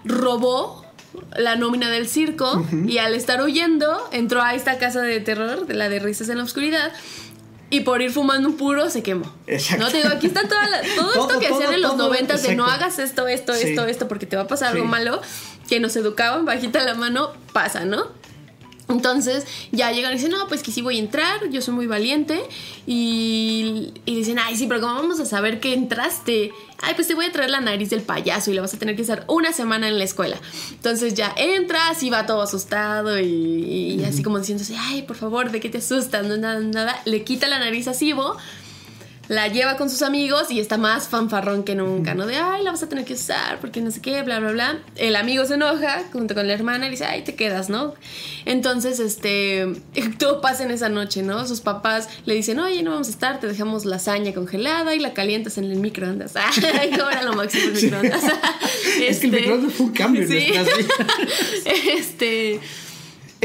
robó 0.05 0.85
la 1.37 1.55
nómina 1.55 1.89
del 1.89 2.07
circo 2.07 2.65
y 2.87 2.97
al 2.97 3.13
estar 3.13 3.41
huyendo 3.41 3.97
entró 4.11 4.41
a 4.41 4.55
esta 4.55 4.77
casa 4.79 5.01
de 5.01 5.19
terror, 5.19 5.67
de 5.67 5.73
la 5.75 5.89
de 5.89 5.99
risas 5.99 6.29
en 6.29 6.37
la 6.37 6.43
oscuridad. 6.43 6.91
Y 7.73 7.79
por 7.81 8.01
ir 8.03 8.11
fumando 8.11 8.47
un 8.49 8.55
puro 8.55 8.89
se 8.89 9.01
quemó. 9.01 9.25
Exacto. 9.47 9.83
No 9.83 9.89
te 9.91 9.97
digo, 9.97 10.09
aquí 10.09 10.27
está 10.27 10.47
toda 10.47 10.67
la- 10.69 10.81
todo, 10.95 11.11
Todo, 11.13 11.27
esto 11.27 11.39
que 11.39 11.47
todo, 11.47 11.57
hacían 11.57 11.73
en 11.73 11.81
los 11.81 11.95
noventas 11.97 12.43
de 12.43 12.55
no 12.55 12.65
hagas 12.65 12.99
esto, 12.99 13.27
esto, 13.27 13.53
Sí. 13.55 13.69
esto, 13.69 13.85
esto, 13.85 14.07
porque 14.07 14.25
te 14.27 14.35
va 14.35 14.43
a 14.43 14.47
pasar 14.47 14.73
algo 14.73 14.85
malo, 14.85 15.21
que 15.67 15.79
nos 15.79 15.95
educaban 15.95 16.45
bajita 16.45 16.83
la 16.83 16.93
mano, 16.93 17.31
pasa, 17.51 17.83
¿no? 17.85 18.05
Entonces 18.89 19.45
ya 19.71 19.91
llegan 19.91 20.11
y 20.11 20.15
dicen, 20.15 20.31
no, 20.31 20.47
pues 20.47 20.61
que 20.61 20.71
sí 20.71 20.81
voy 20.81 20.97
a 20.97 20.99
entrar, 20.99 21.49
yo 21.49 21.61
soy 21.61 21.73
muy 21.73 21.87
valiente. 21.87 22.43
Y, 22.85 23.93
y 24.05 24.15
dicen, 24.15 24.39
ay, 24.39 24.57
sí, 24.57 24.67
pero 24.67 24.81
¿cómo 24.81 24.95
vamos 24.95 25.19
a 25.19 25.25
saber 25.25 25.59
que 25.59 25.73
entraste? 25.73 26.51
Ay, 26.81 26.93
pues 26.95 27.07
te 27.07 27.15
voy 27.15 27.25
a 27.25 27.31
traer 27.31 27.49
la 27.49 27.61
nariz 27.61 27.89
del 27.89 28.01
payaso 28.01 28.51
y 28.51 28.55
la 28.55 28.61
vas 28.61 28.73
a 28.73 28.77
tener 28.77 28.95
que 28.95 29.01
estar 29.01 29.23
una 29.27 29.53
semana 29.53 29.87
en 29.87 29.97
la 29.97 30.03
escuela. 30.03 30.37
Entonces 30.71 31.13
ya 31.13 31.33
entras 31.37 32.03
y 32.03 32.09
va 32.09 32.25
todo 32.25 32.41
asustado 32.41 33.19
y, 33.19 33.25
y 33.25 34.03
así 34.03 34.21
como 34.21 34.39
diciéndose, 34.39 34.75
ay, 34.77 35.03
por 35.03 35.15
favor, 35.15 35.51
¿de 35.51 35.61
qué 35.61 35.69
te 35.69 35.77
asustas? 35.77 36.25
No, 36.25 36.35
nada, 36.35 36.59
nada. 36.59 37.01
Le 37.05 37.23
quita 37.23 37.47
la 37.47 37.59
nariz 37.59 37.87
a 37.87 37.93
Sibo 37.93 38.35
la 39.29 39.47
lleva 39.47 39.77
con 39.77 39.89
sus 39.89 40.01
amigos 40.01 40.51
y 40.51 40.59
está 40.59 40.77
más 40.77 41.07
fanfarrón 41.07 41.63
que 41.63 41.75
nunca, 41.75 42.13
¿no? 42.13 42.25
De, 42.27 42.35
ay, 42.35 42.61
la 42.63 42.71
vas 42.71 42.83
a 42.83 42.89
tener 42.89 43.05
que 43.05 43.13
usar 43.13 43.59
porque 43.61 43.79
no 43.81 43.89
sé 43.89 44.01
qué, 44.01 44.21
bla, 44.21 44.39
bla, 44.39 44.51
bla. 44.51 44.79
El 44.97 45.15
amigo 45.15 45.45
se 45.45 45.53
enoja 45.53 46.03
junto 46.11 46.35
con 46.35 46.45
la 46.47 46.53
hermana 46.53 46.87
y 46.87 46.91
dice, 46.91 47.05
ay, 47.05 47.23
te 47.23 47.35
quedas, 47.35 47.69
¿no? 47.69 47.93
Entonces, 48.45 48.99
este, 48.99 49.65
todo 50.19 50.41
pasa 50.41 50.63
en 50.63 50.71
esa 50.71 50.89
noche, 50.89 51.23
¿no? 51.23 51.47
Sus 51.47 51.61
papás 51.61 52.09
le 52.25 52.33
dicen, 52.35 52.59
oye, 52.59 52.83
no 52.83 52.91
vamos 52.91 53.07
a 53.07 53.11
estar, 53.11 53.39
te 53.39 53.47
dejamos 53.47 53.85
lasaña 53.85 54.33
congelada 54.33 54.93
y 54.93 54.99
la 54.99 55.13
calientas 55.13 55.57
en 55.57 55.65
el 55.65 55.77
microondas. 55.77 56.33
Ay, 56.79 56.91
cómo 56.91 57.09
era 57.09 57.23
lo 57.23 57.33
máximo 57.33 57.69
el 57.69 57.77
Sí. 57.77 57.85
microondas. 57.85 58.23
Es 58.99 59.19
que 59.19 59.27
el 59.27 59.31
microondas 59.33 59.73
fue 59.73 59.85
un 59.87 59.91
cambio 59.93 60.21
en 60.23 60.27
Sí. 60.27 60.47
nuestras 60.53 60.77
vidas. 60.77 61.07
Este... 61.87 62.59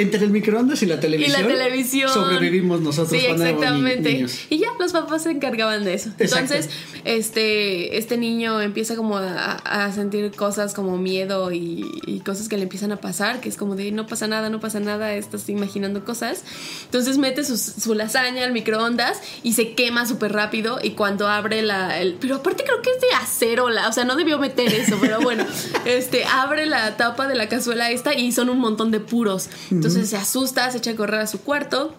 Entre 0.00 0.24
el 0.24 0.30
microondas 0.30 0.82
y 0.82 0.86
la 0.86 0.94
Y 0.96 1.00
televisión. 1.00 1.42
la 1.42 1.48
televisión. 1.48 2.10
Sobrevivimos 2.12 2.80
nosotros 2.80 3.10
Sí, 3.20 3.26
exactamente. 3.26 4.12
niños. 4.14 4.38
Y 4.48 4.58
ya 4.58 4.68
los 4.78 4.92
papás 4.92 5.22
se 5.24 5.30
encargaban 5.30 5.84
de 5.84 5.94
eso. 5.94 6.10
Exacto. 6.18 6.54
Entonces, 6.54 6.70
este, 7.04 7.96
este 7.98 8.16
niño 8.16 8.60
empieza 8.60 8.94
como 8.96 9.16
a, 9.18 9.52
a 9.54 9.92
sentir 9.92 10.30
cosas 10.32 10.74
como 10.74 10.96
miedo 10.98 11.50
y, 11.52 11.84
y 12.06 12.20
cosas 12.20 12.48
que 12.48 12.56
le 12.56 12.64
empiezan 12.64 12.92
a 12.92 12.96
pasar, 12.96 13.40
que 13.40 13.48
es 13.48 13.56
como 13.56 13.74
de 13.76 13.90
no 13.92 14.06
pasa 14.06 14.26
nada, 14.28 14.50
no 14.50 14.60
pasa 14.60 14.78
nada, 14.80 15.14
estás 15.14 15.48
imaginando 15.48 16.04
cosas. 16.04 16.44
Entonces 16.84 17.18
mete 17.18 17.44
su, 17.44 17.56
su 17.56 17.94
lasaña 17.94 18.44
al 18.44 18.52
microondas 18.52 19.20
y 19.42 19.54
se 19.54 19.72
quema 19.72 20.06
súper 20.06 20.32
rápido. 20.32 20.78
Y 20.82 20.90
cuando 20.90 21.28
abre 21.28 21.62
la. 21.62 21.98
el- 22.00 22.14
pero 22.20 22.36
aparte 22.36 22.62
creo 22.64 22.82
que 22.82 22.90
es 22.90 23.00
de 23.00 23.08
acero, 23.20 23.68
la, 23.70 23.88
o 23.88 23.92
sea, 23.92 24.04
no 24.04 24.14
debió 24.16 24.38
meter 24.38 24.72
eso, 24.72 24.96
pero 25.00 25.20
bueno, 25.20 25.44
este, 25.86 26.24
abre 26.24 26.66
la 26.66 26.96
tapa 26.96 27.26
de 27.26 27.34
la 27.34 27.48
cazuela 27.48 27.90
esta 27.90 28.14
y 28.14 28.32
son 28.32 28.48
un 28.48 28.58
montón 28.58 28.90
de 28.90 29.00
puros. 29.00 29.48
Entonces 29.70 29.87
se 29.90 30.16
asusta, 30.16 30.70
se 30.70 30.78
echa 30.78 30.92
a 30.92 30.96
correr 30.96 31.20
a 31.20 31.26
su 31.26 31.40
cuarto. 31.40 31.94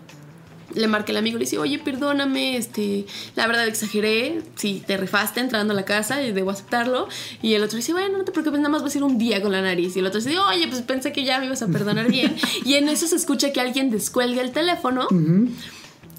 le 0.76 0.88
marca 0.88 1.12
el 1.12 1.18
amigo 1.18 1.38
y 1.38 1.40
le 1.40 1.46
dice, 1.46 1.58
oye, 1.58 1.80
perdóname, 1.80 2.56
este, 2.56 3.08
la 3.36 3.48
verdad 3.48 3.68
exageré, 3.68 4.44
si 4.56 4.84
te 4.86 4.98
rifaste 4.98 5.40
entrando 5.40 5.74
a 5.74 5.76
la 5.76 5.84
casa 5.84 6.22
y 6.22 6.32
debo 6.32 6.52
aceptarlo. 6.52 7.08
Y 7.42 7.56
el 7.56 7.64
otro 7.64 7.78
dice, 7.78 7.92
bueno, 7.92 8.20
no 8.20 8.24
te 8.24 8.32
preocupes, 8.32 8.60
nada 8.60 8.70
más 8.70 8.84
vas 8.84 8.94
a 8.94 8.98
ir 9.00 9.04
un 9.04 9.18
día 9.18 9.42
con 9.42 9.52
la 9.52 9.62
nariz. 9.62 9.96
Y 9.96 10.00
el 10.00 10.06
otro 10.06 10.20
dice, 10.20 10.38
oye, 10.38 10.68
pues 10.68 10.82
pensé 10.84 11.12
que 11.12 11.24
ya 11.24 11.40
me 11.40 11.48
ibas 11.48 11.64
a 11.64 11.68
perdonar 11.68 12.10
bien. 12.10 12.36
y 12.66 12.76
en 12.76 12.88
eso 12.88 13.08
se 13.08 13.16
escucha 13.16 13.52
que 13.52 13.62
alguien 13.62 13.90
descuelga 13.90 14.42
el 14.42 14.52
teléfono. 14.52 15.08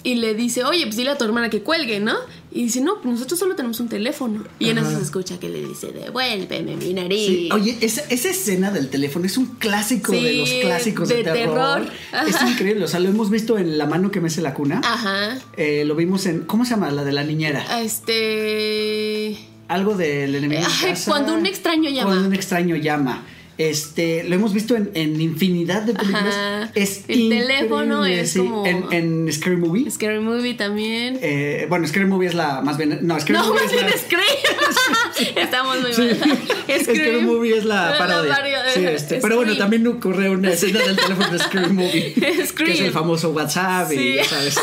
Y 0.03 0.15
le 0.15 0.35
dice, 0.35 0.65
oye, 0.65 0.85
pues 0.85 0.97
dile 0.97 1.11
a 1.11 1.19
tu 1.19 1.25
hermana 1.25 1.51
que 1.51 1.63
cuelgue, 1.63 2.01
¿no? 2.01 2.15
Y 2.53 2.65
dice, 2.65 2.81
no, 2.81 3.01
pues 3.03 3.15
nosotros 3.15 3.39
solo 3.39 3.55
tenemos 3.55 3.81
un 3.81 3.89
teléfono. 3.89 4.45
Y 4.59 4.71
en 4.71 4.79
eso 4.79 4.91
se 4.91 5.03
escucha 5.03 5.39
que 5.39 5.49
le 5.49 5.65
dice, 5.65 5.93
devuélveme 5.93 6.77
mi 6.77 6.95
nariz. 6.95 7.27
Sí, 7.27 7.49
Oye, 7.53 7.77
esa, 7.81 8.01
esa 8.09 8.31
escena 8.31 8.71
del 8.71 8.89
teléfono 8.89 9.27
es 9.27 9.37
un 9.37 9.47
clásico 9.47 10.13
de 10.13 10.33
los 10.33 10.51
clásicos 10.51 11.09
de, 11.09 11.17
de 11.17 11.25
terror. 11.25 11.87
terror. 12.13 12.29
Es 12.29 12.41
increíble. 12.43 12.85
O 12.85 12.89
sea, 12.89 12.99
lo 13.01 13.09
hemos 13.11 13.31
visto 13.31 13.59
en 13.59 13.77
La 13.79 13.87
mano 13.87 14.11
que 14.11 14.21
mece 14.21 14.41
la 14.41 14.55
cuna. 14.55 14.81
Ajá. 14.85 15.39
Eh, 15.57 15.85
lo 15.85 15.95
vimos 15.95 16.25
en. 16.27 16.41
¿Cómo 16.41 16.65
se 16.65 16.71
llama? 16.71 16.91
La 16.91 17.05
de 17.05 17.13
la 17.13 17.23
niñera. 17.23 17.65
Este. 17.83 19.37
Algo 19.69 19.95
del 19.95 20.35
enemigo. 20.35 20.63
en 20.63 20.67
Ay, 20.67 20.91
casa. 20.91 21.11
cuando 21.11 21.35
un 21.35 21.47
extraño 21.47 21.91
llama. 21.91 22.11
Cuando 22.11 22.27
un 22.29 22.35
extraño 22.35 22.77
llama. 22.77 23.23
Este, 23.61 24.25
lo 24.25 24.35
hemos 24.37 24.55
visto 24.55 24.75
en, 24.75 24.91
en 24.95 25.21
infinidad 25.21 25.83
de 25.83 25.93
películas. 25.93 26.35
Ajá. 26.35 26.71
Es 26.75 27.05
El 27.09 27.29
teléfono 27.29 28.07
es 28.07 28.31
sí. 28.31 28.39
como- 28.39 28.65
En, 28.65 28.87
en 28.91 29.31
Scary 29.31 29.57
Movie. 29.57 29.91
Scary 29.91 30.19
Movie 30.21 30.55
también. 30.55 31.19
Eh, 31.21 31.67
bueno, 31.69 31.87
Scary 31.87 32.07
Movie 32.07 32.29
es 32.29 32.35
la 32.35 32.63
más 32.63 32.79
bien. 32.79 33.01
No, 33.03 33.21
Scary 33.21 33.39
no, 33.39 33.49
Movie 33.49 33.61
más 33.63 33.71
es 33.71 33.73
bien 33.73 33.87
la. 33.91 33.99
Scream. 33.99 35.37
Estamos 35.37 35.81
muy 35.83 35.93
Sí. 35.93 36.09
mal. 36.21 36.39
Scary 36.85 37.21
Movie 37.21 37.59
es 37.59 37.65
la 37.67 37.91
La 37.91 37.99
parodia. 37.99 38.63
de 38.63 38.71
Sí, 38.73 38.87
este, 38.87 39.17
Pero 39.17 39.37
bueno, 39.37 39.55
también 39.59 39.87
ocurre 39.87 40.31
una 40.31 40.53
escena 40.53 40.79
del 40.81 40.97
teléfono 40.97 41.29
de 41.31 41.39
Scary 41.39 41.71
Movie. 41.71 42.15
Que 42.61 42.73
es 42.73 42.81
el 42.81 42.93
famoso 42.93 43.31
WhatsApp 43.31 43.93
y 43.93 43.97
Sí. 43.97 44.15
ya 44.17 44.25
sabes. 44.25 44.59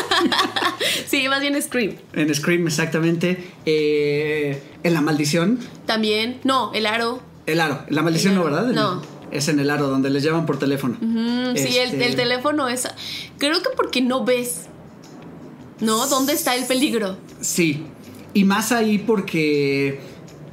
sí, 1.06 1.28
más 1.28 1.40
bien 1.40 1.60
Scream. 1.62 1.94
En 2.14 2.34
Scream, 2.34 2.66
exactamente. 2.66 3.36
Eh, 3.64 4.60
en 4.82 4.92
La 4.94 5.00
Maldición. 5.00 5.58
También. 5.86 6.38
No, 6.44 6.72
el 6.74 6.86
aro. 6.86 7.22
El 7.48 7.60
aro. 7.60 7.82
La 7.88 8.02
Maldición 8.02 8.34
no. 8.34 8.44
¿verdad? 8.44 8.66
No. 8.66 9.02
Es 9.30 9.48
en 9.48 9.58
el 9.58 9.70
aro, 9.70 9.88
donde 9.88 10.10
les 10.10 10.22
llaman 10.22 10.46
por 10.46 10.58
teléfono. 10.58 10.96
Sí, 11.00 11.78
el, 11.78 11.90
Este, 11.92 12.06
el 12.06 12.14
teléfono 12.14 12.68
es. 12.68 12.86
Creo 13.38 13.62
que 13.62 13.70
porque 13.74 14.02
no 14.02 14.24
ves. 14.24 14.66
¿No? 15.80 16.06
¿Dónde 16.06 16.34
está 16.34 16.54
el 16.54 16.66
peligro? 16.66 17.16
Sí. 17.40 17.84
Y 18.34 18.44
más 18.44 18.70
ahí 18.70 18.98
porque 18.98 20.00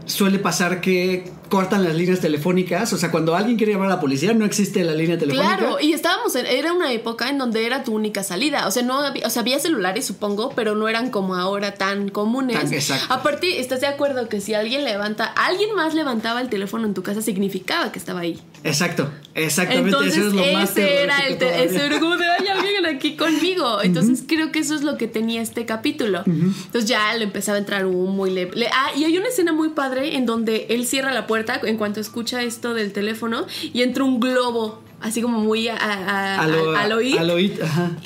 suele 0.06 0.40
pasar 0.40 0.80
que 0.82 1.30
cortan 1.50 1.84
las 1.84 1.96
líneas 1.96 2.20
telefónicas. 2.20 2.92
O 2.94 2.98
sea, 2.98 3.12
cuando 3.12 3.36
alguien 3.36 3.58
quiere 3.58 3.74
llamar 3.74 3.88
a 3.88 3.96
la 3.96 4.00
policía, 4.00 4.34
no 4.34 4.46
existe 4.46 4.84
la 4.84 4.94
línea 4.94 5.18
telefónica. 5.18 5.58
Claro, 5.58 5.78
y 5.80 5.94
estábamos 5.94 6.36
en, 6.36 6.46
era 6.46 6.74
una 6.74 6.92
época 6.92 7.30
en 7.30 7.38
donde 7.38 7.66
era 7.66 7.84
tu 7.84 7.94
única 7.94 8.24
salida. 8.24 8.68
O 8.68 8.72
sea, 8.72 8.84
no 8.84 9.00
había, 9.00 9.26
o 9.28 9.30
sea, 9.30 9.42
había 9.42 9.60
celulares, 9.60 10.06
supongo, 10.06 10.52
pero 10.56 10.76
no 10.76 10.88
eran 10.88 11.10
como 11.10 11.36
ahora 11.36 11.74
tan 11.76 12.10
comunes. 12.10 12.58
Tan- 12.60 12.74
exacto. 12.74 13.14
Aparte, 13.14 13.60
¿estás 13.60 13.82
de 13.82 13.88
acuerdo 13.88 14.28
que 14.30 14.42
si 14.42 14.54
alguien 14.54 14.84
levanta, 14.84 15.26
alguien 15.26 15.74
más 15.76 15.94
levantaba 15.94 16.42
el 16.42 16.50
teléfono 16.50 16.86
en 16.86 16.94
tu 16.94 17.04
casa, 17.04 17.22
significaba 17.22 17.92
que 17.92 18.00
estaba 18.00 18.22
ahí? 18.22 18.40
Exacto, 18.64 19.10
exactamente. 19.36 19.90
Entonces, 19.90 20.18
eso 20.18 20.28
es 20.30 20.34
lo 20.34 20.44
más 20.54 20.72
ese 20.72 21.04
era 21.04 21.20
el 21.20 21.34
ese 21.42 21.86
era 21.86 22.00
como 22.00 22.18
de, 22.18 22.26
hay 22.26 22.48
alguien 22.48 22.86
aquí 22.88 23.16
conmigo. 23.16 23.82
Entonces, 23.84 24.24
creo 24.28 24.52
que 24.52 24.60
eso 24.60 24.74
es 24.76 24.82
lo 24.82 24.98
que 24.98 25.08
tenía 25.08 25.42
este 25.42 25.66
capítulo. 25.66 26.24
Entonces, 26.26 26.86
ya 26.86 27.14
le 27.16 27.26
empezaba 27.26 27.58
a 27.58 27.60
entrar 27.60 27.86
humo 27.86 28.26
y 28.28 28.32
le, 28.32 28.50
le- 28.52 28.68
Ah, 28.68 28.92
y 28.98 29.04
hay 29.04 29.18
una 29.18 29.28
escena 29.28 29.54
muy 29.54 29.70
padre 29.70 30.16
en 30.16 30.26
donde 30.26 30.66
él 30.70 30.86
cierra 30.86 31.12
la 31.14 31.28
puerta 31.28 31.35
en 31.64 31.78
cuanto 31.78 32.00
escucha 32.00 32.42
esto 32.44 32.74
del 32.74 32.92
teléfono 32.94 33.46
y 33.74 33.82
entra 33.82 34.04
un 34.04 34.20
globo, 34.20 34.82
así 35.02 35.22
como 35.22 35.40
muy 35.40 35.68
a, 35.68 35.76
a- 35.78 36.40
A 36.42 36.48
lo- 36.48 36.76
al- 36.76 36.92
oír. 36.94 37.20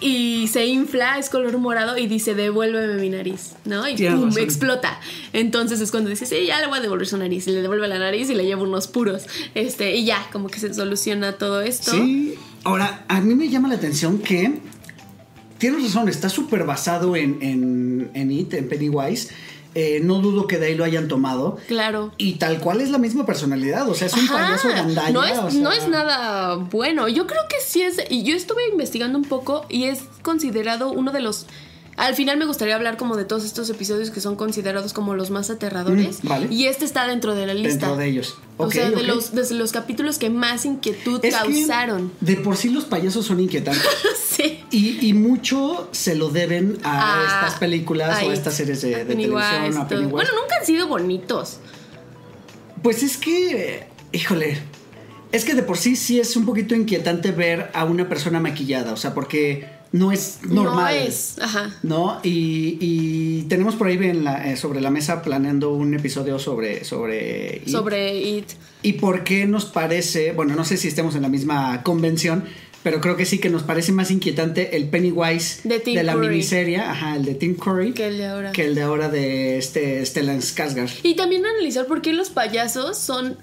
Y 0.01 0.47
se 0.47 0.65
infla, 0.65 1.17
es 1.19 1.29
color 1.29 1.57
morado 1.57 1.97
y 1.97 2.07
dice, 2.07 2.33
devuélveme 2.35 2.95
mi 3.01 3.09
nariz, 3.09 3.53
¿no? 3.65 3.87
Y 3.87 3.95
pum, 4.19 4.29
explota. 4.41 4.99
Entonces 5.33 5.79
es 5.81 5.91
cuando 5.91 6.09
dice, 6.09 6.25
sí, 6.25 6.45
ya 6.47 6.59
le 6.59 6.67
voy 6.67 6.79
a 6.79 6.81
devolver 6.81 7.07
su 7.07 7.17
nariz. 7.17 7.47
Y 7.47 7.51
le 7.51 7.61
devuelve 7.61 7.87
la 7.87 7.99
nariz 7.99 8.29
y 8.29 8.35
le 8.35 8.45
lleva 8.45 8.63
unos 8.63 8.87
puros. 8.87 9.23
Este, 9.55 9.95
y 9.95 10.05
ya, 10.05 10.27
como 10.31 10.47
que 10.47 10.59
se 10.59 10.73
soluciona 10.73 11.33
todo 11.33 11.61
esto. 11.61 11.91
Sí. 11.91 12.35
Ahora, 12.63 13.05
a 13.07 13.21
mí 13.21 13.35
me 13.35 13.49
llama 13.49 13.67
la 13.69 13.75
atención 13.75 14.19
que. 14.19 14.59
Tienes 15.57 15.83
razón, 15.83 16.07
está 16.07 16.29
súper 16.29 16.63
basado 16.63 17.17
en, 17.17 17.37
en, 17.41 18.11
en 18.13 18.31
It, 18.31 18.53
en 18.53 18.69
Pennywise. 18.69 19.29
Eh, 19.75 20.01
no 20.03 20.19
dudo 20.19 20.47
que 20.47 20.57
de 20.57 20.67
ahí 20.67 20.75
lo 20.75 20.83
hayan 20.83 21.07
tomado. 21.07 21.57
Claro. 21.67 22.11
Y 22.17 22.33
tal 22.33 22.59
cual 22.59 22.81
es 22.81 22.89
la 22.89 22.97
misma 22.97 23.25
personalidad. 23.25 23.87
O 23.87 23.93
sea, 23.93 24.07
es 24.07 24.13
un 24.13 24.25
Ajá, 24.25 24.33
payaso 24.33 24.69
gandalla. 24.69 25.11
No 25.11 25.23
es, 25.23 25.37
o 25.37 25.51
sea, 25.51 25.61
no 25.61 25.71
es 25.71 25.87
nada 25.87 26.55
bueno. 26.55 27.07
Yo 27.07 27.27
creo 27.27 27.41
que 27.47 27.57
sí 27.63 27.81
es. 27.81 27.97
Y 28.09 28.23
yo 28.23 28.35
estuve 28.35 28.67
investigando 28.71 29.17
un 29.17 29.25
poco 29.25 29.65
y 29.69 29.85
es 29.85 30.03
considerado 30.23 30.91
uno 30.91 31.11
de 31.11 31.21
los. 31.21 31.45
Al 31.99 32.15
final 32.15 32.37
me 32.37 32.45
gustaría 32.45 32.75
hablar 32.75 32.95
como 32.95 33.17
de 33.17 33.25
todos 33.25 33.43
estos 33.43 33.69
episodios 33.69 34.09
que 34.09 34.21
son 34.21 34.37
considerados 34.37 34.93
como 34.93 35.15
los 35.15 35.31
más 35.31 35.49
aterradores. 35.49 36.23
Mm, 36.23 36.27
vale. 36.29 36.47
Y 36.49 36.65
este 36.67 36.85
está 36.85 37.05
dentro 37.05 37.35
de 37.35 37.45
la 37.45 37.53
lista. 37.53 37.87
Dentro 37.87 37.97
de 37.97 38.07
ellos. 38.07 38.37
o 38.55 38.71
sea, 38.71 38.89
de 38.89 39.03
los, 39.03 39.33
de 39.35 39.53
los 39.55 39.73
capítulos 39.73 40.17
que 40.17 40.29
más 40.29 40.63
inquietud 40.63 41.19
Es 41.25 41.35
causaron. 41.35 42.11
de 42.21 42.37
por 42.37 42.55
sí 42.55 42.69
los 42.69 42.85
payasos 42.85 43.25
son 43.25 43.41
inquietantes. 43.41 43.83
sí. 44.29 44.63
Y, 44.71 45.05
y 45.09 45.13
mucho 45.13 45.89
se 45.91 46.15
lo 46.15 46.29
deben 46.29 46.77
a 46.83 47.23
Ah, 47.25 47.25
estas 47.45 47.59
películas 47.59 48.23
o 48.23 48.29
a 48.29 48.33
estas 48.33 48.53
series 48.53 48.81
de, 48.81 48.89
de 49.03 49.05
televisión. 49.05 49.77
A. 49.77 49.83
Bueno, 50.07 50.29
nunca 50.41 50.55
han 50.57 50.65
sido 50.65 50.87
bonitos. 50.87 51.57
Pues 52.81 53.03
es 53.03 53.17
que, 53.17 53.87
híjole, 54.13 54.57
es 55.33 55.43
que 55.43 55.53
de 55.53 55.63
por 55.63 55.77
sí 55.77 55.97
sí 55.97 56.19
es 56.19 56.37
un 56.37 56.45
poquito 56.45 56.75
inquietante 56.75 57.31
ver 57.31 57.69
a 57.73 57.83
una 57.83 58.07
persona 58.07 58.39
maquillada, 58.39 58.93
o 58.93 58.97
sea, 58.97 59.13
porque 59.13 59.67
no 59.91 60.11
es 60.11 60.39
normal. 60.43 60.75
No 60.75 60.87
es. 61.07 61.35
Ajá. 61.41 61.75
¿No? 61.83 62.19
Y, 62.23 62.77
y 62.79 63.41
tenemos 63.49 63.75
por 63.75 63.87
ahí 63.87 63.97
en 63.97 64.23
la- 64.23 64.51
eh, 64.51 64.57
sobre 64.57 64.81
la 64.81 64.89
mesa 64.91 65.21
planeando 65.21 65.71
un 65.71 65.93
episodio 65.95 66.37
sobre... 66.39 66.83
Sobre, 66.83 67.57
It. 67.65 67.67
Sobre 67.69 68.19
It. 68.19 68.45
¿Y 68.83 68.93
por 68.93 69.23
qué 69.23 69.45
nos 69.47 69.65
parece, 69.65 70.31
bueno, 70.33 70.55
no 70.55 70.63
sé 70.65 70.77
si 70.77 70.87
estemos 70.87 71.15
en 71.15 71.23
la 71.23 71.29
misma 71.29 71.81
convención, 71.83 72.45
pero 72.81 73.01
creo 73.01 73.17
que 73.17 73.25
sí 73.25 73.39
que 73.39 73.49
nos 73.49 73.63
parece 73.63 73.91
más 73.91 74.09
inquietante 74.09 74.77
el 74.77 74.87
Pennywise 74.87 75.61
De 75.67 76.03
la 76.03 76.13
Curry. 76.13 76.29
miniserie, 76.29 76.77
ajá, 76.77 77.17
el 77.17 77.25
de 77.25 77.35
Tim 77.35 77.55
Curry, 77.55 77.91
Que 77.93 78.07
el 78.07 78.17
de 78.17 78.25
ahora. 78.27 78.51
que 78.53 78.65
el 78.65 78.75
de 78.75 78.81
ahora 78.83 79.09
de 79.09 79.57
este 79.57 80.05
Stellan 80.05 80.39
Skarsgård. 80.41 80.91
Y 81.03 81.15
también 81.15 81.45
analizar 81.45 81.87
por 81.87 82.01
qué 82.01 82.13
los 82.13 82.29
payasos 82.29 82.97
son. 82.97 83.35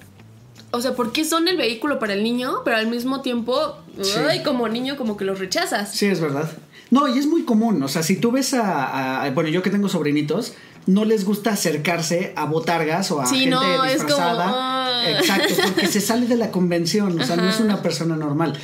O 0.73 0.81
sea, 0.81 0.95
por 0.95 1.13
qué 1.13 1.25
son 1.25 1.49
el 1.49 1.57
vehículo 1.57 1.99
para 1.99 2.13
el 2.15 2.23
niño, 2.23 2.57
pero 2.65 2.77
al 2.77 2.89
mismo 2.89 3.21
tiempo, 3.23 3.77
Sí. 4.03 4.13
ay, 4.29 4.43
como 4.43 4.69
niño, 4.69 4.97
como 4.97 5.17
que 5.17 5.25
los 5.25 5.39
rechazas. 5.39 5.93
Sí, 5.95 6.07
es 6.07 6.21
verdad. 6.21 6.51
No, 6.91 7.09
y 7.09 7.19
es 7.19 7.27
muy 7.27 7.45
común. 7.45 7.83
O 7.83 7.89
sea, 7.89 8.03
si 8.03 8.17
tú 8.17 8.31
ves 8.33 8.53
a, 8.55 9.23
a- 9.25 9.31
Bueno, 9.31 9.49
yo 9.51 9.63
que 9.63 9.71
tengo 9.71 9.89
sobrinitos, 9.89 10.55
no 10.87 11.05
les 11.05 11.25
gusta 11.25 11.51
acercarse 11.51 12.33
a 12.37 12.45
botargas 12.45 13.11
o 13.11 13.21
a 13.21 13.27
Sí, 13.27 13.41
gente 13.41 13.51
no, 13.51 13.63
es 13.85 13.97
como, 14.03 14.07
disfrazada. 14.07 14.45
ah. 14.55 15.11
Exacto, 15.19 15.55
porque 15.65 15.87
se 15.89 16.01
sale 16.01 16.27
de 16.27 16.37
la 16.37 16.51
convención. 16.51 17.21
O 17.21 17.25
sea, 17.25 17.37
no 17.37 17.49
es 17.49 17.59
una 17.61 17.83
persona 17.83 18.17
normal. 18.17 18.55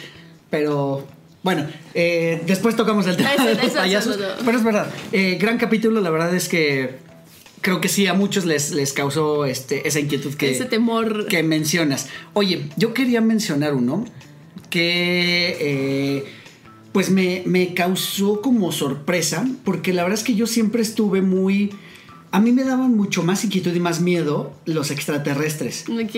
Pero. 0.50 1.06
Bueno, 1.42 1.66
eh, 1.94 2.40
después 2.46 2.76
tocamos 2.76 3.06
el 3.08 3.16
tema 3.16 3.30
de 3.44 3.56
los 3.56 3.72
payasos. 3.72 4.16
Pero 4.44 4.58
es 4.58 4.62
verdad. 4.64 4.86
eh, 5.10 5.36
gran 5.40 5.58
capítulo, 5.58 6.00
la 6.00 6.10
verdad 6.10 6.32
es 6.34 6.48
que 6.48 6.98
creo 7.62 7.81
que 7.81 7.88
sí, 7.88 8.07
a 8.07 8.12
muchos 8.14 8.44
les, 8.44 8.72
les 8.72 8.92
causó 8.92 9.46
este, 9.46 9.88
esa 9.88 9.98
inquietud 10.01 10.35
que, 10.35 10.51
Ese 10.51 10.66
temor. 10.66 11.27
que 11.29 11.42
mencionas. 11.42 12.09
Oye, 12.35 12.68
yo 12.77 12.92
quería 12.92 13.20
mencionar 13.22 13.75
uno 13.75 14.05
que 14.70 15.57
eh, 15.61 16.25
pues 16.92 17.11
me, 17.11 17.42
me 17.46 17.75
causó 17.75 18.40
como 18.42 18.72
sorpresa, 18.72 19.46
porque 19.64 19.92
la 19.92 20.03
verdad 20.03 20.18
es 20.18 20.25
que 20.25 20.35
yo 20.35 20.46
siempre 20.46 20.83
estuve 20.83 21.22
muy... 21.22 21.70
A 22.35 22.40
mí 22.40 22.51
me 22.51 22.64
daban 22.64 22.96
mucho 22.96 23.22
más 23.22 23.44
inquietud 23.44 23.75
y 23.75 23.81
más 23.81 24.01
miedo 24.01 24.55
los 24.64 24.90
extraterrestres. 24.90 25.85
Ok. 25.88 26.14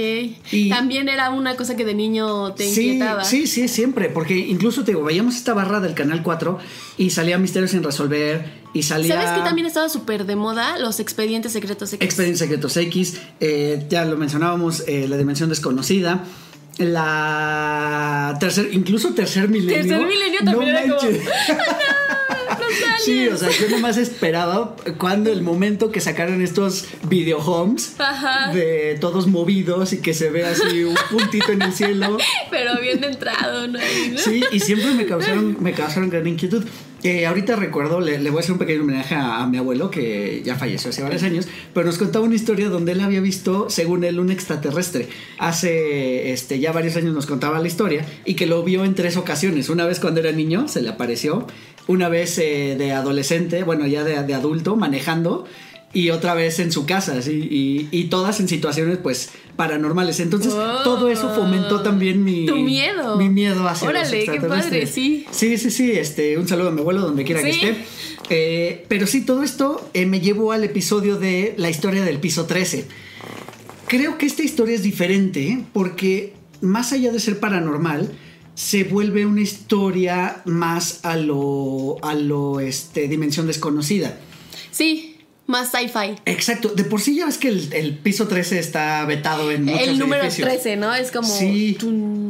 Y- 0.53 0.69
También 0.69 1.09
era 1.09 1.31
una 1.31 1.57
cosa 1.57 1.75
que 1.75 1.85
de 1.85 1.95
niño 1.95 2.53
te 2.55 2.65
Sí, 2.73 2.83
inquietaba. 2.91 3.25
sí, 3.25 3.49
sí, 3.49 3.67
siempre, 3.67 4.09
porque 4.11 4.37
incluso 4.39 4.85
te 4.85 4.93
digo, 4.93 5.03
veíamos 5.03 5.35
esta 5.35 5.55
barra 5.55 5.81
del 5.81 5.95
Canal 5.95 6.23
4 6.23 6.59
y 6.99 7.11
salía 7.11 7.37
Misterios 7.39 7.73
sin 7.73 7.83
resolver 7.83 8.64
y 8.75 8.83
salía... 8.83 9.15
¿Sabes 9.15 9.31
que 9.39 9.45
también 9.45 9.67
estaba 9.67 9.89
súper 9.89 10.27
de 10.27 10.37
moda? 10.37 10.79
Los 10.79 11.01
expedientes 11.01 11.53
secretos 11.53 11.93
X. 11.93 12.05
Expedientes 12.05 12.41
Secretos 12.41 12.77
X, 12.77 13.21
eh, 13.41 13.87
ya 13.89 14.05
lo 14.05 14.17
mencionábamos, 14.17 14.83
eh, 14.87 15.07
la 15.09 15.17
dimensión 15.17 15.49
desconocida, 15.49 16.25
la 16.79 18.37
tercer, 18.41 18.71
incluso 18.73 19.15
tercer 19.15 19.49
milenio. 19.49 19.77
Tercer 19.77 20.07
milenio 20.07 20.41
también 20.45 20.73
no 20.73 20.79
era 20.79 20.83
como, 20.83 20.95
manches. 20.95 21.25
Los 22.59 23.05
Sí, 23.05 23.29
o 23.29 23.37
sea, 23.37 23.49
yo 23.51 23.69
nomás 23.69 23.97
esperaba 23.97 24.77
cuando 24.99 25.31
el 25.31 25.43
momento 25.43 25.91
que 25.91 26.01
sacaran 26.01 26.43
estos 26.43 26.87
video 27.09 27.39
homes 27.39 27.95
Ajá. 27.99 28.53
de 28.53 28.97
todos 29.01 29.27
movidos 29.27 29.93
y 29.93 29.99
que 29.99 30.15
se 30.15 30.31
ve 30.31 30.45
así 30.45 30.85
un 30.85 30.97
puntito 31.11 31.53
en 31.53 31.63
el 31.63 31.73
cielo. 31.73 32.19
Pero 32.51 32.81
bien 32.81 33.05
entrado, 33.05 33.69
¿no? 33.69 33.79
Sí, 34.17 34.43
y 34.51 34.61
siempre 34.61 34.93
me 34.93 35.07
causaron, 35.07 35.57
me 35.61 35.73
causaron 35.73 36.11
gran 36.11 36.27
inquietud. 36.27 36.65
Eh, 37.05 37.27
ahorita 37.27 37.55
recuerdo, 37.57 38.01
le, 38.01 38.19
le 38.19 38.31
voy 38.31 38.39
a 38.39 38.41
hacer 38.41 38.53
un 38.53 38.59
pequeño 38.59 38.81
homenaje 38.81 39.15
a, 39.15 39.47
mi 39.47 39.59
abuelo, 39.59 39.91
que 39.91 40.41
ya 40.43 40.57
falleció 40.57 40.89
hace 40.89 41.03
varios 41.03 41.23
años, 41.23 41.47
pero 41.75 41.85
nos 41.85 41.99
contaba 41.99 42.25
una 42.25 42.35
historia 42.35 42.71
donde 42.71 42.93
él 42.93 43.01
había 43.03 43.21
visto, 43.21 43.69
según 43.69 44.05
él, 44.05 44.19
un 44.19 44.31
extraterrestre. 44.31 45.11
Hace 45.39 46.33
este, 46.33 46.61
ya 46.61 46.73
varios 46.73 46.97
años 46.97 47.15
nos 47.15 47.27
contaba 47.27 47.61
la 47.61 47.67
historia 47.67 48.07
y 48.25 48.37
que 48.37 48.47
lo 48.47 48.63
vio 48.63 48.87
en 48.87 48.95
tres 48.95 49.19
ocasiones. 49.19 49.69
Una 49.69 49.85
vez 49.85 50.01
cuando 50.01 50.21
era 50.21 50.33
niño, 50.33 50.67
se 50.67 50.81
le 50.81 50.89
apareció. 50.89 51.47
Una 51.89 52.09
vez 52.09 52.39
eh, 52.39 52.75
de 52.79 52.93
adolescente, 52.93 53.65
bueno, 53.65 53.87
ya 53.87 54.03
de 54.03 54.35
adulto, 54.35 54.75
manejando 54.75 55.45
y 55.95 56.11
otra 56.11 56.35
vez 56.35 56.59
en 56.59 56.73
su 56.73 56.85
casa, 56.87 57.23
¿sí? 57.23 57.49
y, 57.51 57.89
y 57.91 58.05
todas 58.05 58.41
en 58.41 58.49
situaciones 58.49 58.99
pues 58.99 59.31
paranormales. 59.57 60.19
Entonces 60.21 60.53
Oh. 60.55 60.83
todo 60.83 61.09
eso 61.09 61.35
fomentó 61.35 61.81
también 61.83 62.23
mi 62.25 62.45
Tu 62.47 62.57
miedo. 62.57 63.17
mi 63.17 63.29
miedo 63.29 63.67
hacia 63.69 63.91
los 63.91 64.01
Órale, 64.03 64.25
qué 64.25 64.33
extraterrestres. 64.33 64.71
padre, 64.71 64.87
sí. 64.87 65.25
Sí, 65.31 65.57
sí, 65.57 65.71
sí, 65.71 65.93
este, 65.93 66.37
un 66.37 66.47
saludo 66.49 66.69
a 66.69 66.73
mi 66.73 66.81
abuelo 66.81 67.01
donde 67.01 67.25
quiera 67.25 67.41
que 67.43 67.51
esté. 67.51 67.77
Eh, 68.31 68.85
pero 68.89 69.07
sí, 69.07 69.21
todo 69.23 69.43
esto 69.43 69.89
eh, 69.95 70.05
me 70.07 70.21
llevó 70.21 70.53
al 70.53 70.65
episodio 70.65 71.17
de 71.17 71.55
la 71.59 71.71
historia 71.71 72.03
del 72.05 72.19
piso 72.19 72.47
13. 72.47 72.85
Creo 73.87 74.19
que 74.19 74.27
esta 74.27 74.43
historia 74.43 74.75
es 74.75 74.83
diferente 74.83 75.47
¿eh? 75.49 75.65
porque 75.73 76.33
más 76.61 76.93
allá 76.93 77.13
de 77.13 77.21
ser 77.21 77.39
paranormal, 77.39 78.11
se 78.55 78.85
vuelve 78.85 79.27
una 79.27 79.41
historia 79.43 80.43
más 80.47 81.01
a 81.05 81.17
lo, 81.17 81.97
a 82.03 82.15
lo, 82.15 82.61
este, 82.61 83.09
dimensión 83.09 83.47
desconocida. 83.47 84.19
Sí, 84.71 85.14
más 85.47 85.71
sci-fi. 85.71 86.17
Exacto, 86.25 86.71
de 86.71 86.85
por 86.85 87.01
sí 87.01 87.17
ya 87.17 87.27
ves 87.27 87.39
que 87.39 87.49
el, 87.49 87.73
el 87.73 87.99
piso 87.99 88.27
13 88.29 88.59
está 88.59 89.05
vetado 89.05 89.51
en 89.51 89.65
muchos 89.65 89.81
El 89.83 89.99
número 89.99 90.23
edificios. 90.23 90.49
13, 90.49 90.77
¿no? 90.77 90.95
Es 90.95 91.11
como. 91.11 91.29
Sí, 91.29 91.77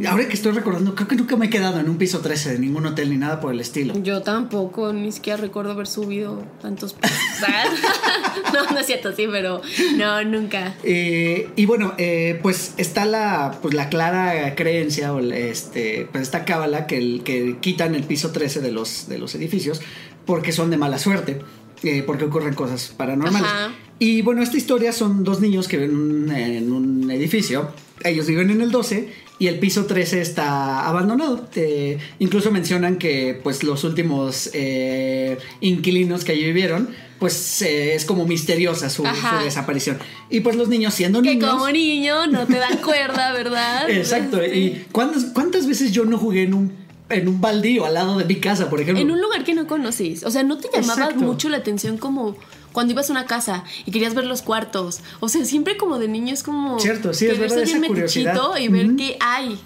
ahora 0.09 0.27
que 0.27 0.35
estoy 0.35 0.53
recordando, 0.53 0.95
creo 0.95 1.07
que 1.09 1.17
nunca 1.17 1.37
me 1.37 1.47
he 1.47 1.51
quedado 1.51 1.79
en 1.79 1.89
un 1.89 1.97
piso 1.97 2.21
13 2.21 2.55
de 2.55 2.59
ningún 2.59 2.85
hotel 2.87 3.11
ni 3.11 3.17
nada 3.17 3.41
por 3.41 3.53
el 3.53 3.61
estilo. 3.61 3.95
Yo 4.03 4.23
tampoco, 4.23 4.93
ni 4.93 5.13
siquiera 5.13 5.37
recuerdo 5.37 5.71
haber 5.73 5.87
subido 5.87 6.43
tantos 6.61 6.95
pisos. 6.95 7.17
no, 8.53 8.71
no 8.73 8.79
es 8.79 8.87
cierto, 8.87 9.15
sí, 9.15 9.27
pero 9.31 9.61
no, 9.97 10.25
nunca. 10.25 10.75
Eh, 10.83 11.51
y 11.57 11.67
bueno, 11.67 11.95
eh, 11.99 12.39
pues 12.43 12.75
está 12.79 13.05
la, 13.05 13.59
pues 13.63 13.75
la 13.75 13.89
clara 13.89 14.55
creencia 14.57 15.13
o 15.13 15.21
este, 15.21 16.09
pues 16.11 16.23
esta 16.23 16.45
cábala 16.45 16.87
que, 16.87 16.99
el- 16.99 17.23
que 17.25 17.59
quitan 17.61 17.95
el 17.95 18.03
piso 18.05 18.31
13 18.33 18.61
de 18.61 18.73
los, 18.73 19.09
de 19.09 19.19
los 19.19 19.35
edificios 19.35 19.81
porque 20.27 20.53
son 20.53 20.71
de 20.71 20.79
mala 20.79 20.99
suerte, 20.99 21.41
eh, 21.85 22.03
porque 22.05 22.25
ocurren 22.25 22.55
cosas 22.55 22.93
paranormales. 22.97 23.49
Ajá. 23.49 23.73
Y 23.99 24.23
bueno, 24.23 24.43
esta 24.43 24.57
historia 24.57 24.93
son 24.93 25.23
dos 25.23 25.41
niños 25.41 25.69
que 25.69 25.77
viven 25.77 26.31
en 26.31 26.73
un 26.73 27.11
edificio, 27.11 27.71
ellos 28.03 28.27
viven 28.27 28.51
en 28.51 28.61
el 28.61 28.71
12 28.71 29.09
y 29.39 29.47
el 29.47 29.59
piso 29.59 29.87
13 29.87 30.21
está 30.21 30.87
abandonado. 30.87 31.49
Eh, 31.55 31.99
incluso 32.19 32.51
mencionan 32.51 32.97
que 32.99 33.39
pues 33.43 33.63
los 33.63 33.85
últimos 33.85 34.51
eh, 34.53 35.39
inquilinos 35.61 36.25
que 36.25 36.33
allí 36.33 36.45
vivieron, 36.45 36.89
pues 37.19 37.63
eh, 37.63 37.95
es 37.95 38.05
como 38.05 38.27
misteriosa 38.27 38.91
su, 38.91 39.05
desaparición. 39.43 39.99
Y 40.29 40.41
pues 40.41 40.57
los 40.57 40.69
niños 40.69 40.95
siendo 40.95 41.23
Que 41.23 41.31
niños... 41.31 41.51
como 41.51 41.71
niño 41.71 42.27
no 42.27 42.47
te 42.47 42.59
dan 42.59 42.79
cuerda, 42.79 43.33
¿verdad? 43.33 43.89
Exacto. 43.91 44.41
Sí. 44.45 44.59
¿Y 44.59 44.87
cuántas, 44.93 45.25
cuántas 45.27 45.67
veces 45.67 45.93
yo 45.93 46.05
no 46.05 46.19
jugué 46.19 46.43
en 46.43 46.55
un, 46.55 46.84
en 47.11 47.29
un 47.29 47.41
baldío 47.41 47.85
al 47.85 47.95
lado 47.95 48.19
de 48.19 48.25
mi 48.25 48.37
casa, 48.37 48.71
por 48.71 48.81
ejemplo? 48.81 49.03
En 49.03 49.11
un 49.11 49.21
lugar 49.21 49.45
que 49.45 49.55
no 49.55 49.67
conoces. 49.67 50.25
O 50.25 50.31
sea, 50.31 50.43
no 50.43 50.57
te 50.59 50.69
llamaba 50.73 51.03
Exacto. 51.05 51.25
mucho 51.25 51.49
la 51.49 51.59
atención 51.59 51.99
como 51.99 52.37
cuando 52.73 52.93
ibas 52.93 53.09
a 53.11 53.13
una 53.13 53.27
casa 53.27 53.63
y 53.87 53.91
querías 53.93 54.15
ver 54.15 54.25
los 54.27 54.43
cuartos. 54.43 55.01
O 55.21 55.29
sea, 55.29 55.45
siempre 55.45 55.77
como 55.77 55.99
de 55.99 56.09
niño 56.09 56.33
es 56.35 56.43
como. 56.43 56.79
Cierto, 56.81 57.13
sí, 57.15 57.27
es 57.27 57.39
verdad, 57.39 57.59
esa 57.63 57.81
curiosidad. 57.87 58.37
y 58.61 58.69
ver 58.69 58.97
qué 58.97 59.17
hay. 59.21 59.59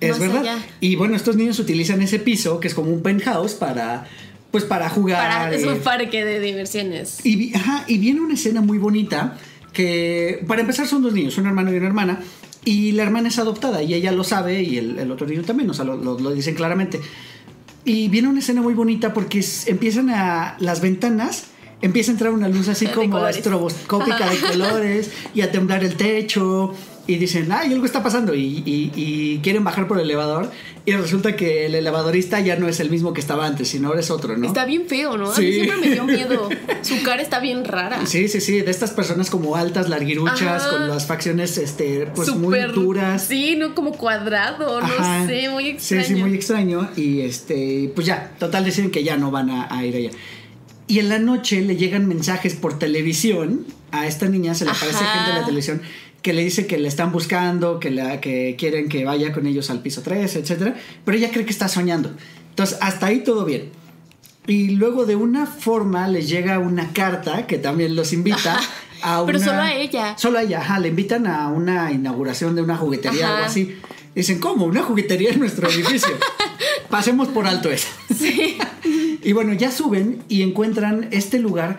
Es 0.00 0.18
verdad. 0.18 0.38
allá. 0.40 0.58
Y 0.80 0.96
bueno, 0.96 1.14
estos 1.16 1.36
niños 1.36 1.58
utilizan 1.58 2.00
ese 2.00 2.18
piso, 2.18 2.58
que 2.60 2.68
es 2.68 2.74
como 2.74 2.90
un 2.90 3.02
penthouse, 3.02 3.52
para, 3.54 4.06
pues 4.50 4.64
para 4.64 4.88
jugar. 4.88 5.28
Para, 5.28 5.54
es 5.54 5.62
eh, 5.64 5.68
un 5.68 5.80
parque 5.80 6.24
de 6.24 6.40
diversiones. 6.40 7.18
Y, 7.26 7.36
vi- 7.36 7.54
ajá, 7.54 7.84
y 7.86 7.98
viene 7.98 8.20
una 8.22 8.32
escena 8.34 8.62
muy 8.62 8.78
bonita 8.78 9.36
que, 9.74 10.42
para 10.48 10.62
empezar, 10.62 10.86
son 10.86 11.02
dos 11.02 11.12
niños, 11.12 11.36
un 11.36 11.46
hermano 11.46 11.72
y 11.72 11.76
una 11.76 11.86
hermana. 11.88 12.20
Y 12.64 12.92
la 12.92 13.02
hermana 13.04 13.28
es 13.28 13.38
adoptada 13.38 13.82
y 13.82 13.94
ella 13.94 14.12
lo 14.12 14.22
sabe 14.24 14.62
y 14.62 14.76
el, 14.78 14.98
el 14.98 15.10
otro 15.10 15.26
niño 15.26 15.42
también, 15.42 15.70
o 15.70 15.74
sea, 15.74 15.84
lo, 15.84 15.96
lo- 15.96 16.18
lo 16.18 16.30
dicen 16.32 16.54
claramente. 16.54 17.00
Y 17.84 18.08
viene 18.08 18.28
una 18.28 18.40
escena 18.40 18.60
muy 18.60 18.74
bonita 18.74 19.14
porque 19.14 19.38
es- 19.38 19.66
empiezan 19.66 20.10
a 20.10 20.56
las 20.60 20.80
ventanas, 20.82 21.44
empieza 21.80 22.10
a 22.10 22.12
entrar 22.14 22.32
una 22.32 22.48
luz 22.48 22.68
así 22.68 22.86
como 22.86 23.16
estroboscópica 23.38 24.28
de 24.28 24.38
colores 24.52 25.10
y 25.34 25.40
a 25.40 25.50
temblar 25.50 25.82
el 25.84 25.94
techo. 25.94 26.74
Y 27.10 27.16
dicen, 27.16 27.50
ay, 27.50 27.72
algo 27.72 27.84
está 27.86 28.04
pasando. 28.04 28.34
Y, 28.36 28.62
y- 28.64 28.92
y 28.94 29.38
quieren 29.42 29.64
bajar 29.64 29.88
por 29.88 29.98
el 29.98 30.04
elevador. 30.04 30.48
Y 30.86 30.92
resulta 30.92 31.34
que 31.34 31.66
el 31.66 31.74
elevadorista 31.74 32.38
ya 32.38 32.54
no 32.54 32.68
es 32.68 32.78
el 32.78 32.88
mismo 32.88 33.12
que 33.12 33.20
estaba 33.20 33.46
antes, 33.46 33.66
sino 33.68 33.88
ahora 33.88 33.98
es 33.98 34.10
otro, 34.12 34.36
¿no? 34.36 34.46
Está 34.46 34.64
bien 34.64 34.86
feo, 34.86 35.16
¿no? 35.18 35.32
A 35.32 35.36
mí 35.38 35.52
siempre 35.52 35.76
me 35.78 35.90
dio 35.90 36.04
miedo. 36.04 36.48
Su 36.82 37.02
cara 37.02 37.20
está 37.20 37.40
bien 37.40 37.64
rara. 37.64 38.06
Sí, 38.06 38.28
sí, 38.28 38.40
sí, 38.40 38.60
de 38.60 38.70
estas 38.70 38.92
personas 38.92 39.28
como 39.28 39.56
altas, 39.56 39.88
larguiruchas, 39.88 40.62
Ajá. 40.62 40.70
con 40.70 40.86
las 40.88 41.06
facciones 41.06 41.58
este, 41.58 42.06
pues 42.14 42.28
muy 42.36 42.58
duras. 42.72 43.24
Sí, 43.26 43.56
no 43.56 43.74
como 43.74 43.90
cuadrado, 43.92 44.78
Ajá. 44.78 45.18
no 45.22 45.26
sé, 45.26 45.48
muy 45.48 45.66
extraño. 45.68 46.04
Sí, 46.04 46.14
sí, 46.14 46.20
muy 46.20 46.34
extraño. 46.34 46.88
Y 46.96 47.22
este, 47.22 47.90
pues 47.94 48.06
ya, 48.06 48.32
total 48.38 48.64
deciden 48.64 48.92
que 48.92 49.02
ya 49.02 49.16
no 49.16 49.32
van 49.32 49.50
a, 49.50 49.66
a 49.76 49.84
ir 49.84 49.96
allá. 49.96 50.10
Y 50.86 51.00
en 51.00 51.08
la 51.08 51.18
noche 51.18 51.60
le 51.60 51.76
llegan 51.76 52.06
mensajes 52.06 52.54
por 52.54 52.78
televisión 52.78 53.66
a 53.92 54.06
esta 54.06 54.28
niña, 54.28 54.54
se 54.54 54.64
le 54.64 54.70
aparece 54.70 54.98
Ajá. 55.04 55.14
gente 55.18 55.30
en 55.32 55.38
la 55.40 55.44
televisión 55.44 55.82
que 56.22 56.32
le 56.32 56.42
dice 56.44 56.66
que 56.66 56.78
le 56.78 56.88
están 56.88 57.12
buscando, 57.12 57.80
que, 57.80 57.90
la, 57.90 58.20
que 58.20 58.56
quieren 58.58 58.88
que 58.88 59.04
vaya 59.04 59.32
con 59.32 59.46
ellos 59.46 59.70
al 59.70 59.80
piso 59.80 60.02
3, 60.02 60.36
etcétera, 60.36 60.74
pero 61.04 61.16
ella 61.16 61.30
cree 61.30 61.44
que 61.44 61.50
está 61.50 61.68
soñando. 61.68 62.14
Entonces, 62.50 62.78
hasta 62.80 63.06
ahí 63.06 63.20
todo 63.20 63.44
bien. 63.44 63.70
Y 64.46 64.70
luego 64.70 65.06
de 65.06 65.16
una 65.16 65.46
forma 65.46 66.08
les 66.08 66.28
llega 66.28 66.58
una 66.58 66.92
carta 66.92 67.46
que 67.46 67.58
también 67.58 67.94
los 67.94 68.12
invita 68.12 68.58
a 69.02 69.22
una... 69.22 69.26
Pero 69.26 69.38
solo 69.38 69.62
a 69.62 69.74
ella. 69.74 70.18
Solo 70.18 70.38
a 70.38 70.42
ella, 70.42 70.60
ajá, 70.60 70.78
le 70.78 70.88
invitan 70.88 71.26
a 71.26 71.48
una 71.48 71.92
inauguración 71.92 72.54
de 72.54 72.62
una 72.62 72.76
juguetería, 72.76 73.26
Ajá. 73.26 73.36
algo 73.36 73.46
así. 73.46 73.76
Dicen, 74.14 74.40
¿cómo? 74.40 74.64
¿Una 74.64 74.82
juguetería 74.82 75.30
en 75.30 75.38
nuestro 75.38 75.68
edificio? 75.70 76.10
Pasemos 76.90 77.28
por 77.28 77.46
alto 77.46 77.70
eso. 77.70 77.88
Sí. 78.14 78.58
Y 79.22 79.32
bueno, 79.32 79.52
ya 79.52 79.70
suben 79.70 80.22
y 80.30 80.40
encuentran 80.40 81.08
este 81.10 81.38
lugar 81.38 81.78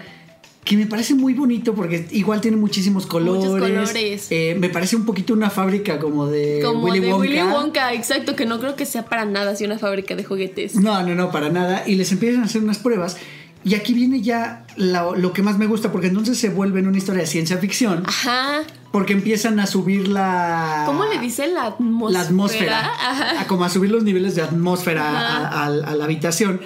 que 0.64 0.78
me 0.78 0.86
parece 0.86 1.16
muy 1.16 1.34
bonito 1.34 1.74
porque 1.74 2.08
igual 2.12 2.40
tiene 2.40 2.56
muchísimos 2.58 3.08
colores. 3.08 3.46
colores. 3.50 4.28
Eh, 4.30 4.56
me 4.60 4.70
parece 4.70 4.96
un 4.96 5.06
poquito 5.06 5.34
una 5.34 5.50
fábrica 5.50 5.98
como 6.00 6.28
de 6.28 6.62
Como 6.64 6.84
Willy 6.86 7.00
de 7.00 7.08
Wonka. 7.14 7.20
Willy 7.28 7.42
Wonka, 7.42 7.94
exacto, 7.94 8.36
que 8.36 8.46
no 8.46 8.60
creo 8.60 8.76
que 8.76 8.86
sea 8.86 9.06
para 9.06 9.26
nada 9.26 9.52
así 9.52 9.66
una 9.66 9.80
fábrica 9.80 10.16
de 10.16 10.24
juguetes. 10.24 10.76
No, 10.76 11.02
no, 11.04 11.16
no, 11.16 11.32
para 11.32 11.50
nada. 11.50 11.84
Y 11.88 11.96
les 11.96 12.12
empiezan 12.12 12.44
a 12.44 12.46
hacer 12.46 12.62
unas 12.64 12.78
pruebas. 12.78 13.18
Y 13.64 13.76
aquí 13.76 13.94
viene 13.94 14.22
ya 14.22 14.66
la- 14.76 15.12
lo 15.16 15.34
que 15.34 15.42
más 15.44 15.58
me 15.60 15.66
gusta, 15.68 15.92
porque 15.92 16.08
entonces 16.08 16.38
se 16.40 16.50
vuelve 16.50 16.80
en 16.80 16.88
una 16.88 16.98
historia 16.98 17.22
de 17.22 17.28
ciencia 17.28 17.58
ficción, 17.58 18.04
Ajá. 18.08 18.62
porque 18.92 19.14
empiezan 19.14 19.60
a 19.60 19.68
subir 19.68 20.08
la... 20.08 20.84
¿Cómo 20.88 21.06
le 21.06 21.20
dicen 21.20 21.54
la 21.54 21.66
atmósfera? 21.66 22.20
la 22.22 22.26
atmósfera, 22.28 22.80
Ajá. 22.80 23.42
a 23.42 23.48
como 23.48 23.64
a 23.64 23.70
subir 23.70 23.92
los 23.92 24.04
niveles 24.04 24.34
de 24.36 24.42
atmósfera 24.42 25.08
a- 25.08 25.66
a 25.66 25.70
la 25.96 26.04
habitación 26.06 26.60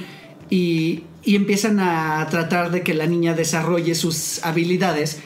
y, 0.49 1.03
y 1.25 1.35
empiezan 1.35 1.79
a 1.79 2.25
tratar 2.29 2.71
de 2.71 2.83
que 2.83 2.93
la 2.93 3.07
niña 3.07 3.33
desarrolle 3.33 3.95
sus 3.95 4.43
habilidades 4.43 5.19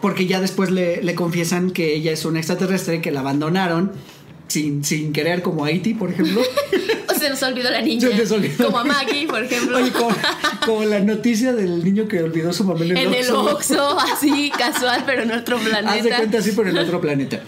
porque 0.00 0.26
ya 0.26 0.40
después 0.40 0.70
le, 0.70 1.02
le 1.02 1.14
confiesan 1.14 1.70
que 1.70 1.94
ella 1.94 2.12
es 2.12 2.24
una 2.24 2.38
extraterrestre 2.38 3.00
que 3.00 3.10
la 3.10 3.20
abandonaron 3.20 3.92
sin, 4.48 4.84
sin 4.84 5.12
querer 5.12 5.42
como 5.42 5.64
Haití 5.64 5.94
por 5.94 6.10
ejemplo 6.10 6.42
O 7.08 7.18
se 7.18 7.30
nos 7.30 7.42
olvidó 7.42 7.70
la 7.70 7.80
niña. 7.80 8.08
Olvidó. 8.08 8.66
Como 8.66 8.78
a 8.78 8.84
Maggie, 8.84 9.26
por 9.28 9.42
ejemplo. 9.42 9.78
Oye, 9.78 9.92
como, 9.92 10.10
como 10.66 10.84
la 10.84 10.98
noticia 10.98 11.52
del 11.52 11.84
niño 11.84 12.08
que 12.08 12.20
olvidó 12.20 12.52
su 12.52 12.64
mamá 12.64 12.84
en 12.84 12.90
el 12.90 12.96
en 12.96 13.14
el 13.14 13.30
Oxxo. 13.30 13.52
Oxxo, 13.52 14.00
así, 14.00 14.50
casual, 14.50 15.04
pero 15.06 15.22
en 15.22 15.30
otro 15.30 15.56
planeta. 15.58 15.92
Haz 15.94 16.02
de 16.02 16.10
cuenta 16.10 16.38
así 16.38 16.52
pero 16.54 16.70
en 16.70 16.78
otro 16.78 17.00
planeta 17.00 17.42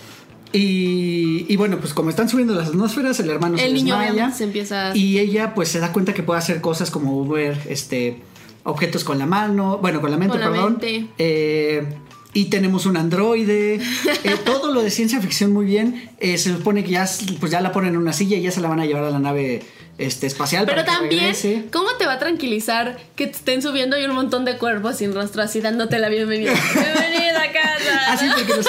y, 0.53 1.47
y 1.53 1.57
bueno, 1.57 1.79
pues 1.79 1.93
como 1.95 2.11
están 2.11 2.29
subiendo 2.29 2.55
las 2.55 2.69
atmósferas, 2.69 3.19
el 3.21 3.29
hermano 3.31 3.59
se 3.59 3.67
niño 3.71 3.95
desmaya. 3.95 4.13
obviamente 4.13 4.39
se 4.39 4.45
empieza 4.45 4.91
a- 4.91 4.97
Y 4.97 5.19
ella 5.19 5.55
pues 5.55 5.69
se 5.69 5.79
da 5.81 5.93
cuenta 5.93 6.15
que 6.15 6.23
puede 6.23 6.39
hacer 6.39 6.61
cosas 6.61 6.91
como 6.91 7.27
ver 7.29 7.59
este 7.69 8.21
objetos 8.65 9.05
con 9.05 9.19
la 9.19 9.27
mano, 9.27 9.79
bueno, 9.79 10.01
con 10.01 10.11
la 10.11 10.17
mente, 10.17 10.33
Con 10.33 10.41
la 10.41 10.51
perdón. 10.51 10.73
mente. 10.81 11.07
Eh, 11.19 11.87
y 12.35 12.47
tenemos 12.47 12.87
un 12.87 12.97
androide. 12.97 13.81
Eh, 14.25 14.37
todo 14.45 14.73
lo 14.75 14.83
de 14.83 14.91
ciencia 14.91 15.21
ficción 15.21 15.53
muy 15.53 15.65
bien. 15.65 16.11
Eh, 16.19 16.37
se 16.39 16.53
supone 16.53 16.83
que 16.85 16.91
ya, 16.91 17.09
pues 17.41 17.53
ya 17.53 17.61
la 17.61 17.73
ponen 17.73 17.91
en 17.95 17.97
una 17.99 18.13
silla 18.13 18.37
y 18.37 18.43
ya 18.43 18.51
se 18.51 18.61
la 18.61 18.69
van 18.69 18.81
a 18.81 18.85
llevar 18.87 19.05
a 19.05 19.11
la 19.11 19.19
nave 19.21 19.63
este, 19.97 20.27
espacial. 20.27 20.65
Pero 20.67 20.85
para 20.85 20.99
también. 20.99 21.35
¿cómo 21.73 21.89
te 21.99 22.05
va 22.07 22.15
a 22.15 22.19
tranquilizar 22.19 22.99
que 23.17 23.27
te 23.27 23.33
estén 23.33 23.63
subiendo 23.63 23.99
y 23.99 24.05
un 24.05 24.15
montón 24.15 24.45
de 24.45 24.59
cuerpos 24.59 24.97
sin 24.97 25.15
rostro 25.15 25.43
así 25.43 25.61
dándote 25.61 25.99
la 25.99 26.09
bienvenida? 26.09 26.53
Bienvenida 26.75 27.43
a 27.43 27.53
casa. 27.53 28.13
Así 28.13 28.27
porque 28.37 28.55
los, 28.57 28.67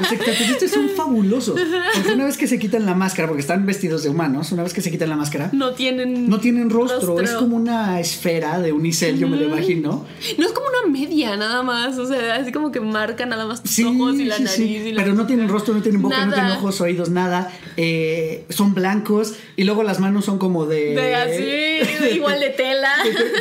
Los 0.00 0.12
extraterrestres 0.12 0.70
son 0.70 0.88
fabulosos. 0.90 1.58
Porque 1.94 2.12
una 2.12 2.24
vez 2.26 2.36
que 2.36 2.46
se 2.46 2.58
quitan 2.58 2.86
la 2.86 2.94
máscara, 2.94 3.28
porque 3.28 3.40
están 3.40 3.66
vestidos 3.66 4.02
de 4.02 4.10
humanos, 4.10 4.52
una 4.52 4.62
vez 4.62 4.72
que 4.72 4.80
se 4.80 4.90
quitan 4.90 5.08
la 5.08 5.16
máscara, 5.16 5.50
No 5.52 5.72
tienen. 5.72 6.28
no 6.28 6.40
tienen 6.40 6.70
rostro. 6.70 7.20
Es 7.20 7.30
como 7.32 7.56
una 7.56 8.00
esfera 8.00 8.60
de 8.60 8.72
unicel, 8.72 9.18
yo 9.18 9.28
me 9.28 9.36
lo 9.36 9.44
imagino. 9.44 10.06
No 10.38 10.46
es 10.46 10.52
como 10.52 10.66
una 10.68 10.92
media 10.92 11.36
nada 11.36 11.62
más. 11.62 11.98
O 11.98 12.06
sea, 12.06 12.36
así 12.36 12.52
como 12.52 12.70
que 12.72 12.80
marca 12.80 13.26
nada 13.26 13.46
más 13.46 13.62
tus 13.62 13.72
Sí, 13.72 13.84
ojos 13.84 14.18
y 14.18 14.24
la 14.24 14.36
sí, 14.36 14.42
nariz. 14.44 14.56
sí. 14.56 14.76
y 14.88 14.92
la 14.92 15.02
Pero 15.02 15.14
no 15.14 15.26
tienen 15.26 15.48
rostro, 15.48 15.74
no 15.74 15.82
tienen 15.82 16.02
boca, 16.02 16.24
no 16.26 16.32
tienen 16.32 16.52
ojos, 16.52 16.80
oídos, 16.80 17.10
nada. 17.10 17.50
Eh, 17.76 18.44
son 18.48 18.74
blancos 18.74 19.34
y 19.56 19.64
luego 19.64 19.82
las 19.82 20.00
manos 20.00 20.24
son 20.24 20.38
como 20.38 20.66
de. 20.66 20.94
De 20.94 21.14
así, 21.14 22.14
igual 22.14 22.40
de 22.40 22.50
tela. 22.50 22.92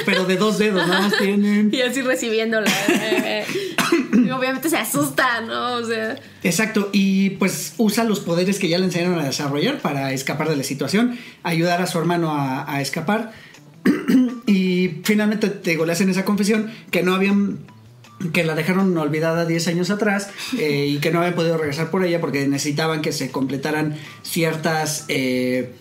Pero 0.06 0.26
de 0.26 0.38
dos 0.38 0.58
dedos, 0.58 0.88
nada 0.88 1.02
más 1.02 1.18
tienen. 1.18 1.70
Y 1.78 1.82
así 1.82 2.02
recibiéndola. 2.02 2.72
Y 4.28 4.32
obviamente 4.38 4.70
se 4.70 4.78
asusta, 4.78 5.42
¿no? 5.42 5.76
O 5.76 5.84
sea. 5.86 6.18
Exacto, 6.44 6.90
y 6.92 7.32
pues 7.32 7.74
usa 7.78 8.04
los 8.04 8.20
poderes 8.20 8.60
que 8.60 8.68
ya 8.70 8.78
le 8.78 8.86
enseñaron 8.86 9.20
a 9.20 9.24
desarrollar 9.26 9.80
para 9.80 10.14
escapar 10.14 10.50
de 10.50 10.56
la 10.56 10.64
situación, 10.64 11.18
ayudar 11.44 11.82
a 11.82 11.88
su 11.88 11.98
hermano 12.00 12.32
a, 12.32 12.72
a 12.72 12.82
escapar. 12.82 13.32
y 14.46 15.02
finalmente 15.04 15.50
te 15.50 15.72
digo, 15.72 15.86
le 15.86 15.94
hacen 15.94 16.10
esa 16.10 16.26
confesión 16.26 16.72
que 16.92 17.04
no 17.04 17.16
habían 17.16 17.60
que 18.34 18.44
la 18.44 18.56
dejaron 18.56 18.98
olvidada 18.98 19.46
10 19.46 19.68
años 19.68 19.92
atrás 19.92 20.30
eh, 20.58 20.88
y 20.88 20.98
que 20.98 21.12
no 21.12 21.20
habían 21.20 21.36
podido 21.36 21.56
regresar 21.58 21.92
por 21.92 22.04
ella 22.04 22.20
porque 22.20 22.48
necesitaban 22.48 23.02
que 23.02 23.12
se 23.12 23.30
completaran 23.30 23.96
ciertas 24.24 25.06
eh, 25.08 25.74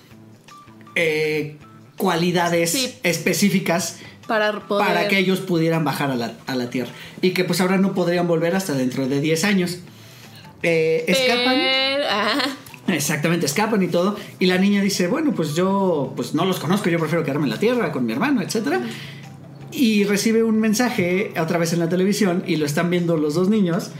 eh, 0.94 1.56
cualidades 1.96 2.72
Sí. 2.72 2.94
específicas 3.02 3.98
Para 4.26 4.52
poder. 4.66 4.86
para 4.86 5.08
que 5.08 5.18
ellos 5.18 5.40
pudieran 5.40 5.84
bajar 5.84 6.10
a 6.10 6.16
la, 6.16 6.32
a 6.46 6.54
la 6.56 6.68
Tierra. 6.70 6.90
Y 7.22 7.30
que 7.30 7.44
pues 7.44 7.60
ahora 7.60 7.76
no 7.78 7.94
podrían 7.94 8.26
volver 8.26 8.54
hasta 8.56 8.72
dentro 8.74 9.06
de 9.08 9.20
10 9.20 9.44
años. 9.44 9.78
Eh, 10.62 11.04
escapan. 11.06 11.54
Pero- 11.54 12.04
ah, 12.10 12.42
Exactamente, 12.88 13.46
escapan 13.46 13.82
y 13.82 13.88
todo. 13.88 14.16
Y 14.38 14.46
la 14.46 14.58
niña 14.58 14.80
dice, 14.80 15.08
bueno, 15.08 15.32
pues 15.34 15.54
yo 15.56 16.12
pues 16.16 16.34
no 16.34 16.44
los 16.44 16.58
conozco, 16.60 16.88
yo 16.88 16.98
prefiero 17.00 17.24
quedarme 17.24 17.44
en 17.44 17.50
la 17.50 17.58
Tierra 17.58 17.90
con 17.90 18.06
mi 18.06 18.12
hermano, 18.12 18.42
etc. 18.42 18.76
Y 19.72 20.04
recibe 20.04 20.42
un 20.44 20.60
mensaje 20.60 21.32
otra 21.38 21.58
vez 21.58 21.72
en 21.72 21.80
la 21.80 21.88
televisión 21.88 22.44
y 22.46 22.56
lo 22.56 22.64
están 22.66 22.88
viendo 22.90 23.16
los 23.16 23.34
dos 23.34 23.48
niños. 23.48 23.90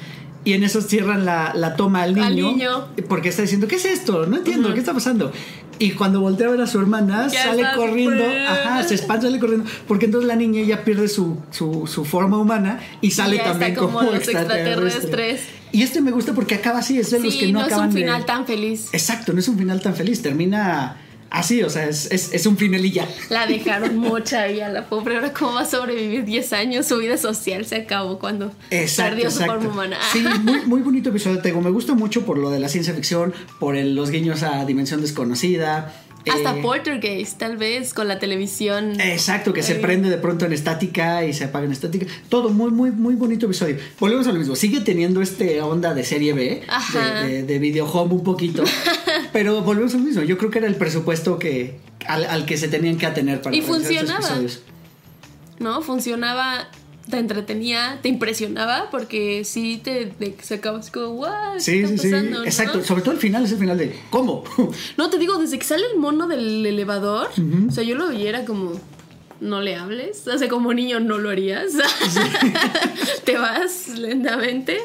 Y 0.44 0.52
en 0.52 0.62
eso 0.62 0.80
cierran 0.80 1.24
la, 1.24 1.52
la 1.56 1.74
toma 1.74 2.02
al 2.02 2.14
niño, 2.14 2.26
Al 2.26 2.36
niño. 2.36 2.88
Porque 3.08 3.28
está 3.30 3.42
diciendo, 3.42 3.66
¿qué 3.66 3.74
es 3.76 3.84
esto? 3.84 4.26
No 4.26 4.36
entiendo, 4.36 4.72
¿qué 4.72 4.78
está 4.78 4.94
pasando? 4.94 5.32
Y 5.78 5.90
cuando 5.92 6.20
voltea 6.20 6.46
a 6.48 6.50
ver 6.50 6.60
a 6.62 6.66
su 6.66 6.78
hermana, 6.78 7.28
sale 7.28 7.62
corriendo, 7.74 8.24
ajá, 8.48 8.82
se 8.82 8.94
espanta, 8.94 9.26
sale 9.26 9.38
corriendo, 9.38 9.68
porque 9.86 10.06
entonces 10.06 10.26
la 10.26 10.36
niña 10.36 10.62
ya 10.62 10.84
pierde 10.84 11.08
su, 11.08 11.36
su, 11.50 11.86
su 11.86 12.04
forma 12.04 12.38
humana 12.38 12.80
y 13.00 13.10
sale 13.10 13.38
también 13.38 13.74
como 13.74 13.98
como, 13.98 14.10
los 14.10 14.14
extraterrestre. 14.20 14.86
extraterrestres. 14.86 15.40
Y 15.72 15.82
este 15.82 16.00
me 16.00 16.10
gusta 16.12 16.32
porque 16.32 16.54
acaba 16.54 16.78
así, 16.78 16.98
es 16.98 17.10
de 17.10 17.20
los 17.20 17.34
que 17.34 17.46
no, 17.48 17.58
no 17.58 17.60
es 17.60 17.66
acaban 17.66 17.88
un 17.90 17.94
de- 17.94 18.00
final 18.00 18.24
tan 18.24 18.46
feliz. 18.46 18.88
Exacto, 18.92 19.32
no 19.34 19.40
es 19.40 19.48
un 19.48 19.58
final 19.58 19.80
tan 19.82 19.94
feliz, 19.94 20.22
termina 20.22 20.96
así, 21.30 21.62
o 21.62 21.70
sea, 21.70 21.88
es, 21.88 22.10
es, 22.12 22.32
es 22.32 22.46
un 22.46 22.56
final 22.56 22.84
y 22.84 22.92
ya. 22.92 23.08
La 23.30 23.46
dejaron 23.46 23.96
mocha 23.98 24.48
y 24.48 24.60
a 24.60 24.68
la 24.68 24.88
pobre. 24.88 25.16
Ahora, 25.16 25.32
¿cómo 25.32 25.54
va 25.54 25.60
a 25.62 25.64
sobrevivir 25.66 26.24
10 26.24 26.52
años? 26.52 26.86
Su 26.86 26.98
vida 26.98 27.16
social 27.16 27.64
se 27.66 27.76
acabó 27.76 28.18
cuando 28.18 28.52
Exacto, 28.70 29.10
perdió 29.14 29.30
su 29.30 29.40
exacto. 29.40 29.54
forma 29.62 29.72
humana. 29.72 29.96
Sí, 30.12 30.24
muy, 30.42 30.60
muy 30.66 30.80
bonito 30.82 31.10
episodio, 31.10 31.40
te 31.40 31.48
digo, 31.48 31.60
me 31.60 31.70
gusta 31.70 31.94
mucho 31.94 32.24
por 32.24 32.38
lo 32.38 32.50
de 32.50 32.58
la 32.60 32.68
ciencia 32.68 32.94
ficción, 32.94 33.34
por 33.58 33.76
el- 33.76 33.94
los 33.94 34.10
guiños 34.10 34.42
a 34.42 34.64
Dimensión 34.64 35.00
Desconocida. 35.00 35.92
Hasta 36.32 36.58
eh, 36.58 36.62
Poltergeist, 36.62 37.38
tal 37.38 37.56
vez, 37.56 37.94
con 37.94 38.08
la 38.08 38.18
televisión. 38.18 39.00
Exacto, 39.00 39.52
que 39.52 39.62
se 39.62 39.76
prende 39.76 40.10
de 40.10 40.18
pronto 40.18 40.44
en 40.44 40.52
estática 40.52 41.24
y 41.24 41.32
se 41.32 41.44
apaga 41.44 41.66
en 41.66 41.72
estática. 41.72 42.06
Todo 42.28 42.50
muy, 42.50 42.70
muy, 42.70 42.90
muy 42.90 43.14
bonito 43.14 43.46
episodio. 43.46 43.76
Volvemos 44.00 44.26
a 44.26 44.32
lo 44.32 44.38
mismo. 44.38 44.56
Sigue 44.56 44.80
teniendo 44.80 45.22
este 45.22 45.60
onda 45.62 45.94
de 45.94 46.04
serie 46.04 46.32
B, 46.32 46.62
de, 46.92 47.28
de, 47.28 47.42
de 47.44 47.58
video 47.58 47.86
home 47.86 48.14
un 48.14 48.24
poquito. 48.24 48.64
pero 49.32 49.62
volvemos 49.62 49.94
a 49.94 49.98
lo 49.98 50.04
mismo. 50.04 50.22
Yo 50.22 50.36
creo 50.38 50.50
que 50.50 50.58
era 50.58 50.66
el 50.66 50.76
presupuesto 50.76 51.38
que 51.38 51.78
al, 52.06 52.24
al 52.24 52.44
que 52.46 52.56
se 52.56 52.68
tenían 52.68 52.98
que 52.98 53.06
atener 53.06 53.40
para 53.42 53.54
Y 53.54 53.62
funcionaba. 53.62 54.18
episodios. 54.18 54.62
¿No? 55.58 55.80
Funcionaba, 55.80 56.68
te 57.10 57.18
entretenía, 57.18 57.98
te 58.02 58.08
impresionaba, 58.08 58.88
porque 58.90 59.44
sí 59.44 59.80
te, 59.82 60.06
te 60.06 60.36
sacabas 60.42 60.90
como, 60.90 61.14
wow, 61.14 61.54
¿qué 61.54 61.60
Sí, 61.60 61.78
está 61.80 62.02
sí, 62.02 62.10
sí. 62.10 62.28
no? 62.30 62.44
Exacto. 62.44 62.82
Sobre 62.84 63.02
todo 63.02 63.12
el 63.12 63.20
final 63.20 63.44
es 63.44 63.52
el 63.52 63.58
final 63.58 63.78
de 63.78 63.98
¿cómo? 64.10 64.44
No, 64.96 65.10
te 65.10 65.18
digo, 65.18 65.38
desde 65.38 65.58
que 65.58 65.64
sale 65.64 65.84
el 65.92 65.98
mono 65.98 66.26
del 66.26 66.64
elevador, 66.66 67.28
o 67.68 67.72
sea, 67.72 67.84
yo 67.84 67.94
lo 67.94 68.08
veía 68.08 68.28
era 68.30 68.44
como, 68.44 68.72
no 69.40 69.60
le 69.60 69.76
hables, 69.76 70.26
o 70.26 70.36
sea, 70.36 70.48
como 70.48 70.72
niño 70.74 70.98
no 70.98 71.18
lo 71.18 71.30
harías, 71.30 71.72
te 73.24 73.36
vas 73.36 73.88
lentamente, 73.98 74.78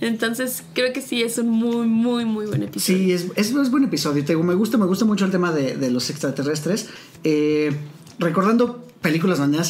entonces 0.00 0.62
creo 0.74 0.92
que 0.92 1.00
sí 1.00 1.22
es 1.22 1.38
un 1.38 1.48
muy, 1.48 1.86
muy, 1.86 2.24
muy 2.24 2.46
buen 2.46 2.62
episodio. 2.62 2.98
Sí, 2.98 3.12
es, 3.12 3.26
es, 3.34 3.54
es 3.54 3.70
buen 3.70 3.84
episodio. 3.84 4.24
Te 4.24 4.36
me 4.36 4.54
gusta, 4.54 4.78
me 4.78 4.86
gusta 4.86 5.04
mucho 5.04 5.24
el 5.24 5.30
tema 5.30 5.52
de, 5.52 5.76
de 5.76 5.90
los 5.90 6.10
extraterrestres. 6.10 6.88
Eh, 7.24 7.74
recordando 8.18 8.83
películas 9.04 9.36
donde 9.38 9.58
han 9.58 9.66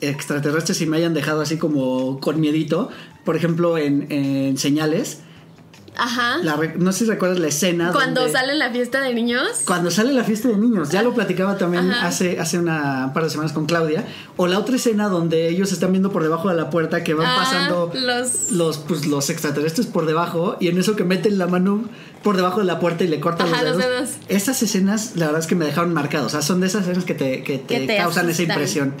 extraterrestres 0.00 0.80
y 0.82 0.86
me 0.86 0.96
hayan 0.96 1.14
dejado 1.14 1.40
así 1.40 1.56
como 1.56 2.18
con 2.18 2.40
miedito. 2.40 2.90
Por 3.24 3.36
ejemplo, 3.36 3.78
en 3.78 4.58
Señales. 4.58 5.20
Ajá. 5.94 6.38
La 6.38 6.56
no 6.76 6.90
sé 6.92 7.00
si 7.00 7.04
recuerdas 7.10 7.38
la 7.38 7.48
escena. 7.48 7.92
Cuando 7.92 8.22
donde- 8.22 8.32
sale 8.38 8.54
la 8.54 8.70
fiesta 8.70 9.00
de 9.02 9.12
niños. 9.12 9.46
Cuando 9.66 9.90
sale 9.90 10.12
la 10.14 10.24
fiesta 10.24 10.48
de 10.48 10.56
niños, 10.56 10.88
ya 10.90 11.02
lo 11.02 11.12
platicaba 11.12 11.58
también 11.58 11.90
Ajá. 11.90 12.06
hace, 12.06 12.40
hace 12.40 12.58
una 12.58 13.06
un 13.06 13.12
par 13.12 13.24
de 13.24 13.30
semanas 13.30 13.52
con 13.52 13.66
Claudia. 13.66 14.06
O 14.38 14.46
la 14.46 14.58
otra 14.58 14.76
escena 14.76 15.08
donde 15.08 15.48
ellos 15.50 15.70
están 15.70 15.92
viendo 15.92 16.10
por 16.10 16.22
debajo 16.22 16.48
de 16.48 16.54
la 16.54 16.70
puerta 16.70 17.04
que 17.04 17.12
van 17.12 17.26
Ah, 17.26 17.36
pasando 17.36 17.90
los- 17.94 18.50
los, 18.52 18.78
pues, 18.78 19.06
los 19.06 19.28
extraterrestres 19.28 19.86
por 19.86 20.06
debajo 20.06 20.56
y 20.60 20.68
en 20.68 20.78
eso 20.78 20.96
que 20.96 21.04
meten 21.04 21.36
la 21.36 21.46
mano 21.46 21.84
por 22.22 22.36
debajo 22.36 22.60
de 22.60 22.66
la 22.66 22.80
puerta 22.80 23.04
y 23.04 23.08
le 23.08 23.20
cortan 23.20 23.52
Ajá, 23.52 23.62
los 23.62 23.76
los 23.76 23.84
dedos. 23.84 24.08
Esas 24.28 24.62
escenas, 24.62 25.12
la 25.16 25.26
verdad 25.26 25.40
es 25.42 25.46
que 25.46 25.56
me 25.56 25.66
dejaron 25.66 25.92
marcados. 25.92 26.28
O 26.28 26.30
sea, 26.30 26.40
son 26.42 26.60
de 26.60 26.68
esas 26.68 26.82
escenas 26.84 27.04
que 27.04 27.14
te, 27.14 27.42
que 27.42 27.58
te 27.58 27.80
Que 27.80 27.86
te 27.86 27.96
causan 27.98 28.30
esa 28.30 28.42
impresión. 28.44 28.94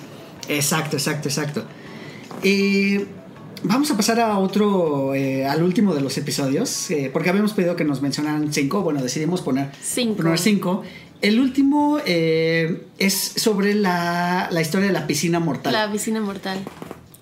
Exacto, 0.48 0.96
exacto, 0.96 1.28
exacto. 1.28 1.64
Y 2.42 2.98
vamos 3.64 3.90
a 3.90 3.96
pasar 3.96 4.20
a 4.20 4.38
otro, 4.38 5.14
eh, 5.14 5.46
al 5.46 5.62
último 5.62 5.94
de 5.94 6.00
los 6.00 6.16
episodios, 6.18 6.90
eh, 6.90 7.10
porque 7.12 7.28
habíamos 7.30 7.52
pedido 7.52 7.76
que 7.76 7.84
nos 7.84 8.02
mencionaran 8.02 8.52
cinco. 8.52 8.82
Bueno, 8.82 9.02
decidimos 9.02 9.40
poner 9.42 9.70
Cinco. 9.82 10.16
poner 10.16 10.38
cinco. 10.38 10.82
El 11.20 11.38
último 11.40 11.98
eh, 12.04 12.84
es 12.98 13.14
sobre 13.14 13.74
la, 13.74 14.48
la 14.50 14.60
historia 14.60 14.88
de 14.88 14.92
la 14.92 15.06
piscina 15.06 15.38
mortal. 15.40 15.72
La 15.72 15.90
piscina 15.90 16.20
mortal. 16.20 16.58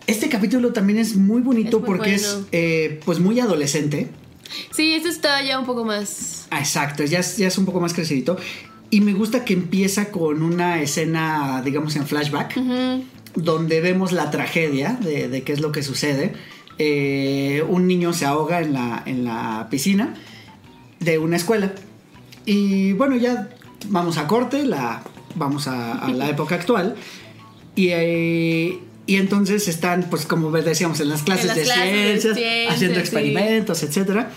Este 0.07 0.29
capítulo 0.29 0.73
también 0.73 0.99
es 0.99 1.17
muy 1.17 1.43
bonito 1.43 1.77
Es 1.77 1.83
muy 1.83 1.87
porque 1.87 2.15
es 2.15 2.39
bueno. 2.51 3.01
pues 3.05 3.21
muy 3.21 3.39
adolescente. 3.41 4.09
Sí, 4.75 4.95
este 4.95 5.09
está 5.11 5.43
ya 5.45 5.59
un 5.59 5.67
poco 5.67 5.85
más. 5.85 6.47
Ah, 6.51 6.59
exacto, 6.59 7.05
ya 7.05 7.21
es, 7.21 7.37
ya 7.37 7.47
es 7.47 7.59
un 7.59 7.65
poco 7.67 7.81
más 7.81 7.95
crecidito. 7.95 8.37
Y 8.93 9.03
me 9.03 9.13
gusta 9.13 9.45
que 9.45 9.53
empieza 9.53 10.11
con 10.11 10.43
una 10.43 10.83
escena, 10.83 11.63
digamos, 11.65 11.95
en 11.95 12.07
flashback, 12.07 12.57
Ujú. 12.57 13.05
Donde 13.35 13.81
vemos 13.81 14.13
la 14.13 14.31
tragedia 14.31 14.99
de, 15.01 15.29
de 15.29 15.43
qué 15.43 15.53
es 15.53 15.61
lo 15.61 15.73
que 15.73 15.83
sucede. 15.83 16.33
Eh, 16.79 17.63
un 17.69 17.87
niño 17.87 18.13
se 18.13 18.25
ahoga 18.27 18.61
en 18.61 18.73
la, 18.73 19.03
en 19.07 19.25
la 19.25 19.69
piscina 19.71 20.15
de 20.99 21.19
una 21.19 21.37
escuela. 21.37 21.73
Y 22.47 22.93
bueno, 22.95 23.17
ya 23.17 23.49
vamos 23.89 24.17
a 24.19 24.27
corte, 24.27 24.65
la, 24.65 25.03
vamos 25.35 25.67
a, 25.69 25.93
a 25.99 26.09
la 26.11 26.29
época 26.31 26.55
actual. 26.55 26.97
Y, 27.77 27.89
eh, 27.91 28.79
y 29.07 29.17
entonces 29.17 29.69
están, 29.69 30.05
pues 30.11 30.25
como 30.27 30.51
decíamos, 30.53 31.01
en 31.01 31.09
las 31.09 31.23
clases, 31.23 31.47
las 31.47 31.57
de, 31.57 31.63
clases 31.65 31.85
de 31.85 31.93
ciencias, 31.93 32.37
ciencias, 32.37 32.75
haciendo 32.75 32.95
sí. 32.97 33.01
experimentos, 33.01 33.83
etcétera. 33.83 34.31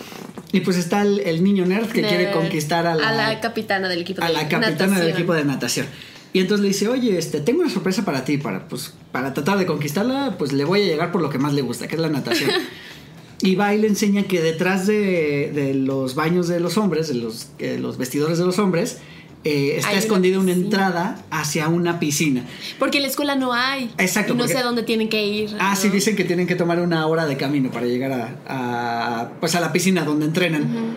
Y 0.52 0.60
pues 0.60 0.76
está 0.76 1.02
el, 1.02 1.20
el 1.20 1.42
niño 1.42 1.66
nerd 1.66 1.88
que 1.90 2.02
De- 2.02 2.08
quiere 2.08 2.30
conquistar 2.30 2.86
a 2.86 2.94
la, 2.94 3.40
capitana 3.40 3.88
del 3.88 4.02
equipo 4.02 4.22
a 4.22 4.28
de 4.28 4.32
la 4.34 4.48
capitana 4.48 5.00
del 5.00 5.10
equipo 5.10 5.34
de 5.34 5.44
natación. 5.44 5.86
Y 6.34 6.40
entonces 6.40 6.62
le 6.62 6.68
dice, 6.68 6.88
oye, 6.88 7.16
este, 7.16 7.40
tengo 7.40 7.60
una 7.62 7.70
sorpresa 7.70 8.04
para 8.04 8.24
ti, 8.24 8.36
para, 8.38 8.68
pues, 8.68 8.92
para 9.12 9.32
tratar 9.32 9.56
de 9.56 9.64
conquistarla, 9.66 10.34
pues 10.36 10.52
le 10.52 10.64
voy 10.64 10.82
a 10.82 10.84
llegar 10.84 11.12
por 11.12 11.22
lo 11.22 11.30
que 11.30 11.38
más 11.38 11.54
le 11.54 11.62
gusta, 11.62 11.86
que 11.88 11.94
es 11.94 12.00
la 12.00 12.08
natación. 12.10 12.50
y 13.40 13.54
va 13.54 13.72
y 13.74 13.80
le 13.80 13.86
enseña 13.86 14.24
que 14.24 14.42
detrás 14.42 14.86
de, 14.86 15.50
de 15.54 15.74
los 15.74 16.14
baños 16.16 16.48
de 16.48 16.58
los 16.60 16.76
hombres, 16.76 17.08
de 17.08 17.14
los, 17.14 17.48
eh, 17.60 17.78
los 17.80 17.96
vestidores 17.98 18.36
de 18.38 18.44
los 18.44 18.58
hombres, 18.58 18.98
eh, 19.44 19.74
está 19.76 19.88
Hay 19.90 19.94
una 19.94 20.00
escondida 20.02 20.38
una, 20.40 20.46
piscina. 20.46 20.64
entrada 20.64 21.24
hacia 21.30 21.68
una 21.68 22.00
piscina. 22.00 22.44
Porque 22.80 22.96
en 22.98 23.02
la 23.02 23.08
escuela 23.10 23.36
no 23.36 23.52
hay. 23.52 23.90
Exacto, 23.98 24.32
Y 24.32 24.36
no 24.36 24.42
porque- 24.44 24.54
sé 24.56 24.62
dónde 24.64 24.82
tienen 24.82 25.08
que 25.08 25.24
ir. 25.24 25.50
Ah, 25.60 25.70
¿no? 25.74 25.76
sí, 25.76 25.88
dicen 25.90 26.16
que 26.16 26.24
tienen 26.24 26.46
que 26.48 26.56
tomar 26.56 26.80
una 26.80 27.06
hora 27.06 27.26
de 27.26 27.36
camino 27.36 27.70
para 27.70 27.86
llegar 27.86 28.10
a, 28.12 29.20
a, 29.20 29.30
pues 29.38 29.54
a 29.54 29.60
la 29.60 29.70
piscina 29.72 30.02
donde 30.04 30.24
entrenan. 30.26 30.96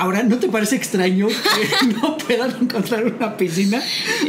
Ahora, 0.00 0.22
¿no 0.22 0.38
te 0.38 0.48
parece 0.48 0.76
extraño 0.76 1.28
que 1.28 1.86
no 1.94 2.16
puedan 2.16 2.50
encontrar 2.62 3.04
una 3.04 3.36
piscina? 3.36 3.82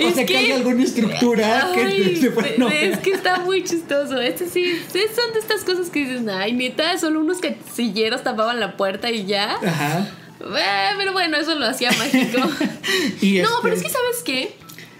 o 0.05 0.11
sea, 0.11 0.25
que, 0.25 0.33
que- 0.33 0.37
haya 0.37 0.55
alguna 0.57 0.83
estructura 0.83 1.71
que 1.73 1.81
Ay, 1.81 2.17
se 2.17 2.29
pueda- 2.31 2.49
no. 2.57 2.67
Es 2.67 2.99
que 2.99 3.11
está 3.11 3.39
muy 3.39 3.63
chistoso. 3.63 4.19
Este 4.19 4.49
sí, 4.49 4.65
sí, 4.91 4.99
son 5.15 5.31
de 5.33 5.39
estas 5.39 5.63
cosas 5.63 5.89
que 5.89 6.05
dices, 6.05 6.27
ay, 6.27 6.51
neta, 6.53 6.97
solo 6.97 7.21
unos 7.21 7.37
casilleros 7.39 8.21
tapaban 8.21 8.59
la 8.59 8.75
puerta 8.75 9.09
y 9.11 9.25
ya. 9.25 9.55
Ajá. 9.65 10.09
Eh, 10.41 10.93
pero 10.97 11.13
bueno, 11.13 11.37
eso 11.37 11.55
lo 11.55 11.65
hacía 11.65 11.89
mágico. 11.91 12.39
Y 13.21 13.35
No, 13.39 13.43
este- 13.43 13.55
pero 13.63 13.75
es 13.75 13.81
que 13.83 13.89
¿sabes 13.89 14.23
qué? 14.25 14.55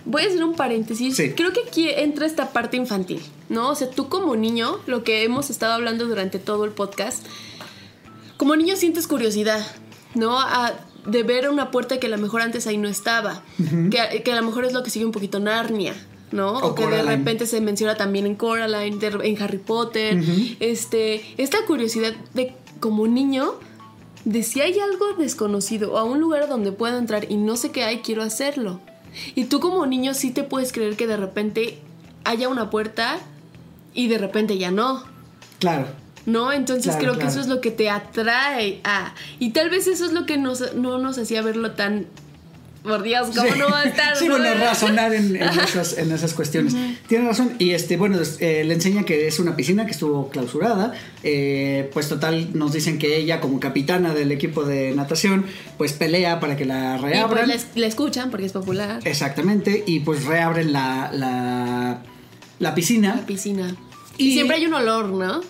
Voy 0.06 0.24
a 0.24 0.28
hacer 0.28 0.44
un 0.44 0.56
paréntesis. 0.56 1.16
Sí. 1.18 1.32
Creo 1.32 1.52
que 1.52 1.60
aquí 1.68 1.90
entra 1.90 2.26
esta 2.26 2.52
parte 2.54 2.78
infantil, 2.78 3.22
¿no? 3.50 3.70
O 3.70 3.76
sea, 3.76 3.90
tú 3.90 4.08
como 4.08 4.36
niño, 4.38 4.80
lo 4.88 5.04
que 5.04 5.24
hemos 5.24 5.50
estado 5.50 5.74
hablando 5.74 6.08
durante 6.08 6.40
todo 6.40 6.64
el 6.64 6.72
podcast, 6.72 7.26
como 8.38 8.56
niño 8.56 8.76
sientes 8.78 9.06
curiosidad, 9.06 9.64
¿no? 10.16 10.40
A- 10.40 10.74
de 11.06 11.24
ver 11.24 11.50
una 11.50 11.72
puerta 11.72 12.00
que 12.00 12.06
a 12.06 12.10
lo 12.12 12.18
mejor 12.20 12.42
antes 12.42 12.68
ahí 12.68 12.78
no 12.78 12.88
estaba. 12.88 13.42
que, 13.90 14.22
que 14.24 14.32
a 14.32 14.36
lo 14.36 14.44
mejor 14.44 14.66
es 14.66 14.74
lo 14.74 14.84
que 14.84 14.92
sigue 14.92 15.06
un 15.06 15.12
poquito 15.12 15.40
Narnia. 15.40 15.94
¿no? 16.32 16.54
O 16.54 16.68
O, 16.70 16.76
que 16.76 16.86
de 16.88 17.02
repente 17.04 17.46
se 17.46 17.60
menciona 17.60 17.96
también 17.96 18.26
en 18.26 18.36
Coraline, 18.36 18.98
de- 19.00 19.28
en 19.28 19.42
Harry 19.42 19.58
Potter. 19.58 20.22
este, 20.62 21.22
esta 21.38 21.58
curiosidad 21.66 22.14
de 22.34 22.54
como 22.80 23.06
niño, 23.08 23.54
de 24.26 24.44
si 24.44 24.62
hay 24.62 24.80
algo 24.80 25.14
desconocido 25.18 25.94
o 25.94 25.98
a 25.98 26.04
un 26.04 26.20
lugar 26.22 26.48
donde 26.48 26.72
puedo 26.72 26.98
entrar 26.98 27.30
y 27.32 27.36
no 27.36 27.56
sé 27.58 27.72
qué 27.72 27.84
hay, 27.84 27.98
quiero 28.00 28.22
hacerlo. 28.24 28.80
Y 29.36 29.46
tú 29.46 29.60
como 29.60 29.86
niño 29.86 30.14
sí 30.14 30.32
te 30.32 30.44
puedes 30.44 30.72
creer 30.72 30.96
que 30.96 31.06
de 31.08 31.18
repente 31.18 31.80
haya 32.24 32.48
una 32.48 32.70
puerta 32.70 33.18
y 33.94 34.08
de 34.08 34.18
repente 34.20 34.58
ya 34.58 34.72
no. 34.72 35.04
Claro. 35.60 35.88
¿No? 36.26 36.52
Entonces 36.52 36.86
Claro, 36.96 37.00
creo 37.00 37.14
claro. 37.14 37.28
que 37.28 37.32
eso 37.32 37.42
es 37.42 37.48
lo 37.48 37.62
que 37.62 37.72
te 37.72 37.90
atrae 37.90 38.80
a... 38.84 39.14
Y 39.40 39.52
tal 39.52 39.70
vez 39.70 39.88
eso 39.88 40.06
es 40.06 40.14
lo 40.14 40.26
que 40.26 40.38
nos, 40.38 40.76
no 40.76 40.98
nos 41.00 41.18
hacía 41.18 41.42
verlo 41.42 41.72
tan... 41.72 42.06
Por 42.84 43.04
Dios, 43.04 43.28
¿cómo 43.36 43.48
Sí. 43.54 43.60
no 43.60 43.70
va 43.70 43.82
a 43.82 43.84
estar? 43.84 44.16
Sí, 44.18 44.28
no? 44.28 44.40
bueno, 44.40 44.56
razonar 44.60 45.14
en, 45.14 45.36
en 45.36 45.44
esas, 45.60 46.00
en 46.00 46.12
esas 46.12 46.34
cuestiones. 46.34 46.76
Tiene 47.08 47.28
razón. 47.28 47.54
Y 47.60 47.72
este, 47.72 47.96
bueno, 47.96 48.18
eh, 48.40 48.64
le 48.66 48.74
enseña 48.74 49.04
que 49.04 49.28
es 49.28 49.38
una 49.40 49.56
piscina 49.56 49.86
que 49.86 49.92
estuvo 49.92 50.30
clausurada. 50.30 50.92
Eh, 51.22 51.92
pues 51.94 52.10
total, 52.10 52.58
nos 52.58 52.74
dicen 52.74 52.98
que 52.98 53.18
ella, 53.18 53.40
como 53.40 53.60
capitana 53.60 54.16
del 54.16 54.32
equipo 54.32 54.64
de 54.64 54.96
natación, 54.96 55.46
pues 55.78 55.94
pelea 55.94 56.40
para 56.40 56.58
que 56.58 56.66
la 56.66 56.96
Y 56.98 57.00
pues 57.02 57.12
reabran. 57.12 57.48
la, 57.50 57.54
es- 57.54 57.68
la 57.76 57.86
escuchan 57.86 58.32
porque 58.32 58.48
es 58.48 58.52
popular. 58.52 59.00
Exactamente. 59.06 59.84
Y 59.86 60.00
pues 60.00 60.26
reabren 60.26 60.74
la, 60.74 61.12
la, 61.14 62.02
la 62.58 62.74
piscina. 62.74 63.16
La 63.18 63.26
piscina. 63.28 63.76
Y- 64.18 64.30
Y, 64.30 64.34
siempre 64.34 64.58
hay 64.58 64.66
un 64.66 64.74
olor, 64.74 65.06
¿no? 65.10 65.42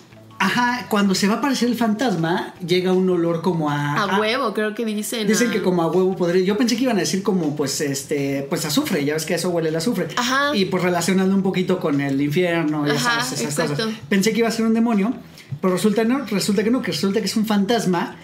Ajá, 0.44 0.86
cuando 0.88 1.14
se 1.14 1.28
va 1.28 1.34
a 1.34 1.36
aparecer 1.36 1.68
el 1.68 1.76
fantasma, 1.76 2.52
llega 2.66 2.92
un 2.92 3.08
olor 3.08 3.42
como 3.42 3.70
a. 3.70 3.94
A 3.94 4.18
huevo, 4.18 4.52
creo 4.52 4.74
que 4.74 4.84
dicen. 4.84 5.28
Dicen 5.28 5.52
que 5.52 5.62
como 5.62 5.82
a 5.82 5.86
huevo 5.86 6.16
podría. 6.16 6.42
Yo 6.42 6.56
pensé 6.56 6.76
que 6.76 6.82
iban 6.82 6.96
a 6.96 7.00
decir 7.00 7.22
como, 7.22 7.54
pues, 7.54 7.80
este, 7.80 8.44
pues 8.50 8.64
azufre, 8.64 9.04
ya 9.04 9.14
ves 9.14 9.24
que 9.24 9.34
a 9.34 9.36
eso 9.36 9.50
huele 9.50 9.68
el 9.68 9.76
azufre. 9.76 10.08
Ajá. 10.16 10.50
Y 10.52 10.64
pues 10.64 10.82
relacionando 10.82 11.32
un 11.32 11.44
poquito 11.44 11.78
con 11.78 12.00
el 12.00 12.20
infierno 12.20 12.84
y 12.88 12.90
Ajá, 12.90 13.20
esas, 13.20 13.34
esas 13.34 13.44
exacto. 13.44 13.84
cosas. 13.84 14.00
Pensé 14.08 14.32
que 14.32 14.40
iba 14.40 14.48
a 14.48 14.50
ser 14.50 14.66
un 14.66 14.74
demonio, 14.74 15.14
pero 15.60 15.74
resulta 15.74 16.02
no, 16.02 16.26
resulta 16.26 16.64
que 16.64 16.72
no, 16.72 16.82
que 16.82 16.90
resulta 16.90 17.20
que 17.20 17.26
es 17.26 17.36
un 17.36 17.46
fantasma 17.46 18.16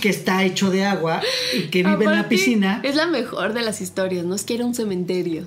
que 0.00 0.08
está 0.08 0.42
hecho 0.42 0.68
de 0.68 0.84
agua 0.84 1.22
y 1.56 1.68
que 1.68 1.84
vive 1.84 2.06
en 2.06 2.12
la 2.12 2.28
piscina. 2.28 2.80
Es 2.82 2.96
la 2.96 3.06
mejor 3.06 3.52
de 3.52 3.62
las 3.62 3.80
historias, 3.80 4.24
no 4.24 4.34
es 4.34 4.42
que 4.42 4.54
era 4.54 4.64
un 4.64 4.74
cementerio. 4.74 5.46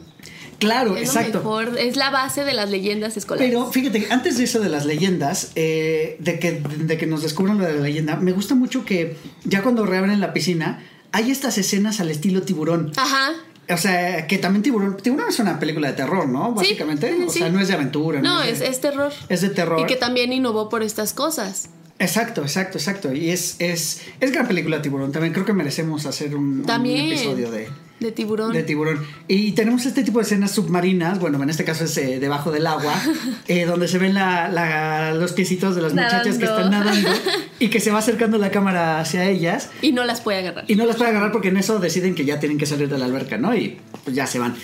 Claro, 0.60 0.96
Es 0.96 1.10
exacto. 1.10 1.40
lo 1.40 1.44
mejor, 1.44 1.78
es 1.80 1.96
la 1.96 2.10
base 2.10 2.44
de 2.44 2.54
las 2.54 2.70
leyendas 2.70 3.18
escolares. 3.18 3.50
Pero 3.50 3.72
fíjate, 3.72 4.08
antes 4.10 4.38
de 4.38 4.46
eso 4.46 4.60
de 4.60 4.70
las 4.70 4.86
leyendas, 4.86 5.52
eh, 5.56 6.16
de, 6.20 6.40
que, 6.40 6.54
de 6.54 6.98
que 6.98 7.06
nos 7.06 7.22
descubran 7.24 7.58
lo 7.58 7.66
de 7.66 7.74
la 7.74 7.82
leyenda, 7.82 8.16
me 8.16 8.32
gusta 8.32 8.56
mucho 8.56 8.86
que 8.86 9.18
ya 9.44 9.62
cuando 9.64 9.86
reabren 9.86 10.20
la 10.22 10.34
piscina, 10.34 10.84
hay 11.12 11.32
estas 11.32 11.58
escenas 11.58 12.00
al 12.00 12.10
estilo 12.10 12.42
tiburón. 12.42 12.92
Ajá. 12.98 13.34
O 13.68 13.78
sea, 13.78 14.28
que 14.28 14.38
también 14.38 14.62
Tiburón. 14.62 14.98
Tiburón 14.98 15.30
es 15.30 15.40
una 15.40 15.60
película 15.60 15.88
de 15.88 15.94
terror, 15.96 16.28
¿no? 16.28 16.50
Sí, 16.50 16.54
Básicamente. 16.58 17.12
ujú, 17.14 17.26
o 17.26 17.30
sí. 17.32 17.40
sea, 17.40 17.50
no 17.50 17.60
es 17.60 17.68
de 17.68 17.74
aventura. 17.74 18.22
No, 18.22 18.44
es, 18.44 18.54
es, 18.54 18.60
de- 18.60 18.68
es 18.68 18.82
terror. 18.82 19.12
es 19.28 19.42
de 19.42 19.50
terror. 19.50 19.80
Y 19.80 19.86
que 19.86 19.96
también 19.96 20.32
innovó 20.34 20.70
por 20.70 20.84
estas 20.84 21.14
cosas. 21.14 21.70
Exacto, 21.98 22.42
exacto, 22.42 22.78
exacto. 22.78 23.14
Y 23.14 23.30
es, 23.30 23.56
es, 23.60 24.02
es 24.20 24.32
gran 24.32 24.48
película 24.48 24.82
Tiburón. 24.82 25.12
También 25.12 25.34
creo 25.34 25.46
que 25.46 25.54
merecemos 25.54 26.06
hacer 26.06 26.36
un, 26.36 26.64
episodio 26.70 27.50
de, 27.50 27.70
De 28.00 28.12
tiburón. 28.12 28.52
de 28.52 28.62
Tiburón. 28.64 29.00
Y 29.30 29.54
tenemos 29.54 29.86
este 29.86 30.04
tipo 30.04 30.20
de 30.20 30.26
escenas 30.26 30.52
submarinas. 30.52 31.18
Bueno, 31.20 31.42
en 31.42 31.50
este 31.50 31.64
caso 31.64 31.86
es 31.86 31.98
eh, 31.98 32.20
debajo 32.20 32.52
del 32.52 32.68
agua, 32.68 32.94
eh, 33.48 33.66
donde 33.66 33.88
se 33.88 33.98
ven 33.98 34.14
la- 34.14 34.50
la- 34.50 35.14
los 35.14 35.32
piecitos 35.32 35.76
de 35.78 35.82
las 35.82 35.94
muchachas 35.94 36.38
que 36.38 36.44
están 36.46 36.72
nadando 36.72 37.10
y 37.60 37.70
que 37.70 37.80
se 37.80 37.92
va 37.92 38.00
acercando 38.00 38.38
la 38.38 38.52
cámara 38.52 39.00
hacia 39.00 39.24
ellas. 39.30 39.70
y 39.82 39.94
no 39.94 40.04
las 40.04 40.20
puede 40.22 40.40
agarrar. 40.40 40.66
Y 40.68 40.76
no 40.76 40.86
las 40.86 40.98
puede 40.98 41.12
agarrar 41.12 41.32
porque 41.32 41.48
en 41.48 41.58
eso 41.58 41.80
deciden 41.80 42.16
que 42.16 42.26
ya 42.26 42.40
tienen 42.40 42.58
que 42.58 42.66
salir 42.66 42.90
de 42.90 42.98
la 42.98 43.06
alberca, 43.06 43.38
¿no? 43.38 43.56
Y 43.56 43.78
pues 44.04 44.16
ya 44.16 44.28
se 44.28 44.40
van. 44.40 44.56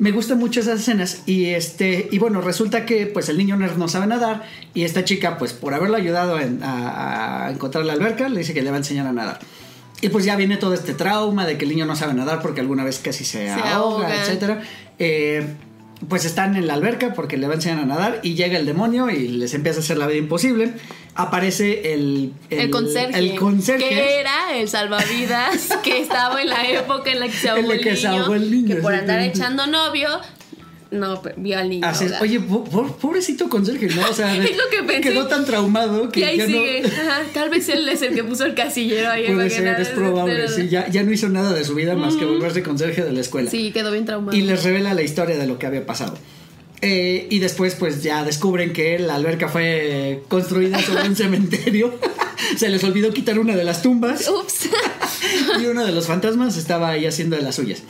Me 0.00 0.10
gustan 0.12 0.38
mucho 0.38 0.60
esas 0.60 0.80
escenas 0.80 1.22
y 1.26 1.46
este 1.50 2.08
y 2.10 2.18
bueno 2.18 2.40
resulta 2.40 2.86
que 2.86 3.06
pues 3.06 3.28
el 3.28 3.36
niño 3.36 3.56
nerd 3.56 3.76
no 3.76 3.86
sabe 3.86 4.06
nadar 4.06 4.44
y 4.74 4.84
esta 4.84 5.04
chica 5.04 5.36
pues 5.36 5.52
por 5.52 5.74
haberlo 5.74 5.96
ayudado 5.96 6.40
en- 6.40 6.62
a, 6.62 7.46
a 7.46 7.50
encontrar 7.50 7.84
la 7.84 7.92
alberca 7.92 8.28
le 8.30 8.38
dice 8.38 8.54
que 8.54 8.62
le 8.62 8.70
va 8.70 8.76
a 8.76 8.78
enseñar 8.78 9.06
a 9.06 9.12
nadar 9.12 9.38
y 10.00 10.08
pues 10.08 10.24
ya 10.24 10.36
viene 10.36 10.56
todo 10.56 10.74
este 10.74 10.94
trauma 10.94 11.46
de 11.46 11.58
que 11.58 11.64
el 11.64 11.70
niño 11.70 11.86
no 11.86 11.94
sabe 11.96 12.14
nadar 12.14 12.40
porque 12.42 12.60
alguna 12.60 12.84
vez 12.84 12.98
casi 12.98 13.24
se, 13.24 13.50
ahoga, 13.50 13.70
ahoga. 13.74 14.22
etcétera 14.22 14.62
Eh, 14.98 15.46
pues 16.08 16.24
están 16.24 16.56
en 16.56 16.66
la 16.66 16.74
alberca 16.74 17.12
porque 17.12 17.36
le 17.36 17.46
va 17.46 17.52
a 17.52 17.56
enseñar 17.56 17.80
a 17.80 17.84
nadar 17.84 18.20
y 18.22 18.34
llega 18.34 18.58
el 18.58 18.64
demonio 18.64 19.10
y 19.10 19.28
les 19.28 19.52
empieza 19.52 19.80
a 19.80 19.82
hacer 19.82 19.98
la 19.98 20.06
vida 20.06 20.18
imposible 20.18 20.72
aparece 21.14 21.92
el 21.92 22.32
El, 22.48 22.70
conserje. 22.70 23.18
el 23.18 23.34
conserje 23.34 23.88
Que 23.88 24.20
era 24.20 24.56
el 24.56 24.68
salvavidas 24.68 25.68
que 25.82 26.00
estaba 26.00 26.40
en 26.40 26.48
la 26.48 26.66
época 26.68 27.10
en 27.12 27.20
la 27.20 27.26
que 27.26 27.32
se 27.34 27.48
ahogó 27.50 27.72
el 27.72 27.80
que 27.80 27.90
niño. 27.90 28.00
se 28.00 28.08
ahogó 28.08 28.34
el 28.34 28.50
niño, 28.50 28.76
Que 28.76 28.80
por 28.82 28.94
andar 28.94 29.20
echando 29.20 29.66
novio, 29.66 30.08
no, 30.90 31.22
pero 31.22 31.34
vio 31.38 31.58
al 31.58 31.68
niño. 31.68 31.86
Así. 31.86 32.06
Oye, 32.20 32.40
po- 32.40 32.64
po- 32.64 32.96
pobrecito 32.96 33.48
conserje, 33.48 33.86
¿no? 33.88 34.08
O 34.08 34.12
sea, 34.12 34.34
Es 34.44 34.56
lo 34.56 34.64
que 34.70 34.82
pensé. 34.82 35.00
quedó 35.10 35.26
tan 35.28 35.44
traumado 35.44 36.08
que 36.10 36.20
y 36.20 36.22
ahí 36.24 36.38
ya 36.38 36.46
sigue. 36.46 36.82
no... 36.82 36.88
Ajá, 36.88 37.22
tal 37.32 37.48
vez 37.50 37.68
él 37.68 37.88
es 37.88 38.02
el 38.02 38.14
que 38.14 38.24
puso 38.24 38.44
el 38.44 38.54
casillero 38.54 39.10
ahí. 39.10 39.32
Puede 39.32 39.50
ser, 39.50 39.64
nada 39.64 39.78
es 39.80 39.88
probable, 39.88 40.48
sí, 40.48 40.68
ya, 40.68 40.88
ya 40.88 41.02
no 41.02 41.12
hizo 41.12 41.28
nada 41.28 41.52
de 41.52 41.64
su 41.64 41.74
vida 41.74 41.94
más 41.94 42.16
que 42.16 42.24
volverse 42.24 42.62
conserje 42.62 43.02
de 43.04 43.12
la 43.12 43.20
escuela. 43.20 43.50
Sí, 43.50 43.70
quedó 43.72 43.92
bien 43.92 44.04
traumado. 44.04 44.36
Y 44.36 44.42
les 44.42 44.64
revela 44.64 44.92
la 44.94 45.02
historia 45.02 45.38
de 45.38 45.46
lo 45.46 45.58
que 45.58 45.66
había 45.66 45.86
pasado. 45.86 46.16
Eh, 46.82 47.26
y 47.30 47.40
después, 47.40 47.74
pues 47.74 48.02
ya 48.02 48.24
descubren 48.24 48.72
que 48.72 48.98
la 48.98 49.14
alberca 49.14 49.48
fue 49.48 50.22
construida 50.28 50.80
sobre 50.82 51.06
un 51.08 51.14
cementerio. 51.16 51.94
Se 52.56 52.68
les 52.70 52.82
olvidó 52.84 53.12
quitar 53.12 53.38
una 53.38 53.54
de 53.54 53.64
las 53.64 53.82
tumbas. 53.82 54.26
Ups. 54.28 54.68
y 55.62 55.66
uno 55.66 55.84
de 55.84 55.92
los 55.92 56.06
fantasmas 56.06 56.56
estaba 56.56 56.88
ahí 56.88 57.04
haciendo 57.06 57.36
de 57.36 57.42
las 57.42 57.54
suyas. 57.56 57.82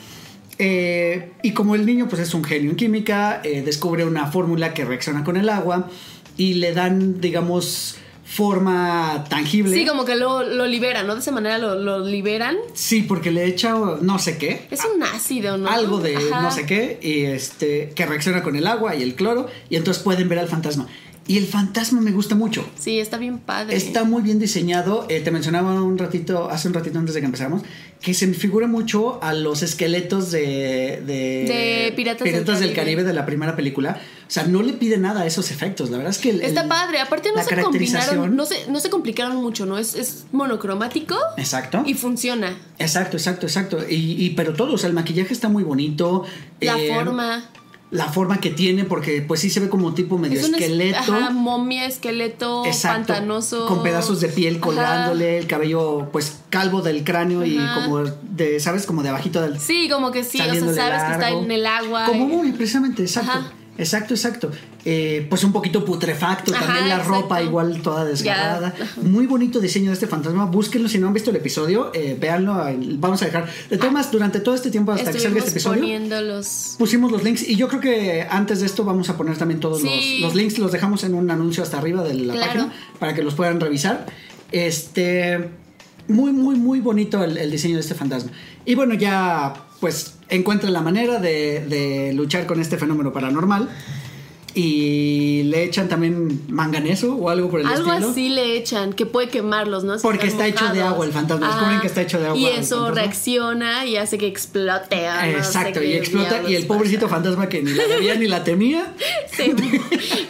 Eh, 0.63 1.33
y 1.43 1.53
como 1.53 1.75
el 1.75 1.87
niño 1.87 2.07
pues 2.07 2.21
es 2.21 2.35
un 2.35 2.45
genio 2.45 2.71
en 2.71 2.77
química, 2.77 3.41
eh, 3.43 3.63
descubre 3.63 4.05
una 4.05 4.27
fórmula 4.27 4.75
que 4.75 4.85
reacciona 4.85 5.25
con 5.25 5.39
el 5.39 5.49
agua 5.49 5.89
y 6.37 6.55
le 6.55 6.75
dan, 6.75 7.19
digamos, 7.19 7.97
forma 8.25 9.25
tangible. 9.29 9.75
Sí, 9.75 9.87
como 9.87 10.05
que 10.05 10.17
lo, 10.17 10.43
lo 10.43 10.67
liberan, 10.67 11.07
¿no? 11.07 11.15
De 11.15 11.21
esa 11.21 11.33
manera 11.33 11.57
lo, 11.57 11.75
lo 11.75 12.07
liberan. 12.07 12.57
Sí, 12.75 13.03
porque 13.03 13.31
le 13.31 13.47
echa 13.47 13.75
no 14.03 14.19
sé 14.19 14.37
qué. 14.37 14.67
Es 14.71 14.81
un 14.85 15.03
ácido, 15.03 15.57
¿no? 15.57 15.69
Algo 15.69 15.99
de 15.99 16.17
Ajá. 16.17 16.43
no 16.43 16.51
sé 16.51 16.67
qué 16.67 16.99
y 17.03 17.23
este 17.23 17.93
que 17.95 18.05
reacciona 18.05 18.43
con 18.43 18.55
el 18.55 18.67
agua 18.67 18.95
y 18.95 19.03
el 19.03 19.15
cloro 19.15 19.49
y 19.71 19.77
entonces 19.77 20.03
pueden 20.03 20.29
ver 20.29 20.39
al 20.39 20.49
fantasma. 20.49 20.87
Y 21.27 21.39
el 21.39 21.47
fantasma 21.47 22.01
me 22.01 22.11
gusta 22.11 22.35
mucho. 22.35 22.69
Sí, 22.77 22.99
está 22.99 23.17
bien 23.17 23.39
padre. 23.39 23.77
Está 23.77 24.05
muy 24.05 24.21
bien 24.21 24.39
diseñado. 24.39 25.07
Eh, 25.09 25.21
te 25.21 25.31
mencionaba 25.31 25.81
un 25.81 25.97
ratito, 25.97 26.51
hace 26.51 26.67
un 26.67 26.75
ratito 26.75 26.99
antes 26.99 27.15
de 27.15 27.21
que 27.21 27.27
empezáramos, 27.27 27.63
que 28.01 28.15
se 28.15 28.27
me 28.27 28.33
figura 28.35 28.67
mucho 28.67 29.23
a 29.23 29.35
los 29.35 29.63
esqueletos 29.63 30.31
de, 30.31 31.03
de, 31.05 31.85
De 31.85 31.93
Piratas 31.95 32.25
del 32.25 32.33
del 32.33 32.45
Caribe. 32.47 32.75
Caribe 32.75 33.05
de 33.05 33.13
la 33.13 33.27
primera 33.27 33.55
película. 33.57 34.01
O 34.27 34.33
sea, 34.33 34.45
no 34.45 34.63
le 34.63 34.73
pide 34.73 34.97
nada 34.97 35.23
a 35.23 35.27
esos 35.27 35.51
efectos. 35.51 35.91
La 35.91 35.99
verdad 35.99 36.13
es 36.13 36.19
que 36.19 36.31
el- 36.31 36.41
Está 36.41 36.63
el- 36.63 36.69
padre. 36.69 37.01
Aparte 37.01 37.29
no 37.35 37.43
se 37.43 37.61
combinaron, 37.61 38.17
caracterización- 38.17 38.31
no 38.37 38.47
se, 38.47 38.71
no 38.71 38.81
se 38.81 38.89
complicaron 38.89 39.37
mucho, 39.37 39.67
¿no? 39.67 39.77
Es, 39.77 39.95
es 39.95 40.25
monocromático 40.33 41.17
Exacto. 41.37 41.83
y 41.85 41.95
funciona. 41.95 42.57
Exacto, 42.79 43.17
exacto, 43.19 43.47
exacto. 43.47 43.79
Y, 43.89 44.25
y- 44.25 44.31
pero 44.31 44.55
todo, 44.55 44.73
o 44.75 44.79
sea, 44.79 44.89
el 44.89 44.95
maquillaje 44.95 45.33
está 45.35 45.49
muy 45.49 45.63
bonito. 45.65 46.25
La 46.61 46.79
Eh, 46.79 46.93
forma. 46.95 47.51
La 47.91 48.05
forma 48.07 48.39
que 48.41 48.51
tiene, 48.51 48.85
porque 48.85 49.21
pues 49.21 49.41
sí 49.41 49.51
se 49.51 49.59
ve 49.59 49.69
como 49.69 49.95
tipo 49.95 50.17
medio 50.17 50.39
Es 50.39 50.49
un 50.49 50.55
es- 50.55 50.61
esqueleto. 50.61 50.99
Ajá, 51.13 51.31
momia, 51.31 51.87
esqueleto, 51.87 52.65
Exacto, 52.65 53.13
pantanoso. 53.13 53.67
Con 53.67 53.83
pedazos 53.83 54.21
de 54.21 54.29
piel 54.29 54.61
colgándole, 54.61 55.39
el 55.39 55.47
cabello 55.49 56.09
pues 56.13 56.39
calvo 56.51 56.83
del 56.83 57.03
cráneo 57.03 57.45
y 57.45 57.59
como 57.75 57.99
de, 58.23 58.61
¿sabes? 58.61 58.87
Como 58.87 59.03
de 59.03 59.09
abajito 59.09 59.43
del... 59.43 59.59
Sí, 59.59 59.89
como 59.91 60.13
que 60.13 60.23
sí, 60.23 60.41
o 60.41 60.45
sea, 60.45 60.55
sabes 60.75 61.03
que 61.03 61.13
está 61.13 61.31
en 61.31 61.51
el 61.51 61.67
agua. 61.67 62.05
Como 62.07 62.27
y- 62.27 62.29
momia, 62.29 62.53
precisamente, 62.55 63.03
exacto. 63.03 63.31
Ajá. 63.33 63.53
Exacto, 63.81 64.15
exacto. 64.15 64.51
Eh, 64.85 65.27
pues 65.29 65.43
un 65.45 65.53
poquito 65.53 65.85
putrefacto, 65.85 66.55
Ajá, 66.55 66.67
también 66.67 66.89
la 66.89 66.97
exacto. 66.99 67.21
ropa 67.23 67.43
igual 67.43 67.81
toda 67.83 68.05
desgarrada. 68.05 68.75
Muy 69.03 69.27
bonito 69.27 69.59
diseño 69.61 69.89
de 69.89 69.95
este 69.95 70.07
fantasma. 70.07 70.45
Búsquenlo 70.47 70.89
si 70.89 70.99
no 70.99 71.09
han 71.09 71.15
visto 71.15 71.31
el 71.31 71.37
episodio, 71.37 71.91
eh, 71.95 72.17
véanlo. 72.21 72.55
Vamos 72.99 73.21
a 73.23 73.25
dejar. 73.27 73.49
De 73.69 73.77
todas 73.79 74.11
durante 74.13 74.41
todo 74.41 74.55
este 74.55 74.71
tiempo 74.71 74.93
hasta 74.93 75.11
que 75.13 75.19
salga 75.19 75.39
Estuvimos 75.41 75.49
este 75.49 75.81
episodio, 75.89 76.23
los... 76.23 76.75
pusimos 76.79 77.11
los 77.11 77.25
links 77.25 77.49
y 77.49 77.57
yo 77.57 77.69
creo 77.69 77.81
que 77.81 78.27
antes 78.31 78.61
de 78.61 78.67
esto 78.67 78.85
vamos 78.85 79.09
a 79.11 79.17
poner 79.17 79.37
también 79.37 79.61
todos 79.61 79.81
Sí. 79.81 80.19
los, 80.21 80.29
los 80.29 80.35
links, 80.35 80.59
los 80.59 80.73
dejamos 80.73 81.03
en 81.05 81.15
un 81.15 81.31
anuncio 81.31 81.63
hasta 81.63 81.79
arriba 81.79 82.03
de 82.03 82.15
la 82.15 82.35
Claro. 82.35 82.47
página 82.53 82.73
para 82.99 83.15
que 83.15 83.23
los 83.23 83.35
puedan 83.35 83.61
revisar. 83.61 84.07
Este, 84.53 85.49
muy, 86.09 86.33
muy, 86.33 86.57
muy 86.57 86.81
bonito 86.81 87.23
el, 87.25 87.37
el 87.39 87.51
diseño 87.51 87.77
de 87.77 87.81
este 87.81 87.95
fantasma. 87.95 88.31
Y 88.71 88.77
bueno, 88.77 88.95
ya 88.95 89.53
pues 89.81 90.15
encuentra 90.29 90.71
la 90.71 90.81
manera 90.81 91.19
de, 91.19 91.67
de 91.67 92.13
luchar 92.13 92.47
con 92.47 92.61
este 92.61 92.77
fenómeno 92.77 93.13
paranormal. 93.13 93.69
Y 94.55 95.43
le 95.45 95.65
echan 95.65 95.89
también 95.89 96.43
manganeso 96.49 97.15
o 97.15 97.29
algo 97.31 97.51
por 97.51 97.61
el 97.61 97.67
Algo 97.67 97.91
estilo. 97.93 98.11
así 98.11 98.29
le 98.31 98.57
echan, 98.57 98.93
que 98.93 99.07
puede 99.07 99.29
quemarlos, 99.29 99.85
¿no? 99.85 99.97
Si 99.99 100.03
Porque 100.03 100.27
está 100.27 100.47
hecho 100.47 100.67
de 100.73 100.83
agua 100.83 101.07
el 101.07 101.13
fantasma, 101.13 101.47
descubren 101.49 101.81
que 101.81 101.87
está 101.87 102.03
hecho 102.03 102.19
de 102.19 102.27
agua 102.27 102.39
Y 102.39 102.47
eso 102.47 102.91
reacciona 102.91 103.87
y 103.87 103.97
hace 103.97 104.19
que 104.19 104.27
explote. 104.27 105.07
ah, 105.07 105.27
no 105.27 105.39
Exacto, 105.39 105.83
y 105.83 105.93
explota 105.93 106.43
y 106.49 106.55
el 106.57 106.67
pobrecito 106.67 107.03
pasa. 107.07 107.17
fantasma 107.17 107.49
que 107.49 107.63
ni 107.63 107.73
la 107.73 107.87
veía 107.87 108.15
ni 108.17 108.27
la 108.27 108.43
temía. 108.45 108.93
Se- 109.33 109.49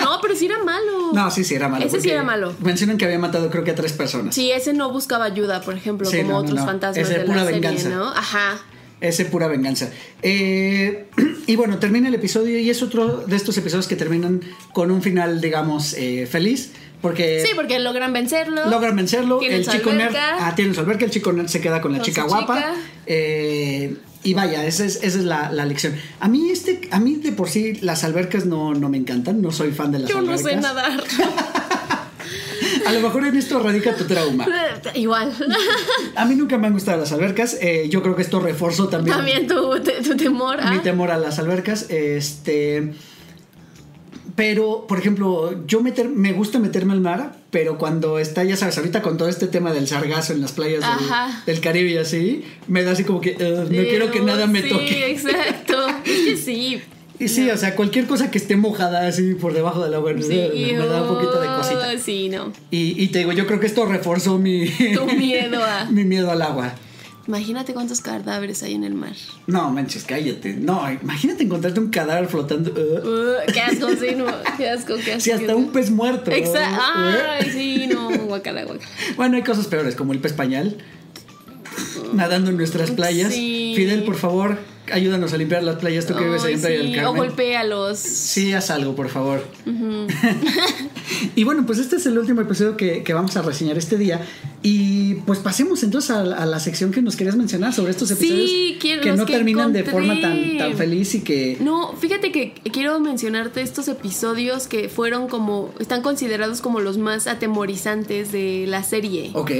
No, 0.00 0.18
pero 0.20 0.34
sí 0.36 0.46
era 0.46 0.58
malo. 0.62 1.12
No, 1.12 1.30
sí, 1.30 1.44
sí 1.44 1.54
era 1.54 1.68
malo. 1.68 1.84
Ese 1.86 2.00
sí 2.00 2.10
era 2.10 2.22
malo. 2.22 2.52
Mencionan 2.60 2.98
que 2.98 3.04
había 3.06 3.18
matado 3.18 3.50
creo 3.50 3.64
que 3.64 3.70
a 3.70 3.74
tres 3.74 3.92
personas. 3.92 4.34
Sí, 4.34 4.50
ese 4.50 4.72
no 4.72 4.90
buscaba 4.92 5.24
ayuda, 5.24 5.60
por 5.62 5.74
ejemplo, 5.74 6.08
Sí, 6.08 6.18
como 6.18 6.30
no, 6.32 6.38
otros 6.38 6.54
no. 6.60 6.64
fantasmas 6.66 7.08
Ese 7.08 7.18
de 7.20 7.24
pura 7.24 7.38
la 7.38 7.44
serie, 7.44 7.60
venganza. 7.60 7.88
¿no? 7.90 8.08
Ajá. 8.08 8.58
Ese 9.00 9.24
pura 9.24 9.48
venganza. 9.48 9.90
Eh, 10.22 11.06
y 11.46 11.56
bueno, 11.56 11.78
termina 11.78 12.08
el 12.08 12.14
episodio 12.14 12.58
y 12.58 12.68
es 12.68 12.82
otro 12.82 13.18
de 13.26 13.34
estos 13.36 13.56
episodios 13.58 13.86
que 13.88 13.96
terminan 13.96 14.40
con 14.72 14.90
un 14.90 15.00
final, 15.02 15.40
digamos, 15.40 15.94
eh, 15.94 16.26
feliz. 16.30 16.72
Porque 17.00 17.42
Sí, 17.46 17.52
porque 17.56 17.78
logran 17.78 18.12
vencerlo. 18.12 18.68
logran 18.68 18.94
vencerlo. 18.94 19.38
Tienen 19.38 19.60
el 19.60 19.66
chico 19.66 19.90
nerd. 19.92 20.14
Ah, 20.16 20.52
tiene 20.54 20.74
su 20.74 20.80
alberca. 20.80 21.06
El 21.06 21.10
chico 21.10 21.32
nerd 21.32 21.46
se 21.48 21.60
queda 21.62 21.80
con 21.80 21.92
la 21.92 21.98
Con 21.98 22.04
chica 22.04 22.24
guapa. 22.24 22.56
chica. 22.56 22.74
Eh, 23.06 23.96
y 24.22 24.34
vaya, 24.34 24.66
esa 24.66 24.84
es, 24.84 24.96
esa 24.96 25.18
es 25.18 25.24
la, 25.24 25.50
la 25.50 25.64
lección. 25.64 25.94
A 26.20 26.28
mí, 26.28 26.50
este, 26.50 26.88
a 26.90 27.00
mí 27.00 27.14
de 27.16 27.32
por 27.32 27.48
sí 27.48 27.78
las 27.80 28.04
albercas 28.04 28.44
no, 28.44 28.74
no 28.74 28.90
me 28.90 28.98
encantan. 28.98 29.40
No 29.40 29.50
soy 29.50 29.72
fan 29.72 29.92
de 29.92 30.00
las 30.00 30.10
Yo 30.10 30.20
no 30.20 30.32
albercas. 30.32 30.52
sé 30.52 30.56
nadar. 30.60 31.02
A 32.86 32.92
lo 32.92 33.00
mejor 33.00 33.24
en 33.26 33.36
esto 33.36 33.58
radica 33.60 33.94
tu 33.96 34.04
trauma. 34.04 34.46
Igual. 34.94 35.32
A 36.16 36.24
mí 36.24 36.34
nunca 36.34 36.58
me 36.58 36.66
han 36.66 36.72
gustado 36.72 36.98
las 36.98 37.12
albercas. 37.12 37.56
eh, 37.60 37.88
yo 37.90 38.02
creo 38.02 38.16
que 38.16 38.22
esto 38.22 38.40
reforzó 38.40 38.88
también, 38.88 39.16
También 39.16 39.46
tu, 39.46 39.80
tu 39.80 40.16
temor. 40.16 40.58
¿ah? 40.60 40.72
mi 40.72 40.78
temor 40.80 41.10
a 41.10 41.18
las 41.18 41.38
albercas. 41.38 41.86
Este. 41.90 42.92
Pero, 44.36 44.86
por 44.86 44.98
ejemplo, 44.98 45.66
yo 45.66 45.82
meter, 45.82 46.08
me 46.08 46.32
gusta 46.32 46.58
meterme 46.58 46.94
al 46.94 47.00
mar, 47.00 47.36
pero 47.50 47.76
cuando 47.76 48.18
está, 48.18 48.42
ya 48.42 48.56
sabes, 48.56 48.78
ahorita 48.78 49.02
con 49.02 49.18
todo 49.18 49.28
este 49.28 49.48
tema 49.48 49.72
del 49.72 49.86
sargazo 49.86 50.32
en 50.32 50.40
las 50.40 50.52
playas 50.52 50.82
del, 51.44 51.60
Caribe 51.60 51.90
y 51.90 51.96
así, 51.98 52.44
me 52.66 52.82
da 52.82 52.92
así 52.92 53.04
como 53.04 53.20
que 53.20 53.32
"Ugh, 53.32 53.70
no 53.70 53.82
quiero 53.82 54.10
que 54.10 54.20
nada 54.20 54.46
me 54.46 54.62
sí, 54.62 54.68
toque. 54.70 55.10
exacto. 55.10 55.86
Es 56.04 56.20
que 56.24 56.36
sí. 56.38 56.80
Y 57.20 57.28
sí, 57.28 57.50
o 57.50 57.56
sea, 57.56 57.76
cualquier 57.76 58.06
cosa 58.06 58.30
que 58.30 58.38
esté 58.38 58.56
mojada 58.56 59.06
así 59.06 59.34
por 59.34 59.52
debajo 59.52 59.84
del 59.84 59.92
agua, 59.94 60.12
Sí, 60.20 60.28
me 60.72 60.86
da 60.86 61.02
un 61.02 61.08
poquito 61.08 61.40
de 61.40 61.46
cosita. 61.48 61.92
oh, 61.94 61.98
Sí, 61.98 62.28
no. 62.30 62.50
Y, 62.70 63.00
y 63.02 63.08
te 63.08 63.18
digo, 63.20 63.32
yo 63.32 63.46
creo 63.46 63.60
que 63.60 63.66
esto 63.66 63.84
reforzó 63.84 64.38
mi, 64.38 64.66
Tu 64.94 65.06
miedo 65.06 65.62
a. 65.62 65.84
mi 65.90 66.04
miedo 66.04 66.30
al 66.30 66.40
agua. 66.42 66.72
Imagínate 67.28 67.74
cuántos 67.74 68.00
cadáveres 68.00 68.62
hay 68.62 68.74
en 68.74 68.82
el 68.84 68.94
mar. 68.94 69.12
No, 69.46 69.70
manches, 69.70 70.04
cállate. 70.04 70.54
No, 70.54 70.90
imagínate 70.90 71.44
encontrarte 71.44 71.78
un 71.78 71.90
cadáver 71.90 72.26
flotando. 72.28 72.72
uh. 72.72 73.06
Uh, 73.06 73.52
qué 73.52 73.60
asco, 73.60 73.88
sí, 73.90 74.14
no. 74.16 74.24
Qué 74.56 74.68
asco, 74.70 74.94
qué 75.04 75.12
asco. 75.12 75.20
Sí, 75.20 75.30
hasta 75.30 75.54
un 75.54 75.70
pez 75.70 75.90
muerto. 75.90 76.30
Exacto. 76.32 76.74
Uh. 76.80 77.12
Ay, 77.38 77.50
sí, 77.52 77.86
no. 77.86 78.08
Guacala, 78.26 78.64
guacala. 78.64 78.88
Bueno, 79.16 79.36
hay 79.36 79.42
cosas 79.42 79.66
peores, 79.66 79.94
como 79.94 80.12
el 80.14 80.20
pez 80.20 80.32
pañal. 80.32 80.78
Nadando 82.14 82.50
en 82.50 82.56
nuestras 82.56 82.90
playas. 82.90 83.32
Sí. 83.32 83.74
Fidel, 83.76 84.02
por 84.04 84.16
favor, 84.16 84.58
ayúdanos 84.92 85.32
a 85.32 85.36
limpiar 85.36 85.62
las 85.62 85.76
playas. 85.76 86.06
Tú 86.06 86.14
que 86.14 86.24
vives 86.24 86.42
ahí 86.44 86.54
en 86.54 86.60
Playa 86.60 86.78
del 86.78 86.86
sí, 86.88 86.92
O 86.98 87.02
Carmen. 87.02 87.16
golpéalos. 87.16 87.98
Sí, 87.98 88.52
haz 88.52 88.70
algo, 88.70 88.94
por 88.94 89.08
favor. 89.08 89.44
y 91.36 91.44
bueno, 91.44 91.64
pues 91.66 91.78
este 91.78 91.96
es 91.96 92.06
el 92.06 92.18
último 92.18 92.40
episodio 92.40 92.76
que, 92.76 93.02
que 93.02 93.12
vamos 93.14 93.36
a 93.36 93.42
reseñar 93.42 93.76
este 93.78 93.96
día. 93.96 94.20
Y 94.62 95.14
pues 95.26 95.38
pasemos 95.38 95.82
entonces 95.82 96.10
a, 96.10 96.20
a 96.20 96.46
la 96.46 96.60
sección 96.60 96.90
que 96.92 97.02
nos 97.02 97.16
querías 97.16 97.36
mencionar 97.36 97.72
sobre 97.72 97.92
estos 97.92 98.10
episodios 98.10 98.50
Sí, 98.50 98.76
quiero- 98.80 99.02
que 99.02 99.12
no 99.12 99.24
que 99.26 99.32
terminan 99.32 99.72
de 99.72 99.84
forma 99.84 100.20
tan, 100.20 100.58
tan 100.58 100.74
feliz 100.76 101.14
y 101.14 101.20
que... 101.20 101.56
No, 101.60 101.94
fíjate 101.96 102.30
que 102.32 102.52
quiero 102.72 102.98
mencionarte 103.00 103.62
estos 103.62 103.88
episodios 103.88 104.66
que 104.66 104.88
fueron 104.88 105.28
como, 105.28 105.72
están 105.78 106.02
considerados 106.02 106.60
como 106.60 106.80
los 106.80 106.98
más 106.98 107.26
atemorizantes 107.26 108.32
de 108.32 108.66
la 108.68 108.82
serie. 108.82 109.30
Ok. 109.34 109.50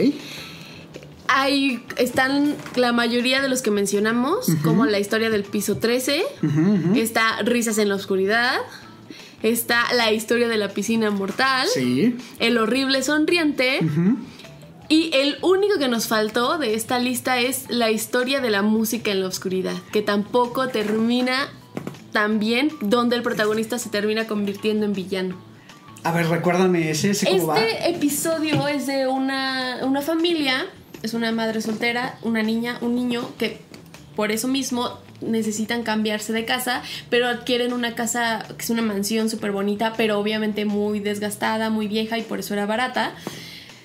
Hay, 1.33 1.81
están 1.97 2.57
la 2.75 2.93
mayoría 2.93 3.41
de 3.41 3.49
los 3.49 3.63
que 3.63 3.71
mencionamos, 3.71 4.47
como 4.65 4.85
la 4.85 4.99
historia 4.99 5.31
del 5.31 5.45
piso 5.45 5.77
13, 5.79 6.25
Ujú, 6.43 6.61
ujú. 6.61 6.95
está 6.97 7.41
Risas 7.43 7.79
en 7.79 7.89
la 7.89 7.95
Oscuridad, 7.95 8.57
está 9.43 9.85
la 9.95 10.11
historia 10.13 10.49
de 10.49 10.57
la 10.57 10.71
piscina 10.71 11.11
mortal, 11.13 11.69
Sí. 11.73 12.17
el 12.41 12.59
horrible 12.59 13.03
sonriente, 13.05 13.79
y 14.89 15.11
el 15.15 15.39
único 15.43 15.79
que 15.79 15.87
nos 15.87 16.09
faltó 16.09 16.59
de 16.59 16.75
esta 16.75 16.99
lista 16.99 17.39
es 17.39 17.67
la 17.69 17.93
historia 17.93 18.41
de 18.41 18.51
la 18.51 18.63
música 18.63 19.13
en 19.13 19.21
la 19.21 19.29
oscuridad, 19.29 19.77
que 19.93 20.03
tampoco 20.03 20.67
termina 20.69 21.49
tan 22.13 22.41
bien, 22.41 22.73
donde 22.81 23.15
el 23.15 23.23
protagonista 23.23 23.79
se 23.79 23.89
termina 23.89 24.27
convirtiendo 24.27 24.85
en 24.85 24.95
villano. 24.95 25.37
A 26.03 26.11
ver, 26.13 26.27
recuérdame 26.29 26.91
ese, 26.91 27.11
ese 27.11 27.27
cómo 27.27 27.47
va. 27.49 27.61
Este 27.63 27.91
episodio 27.91 28.67
es 28.67 28.89
de 28.89 29.07
una, 29.07 29.79
una 29.83 30.01
familia, 30.03 30.67
es 31.03 31.15
una 31.15 31.33
madre 31.33 31.61
soltera, 31.61 32.19
una 32.23 32.43
niña, 32.43 32.79
un 32.81 32.95
niño 32.95 33.29
que 33.39 33.59
por 34.17 34.33
eso 34.33 34.49
mismo 34.49 34.99
necesitan 35.21 35.83
cambiarse 35.83 36.33
de 36.33 36.45
casa, 36.45 36.83
pero 37.11 37.27
adquieren 37.27 37.73
una 37.73 37.95
casa 37.95 38.47
que 38.57 38.63
es 38.65 38.71
una 38.71 38.83
mansión 38.83 39.29
súper 39.29 39.53
bonita, 39.53 39.93
pero 39.97 40.19
obviamente 40.19 40.65
muy 40.65 41.01
desgastada, 41.01 41.71
muy 41.71 41.89
vieja 41.89 42.19
y 42.19 42.23
por 42.23 42.41
eso 42.41 42.55
era 42.55 42.67
barata. 42.67 43.15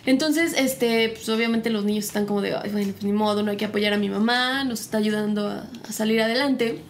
Entonces, 0.06 0.54
este, 0.58 1.10
pues 1.10 1.28
obviamente 1.30 1.70
los 1.70 1.84
niños 1.84 2.06
están 2.06 2.26
como 2.26 2.42
de, 2.42 2.56
"Ay, 2.56 2.70
bueno, 2.70 2.92
pues 2.92 3.04
ni 3.04 3.12
modo, 3.12 3.44
no 3.44 3.52
hay 3.52 3.58
que 3.58 3.66
apoyar 3.66 3.94
a 3.94 3.98
mi 3.98 4.10
mamá, 4.10 4.64
nos 4.64 4.82
está 4.82 4.98
ayudando 4.98 5.48
a, 5.48 5.66
a 5.88 5.92
salir 5.92 6.22
adelante. 6.22 6.82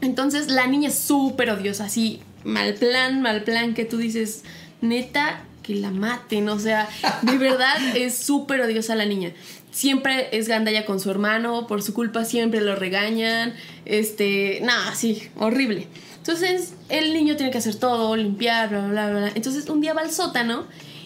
Entonces 0.00 0.48
la 0.48 0.66
niña 0.66 0.88
es 0.88 0.98
súper 0.98 1.50
odiosa, 1.50 1.84
así, 1.86 2.20
mal 2.44 2.74
plan, 2.74 3.20
mal 3.20 3.42
plan, 3.42 3.74
que 3.74 3.84
tú 3.84 3.96
dices, 3.96 4.44
neta, 4.80 5.40
que 5.66 5.74
la 5.74 5.90
maten, 5.90 6.48
o 6.48 6.58
sea, 6.58 6.88
de 7.22 7.38
verdad 7.38 7.76
es 7.96 8.16
súper 8.16 8.60
odiosa 8.60 8.94
la 8.94 9.04
niña. 9.04 9.32
Siempre 9.72 10.28
es 10.32 10.48
gandalla 10.48 10.86
con 10.86 11.00
su 11.00 11.10
hermano, 11.10 11.66
por 11.66 11.82
su 11.82 11.92
culpa 11.92 12.24
siempre 12.24 12.60
lo 12.60 12.76
regañan, 12.76 13.52
este, 13.84 14.60
nada, 14.62 14.94
sí, 14.94 15.22
horrible. 15.36 15.88
Entonces 16.18 16.74
el 16.88 17.12
niño 17.12 17.36
tiene 17.36 17.52
que 17.52 17.58
hacer 17.58 17.74
todo, 17.76 18.16
limpiar, 18.16 18.68
bla, 18.70 18.88
bla, 18.88 19.10
bla, 19.10 19.18
bla. 19.20 19.32
Entonces 19.34 19.68
un 19.68 19.80
día 19.80 19.92
va 19.92 20.02
al 20.02 20.10
sótano 20.12 20.64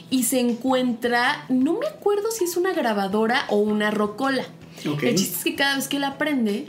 y 0.09 0.25
se 0.25 0.41
encuentra, 0.41 1.45
no 1.49 1.79
me 1.79 1.87
acuerdo 1.87 2.31
si 2.31 2.45
es 2.45 2.57
una 2.57 2.73
grabadora 2.73 3.45
o 3.49 3.57
una 3.57 3.91
rocola. 3.91 4.45
Ok. 4.89 5.03
El 5.05 5.15
chiste 5.17 5.37
es 5.39 5.45
que 5.45 5.55
cada 5.57 5.77
vez 5.77 5.89
que 5.89 5.99
la 5.99 6.17
prende, 6.19 6.67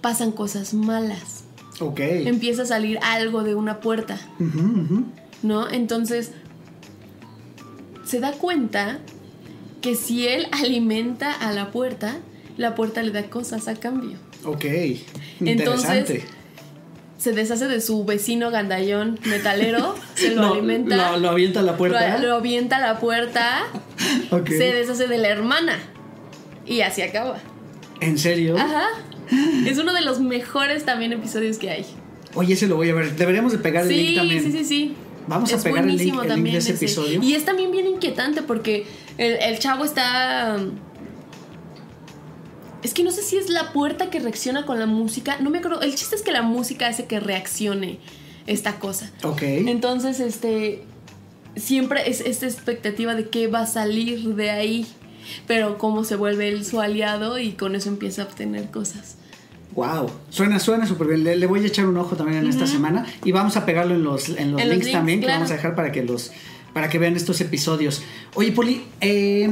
pasan 0.00 0.32
cosas 0.32 0.74
malas 0.74 1.44
Ok. 1.80 1.98
empieza 2.00 2.62
a 2.62 2.66
salir 2.66 2.98
algo 3.02 3.42
de 3.42 3.54
una 3.54 3.80
puerta. 3.80 4.18
¿no? 5.42 5.70
Entonces 5.70 6.32
se 8.14 8.20
da 8.20 8.30
cuenta 8.30 9.00
que 9.80 9.96
si 9.96 10.28
él 10.28 10.46
alimenta 10.52 11.32
a 11.32 11.50
la 11.50 11.72
puerta, 11.72 12.18
la 12.56 12.76
puerta 12.76 13.02
le 13.02 13.10
da 13.10 13.24
cosas 13.24 13.66
a 13.66 13.74
cambio. 13.74 14.16
Ok. 14.44 14.66
Entonces. 15.40 16.22
Se 17.18 17.32
deshace 17.32 17.66
de 17.66 17.80
su 17.80 18.04
vecino 18.04 18.52
gandallón 18.52 19.18
metalero, 19.24 19.96
se 20.14 20.32
lo, 20.32 20.52
alimenta, 20.52 21.12
Lo, 21.12 21.18
lo 21.18 21.30
avienta 21.30 21.58
a 21.58 21.62
la 21.64 21.76
puerta. 21.76 22.18
lo, 22.18 22.28
lo 22.28 22.34
avienta 22.36 22.76
a 22.76 22.80
la 22.80 23.00
puerta, 23.00 23.64
se 24.46 24.72
deshace 24.74 25.08
de 25.08 25.18
la 25.18 25.30
hermana 25.30 25.80
y 26.66 26.82
así 26.82 27.02
acaba. 27.02 27.38
¿En 28.00 28.16
serio? 28.16 28.56
Ajá. 28.56 28.86
Es 29.66 29.76
uno 29.78 29.92
de 29.92 30.02
los 30.02 30.20
mejores 30.20 30.84
también 30.84 31.12
episodios 31.12 31.58
que 31.58 31.70
hay. 31.70 31.86
Oye, 32.34 32.54
ese 32.54 32.68
lo 32.68 32.76
voy 32.76 32.90
a 32.90 32.94
ver. 32.94 33.16
Deberíamos 33.16 33.50
de 33.50 33.58
pegar 33.58 33.82
el 33.84 33.88
link 33.88 34.16
también. 34.18 34.44
sí, 34.44 34.52
sí, 34.52 34.64
sí. 34.64 34.94
Vamos 35.26 35.52
a 35.52 35.56
Es 35.56 35.62
pegar 35.62 35.84
el 35.84 35.96
link- 35.96 36.22
el 36.22 36.34
link 36.44 36.52
de 36.52 36.58
ese 36.58 36.72
episodio. 36.72 37.22
Y 37.22 37.34
es 37.34 37.44
también 37.44 37.70
bien 37.70 37.86
inquietante 37.86 38.42
porque 38.42 38.86
el, 39.18 39.34
el 39.34 39.58
chavo 39.58 39.84
está. 39.84 40.58
Es 42.82 42.92
que 42.92 43.02
no 43.02 43.10
sé 43.10 43.22
si 43.22 43.36
es 43.38 43.48
la 43.48 43.72
puerta 43.72 44.10
que 44.10 44.20
reacciona 44.20 44.66
con 44.66 44.78
la 44.78 44.86
música. 44.86 45.38
No 45.40 45.48
me 45.50 45.58
acuerdo. 45.58 45.80
El 45.80 45.94
chiste 45.94 46.16
es 46.16 46.22
que 46.22 46.32
la 46.32 46.42
música 46.42 46.86
hace 46.88 47.06
que 47.06 47.18
reaccione 47.20 47.98
esta 48.46 48.78
cosa. 48.78 49.10
Ok. 49.22 49.42
Entonces, 49.42 50.20
este. 50.20 50.82
Siempre 51.56 52.10
es 52.10 52.20
esta 52.20 52.46
expectativa 52.46 53.14
de 53.14 53.28
qué 53.28 53.46
va 53.46 53.60
a 53.60 53.66
salir 53.66 54.34
de 54.34 54.50
ahí. 54.50 54.86
Pero 55.46 55.78
cómo 55.78 56.04
se 56.04 56.16
vuelve 56.16 56.48
él 56.48 56.66
su 56.66 56.82
aliado 56.82 57.38
y 57.38 57.52
con 57.52 57.74
eso 57.74 57.88
empieza 57.88 58.22
a 58.22 58.24
obtener 58.26 58.70
cosas. 58.70 59.16
Wow. 59.74 60.10
Suena, 60.30 60.58
suena 60.60 60.86
súper 60.86 61.08
bien. 61.08 61.24
Le, 61.24 61.36
le 61.36 61.46
voy 61.46 61.62
a 61.64 61.66
echar 61.66 61.86
un 61.86 61.96
ojo 61.96 62.16
también 62.16 62.38
en 62.44 62.48
esta 62.50 62.66
semana. 62.66 63.04
Y 63.24 63.32
vamos 63.32 63.56
a 63.56 63.66
pegarlo 63.66 63.94
en 63.94 64.04
los, 64.04 64.28
en 64.28 64.52
los 64.52 64.60
En 64.60 64.68
los 64.68 64.76
links 64.78 64.92
también, 64.92 65.20
que 65.20 65.26
vamos 65.26 65.50
a 65.50 65.54
dejar 65.54 65.74
para 65.74 65.90
que 65.92 66.02
los. 66.04 66.30
para 66.72 66.88
que 66.88 66.98
vean 66.98 67.16
estos 67.16 67.40
episodios. 67.40 68.02
Oye, 68.34 68.52
Poli, 68.52 68.82
eh, 69.00 69.50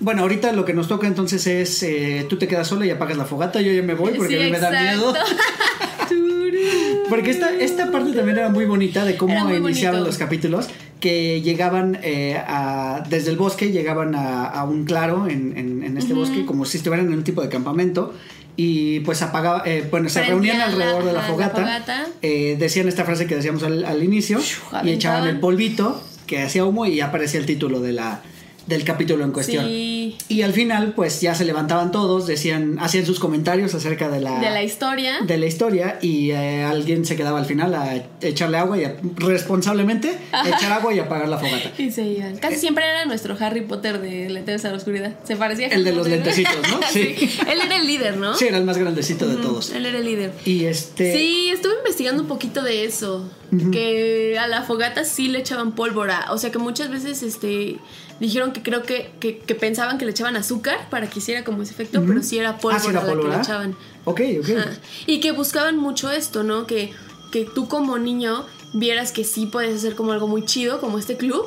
bueno, 0.00 0.22
ahorita 0.22 0.52
lo 0.52 0.64
que 0.64 0.74
nos 0.74 0.88
toca 0.88 1.06
entonces 1.06 1.46
es 1.46 1.82
eh, 1.82 2.26
tú 2.28 2.36
te 2.38 2.46
quedas 2.48 2.66
sola 2.68 2.86
y 2.86 2.90
apagas 2.90 3.16
la 3.16 3.24
fogata, 3.24 3.60
yo 3.62 3.72
ya 3.72 3.82
me 3.82 3.94
voy 3.94 4.12
porque 4.14 4.34
Sí, 4.36 4.40
a 4.42 4.44
mí 4.46 4.50
me 4.50 4.58
da 4.60 4.70
miedo. 4.70 5.14
Porque 7.08 7.30
esta, 7.30 7.50
esta 7.52 7.92
parte 7.92 8.12
también 8.12 8.36
era 8.38 8.48
muy 8.48 8.64
bonita 8.64 9.04
de 9.04 9.16
cómo 9.16 9.32
iniciaban 9.54 10.00
bonito. 10.00 10.06
los 10.06 10.18
capítulos, 10.18 10.68
que 10.98 11.40
llegaban 11.40 11.98
eh, 12.02 12.36
a- 12.46 13.04
desde 13.08 13.30
el 13.30 13.36
bosque, 13.36 13.70
llegaban 13.70 14.14
a, 14.16 14.44
a 14.46 14.64
un 14.64 14.84
claro 14.84 15.28
en, 15.28 15.56
en- 15.56 15.82
en 15.84 15.96
este 15.98 16.14
bosque, 16.14 16.44
como 16.44 16.64
si 16.64 16.78
estuvieran 16.78 17.06
en 17.06 17.14
un 17.14 17.22
tipo 17.24 17.42
de 17.42 17.48
campamento, 17.48 18.12
y 18.56 19.00
pues 19.00 19.20
apagaba, 19.22 19.62
eh, 19.66 19.86
bueno, 19.90 20.08
se 20.08 20.20
reunían 20.30 20.60
alrededor 20.62 21.00
la- 21.04 21.08
de 21.08 21.12
la 21.12 21.20
fogata, 21.22 21.60
eh, 22.22 22.56
decían 22.58 22.88
esta 22.88 23.04
frase 23.04 23.26
que 23.26 23.34
decíamos 23.36 23.62
al, 23.62 23.84
al 23.84 24.02
inicio 24.02 24.38
y 24.84 24.90
echaban 24.92 25.22
el 25.28 25.40
polvito 25.40 26.02
que 26.26 26.42
hacía 26.42 26.64
humo 26.64 26.86
y 26.86 27.00
aparecía 27.00 27.38
el 27.40 27.46
título 27.46 27.80
de 27.80 27.92
la, 27.92 28.22
del 28.66 28.82
capítulo 28.84 29.24
en 29.24 29.32
cuestión. 29.32 29.64
Sí. 29.66 29.95
Y 30.28 30.42
al 30.42 30.52
final, 30.52 30.92
pues 30.94 31.20
ya 31.20 31.34
se 31.34 31.44
levantaban 31.44 31.92
todos, 31.92 32.26
decían, 32.26 32.78
hacían 32.80 33.06
sus 33.06 33.20
comentarios 33.20 33.74
acerca 33.74 34.08
de 34.08 34.20
la, 34.20 34.40
De 34.40 34.50
la 34.50 34.62
historia. 34.62 35.20
de 35.22 35.38
la 35.38 35.46
historia 35.46 35.98
y 36.02 36.30
eh, 36.32 36.64
alguien 36.64 37.04
se 37.04 37.14
quedaba 37.16 37.38
al 37.38 37.46
final 37.46 37.74
a 37.74 38.02
echarle 38.20 38.58
agua 38.58 38.76
y 38.78 38.84
a- 38.84 38.96
responsablemente 39.16 40.18
echar 40.46 40.72
agua 40.72 40.92
y 40.94 40.98
apagar 40.98 41.28
la 41.28 41.38
fogata. 41.38 41.70
Y 41.78 41.90
se 41.90 42.02
iban. 42.04 42.36
Casi 42.38 42.56
siempre 42.56 42.84
era 42.84 43.04
nuestro 43.06 43.36
Harry 43.38 43.60
Potter 43.62 44.00
de 44.00 44.28
Letras 44.30 44.64
a 44.64 44.70
la 44.70 44.76
Oscuridad. 44.76 45.14
Se 45.24 45.36
parecía 45.36 45.66
a 45.68 45.70
El 45.70 45.84
de 45.84 45.92
los 45.92 46.06
Potter. 46.08 46.12
lentecitos, 46.24 46.56
¿no? 46.70 46.80
Sí. 46.90 47.14
Él 47.48 47.60
era 47.64 47.76
el 47.76 47.86
líder, 47.86 48.16
¿no? 48.16 48.34
Sí, 48.34 48.46
era 48.46 48.58
el 48.58 48.64
más 48.64 48.78
grandecito 48.78 49.28
de 49.28 49.36
todos. 49.36 49.70
Él 49.72 49.86
era 49.86 49.98
el 49.98 50.04
líder. 50.04 50.32
Y 50.44 50.64
este... 50.64 51.16
Sí, 51.16 51.50
estuve 51.52 51.74
investigando 51.78 52.22
un 52.22 52.28
poquito 52.28 52.62
de 52.62 52.84
eso. 52.84 53.28
Que 53.72 54.36
a 54.40 54.46
la 54.48 54.62
fogata 54.62 55.04
sí 55.04 55.28
le 55.28 55.38
echaban 55.38 55.72
pólvora. 55.72 56.26
O 56.30 56.38
sea 56.38 56.50
que 56.50 56.58
muchas 56.58 56.90
veces 56.90 57.22
este 57.22 57.78
dijeron 58.18 58.52
que 58.52 58.62
creo 58.62 58.82
que, 58.82 59.10
que, 59.20 59.38
que 59.38 59.54
pensaban 59.54 59.98
que 59.98 60.05
le 60.06 60.12
echaban 60.12 60.36
azúcar 60.36 60.88
para 60.88 61.10
que 61.10 61.18
hiciera 61.18 61.44
como 61.44 61.62
ese 61.62 61.72
efecto, 61.72 62.02
pero 62.06 62.22
sí 62.22 62.38
era 62.38 62.56
pólvora 62.58 62.76
Ah, 62.76 62.80
¿sí 62.80 62.92
la 62.92 63.04
que 63.04 63.28
le 63.28 63.36
echaban. 63.36 63.76
Ok, 64.04 64.20
ok. 64.40 64.48
Y 65.06 65.20
que 65.20 65.32
buscaban 65.32 65.76
mucho 65.76 66.10
esto, 66.10 66.42
¿no? 66.42 66.66
Que, 66.66 66.92
que 67.30 67.44
tú 67.44 67.68
como 67.68 67.98
niño 67.98 68.46
vieras 68.72 69.10
que 69.10 69.24
sí 69.24 69.46
puedes 69.46 69.74
hacer 69.74 69.94
como 69.94 70.12
algo 70.12 70.28
muy 70.28 70.44
chido, 70.44 70.80
como 70.80 70.98
este 70.98 71.16
club, 71.16 71.46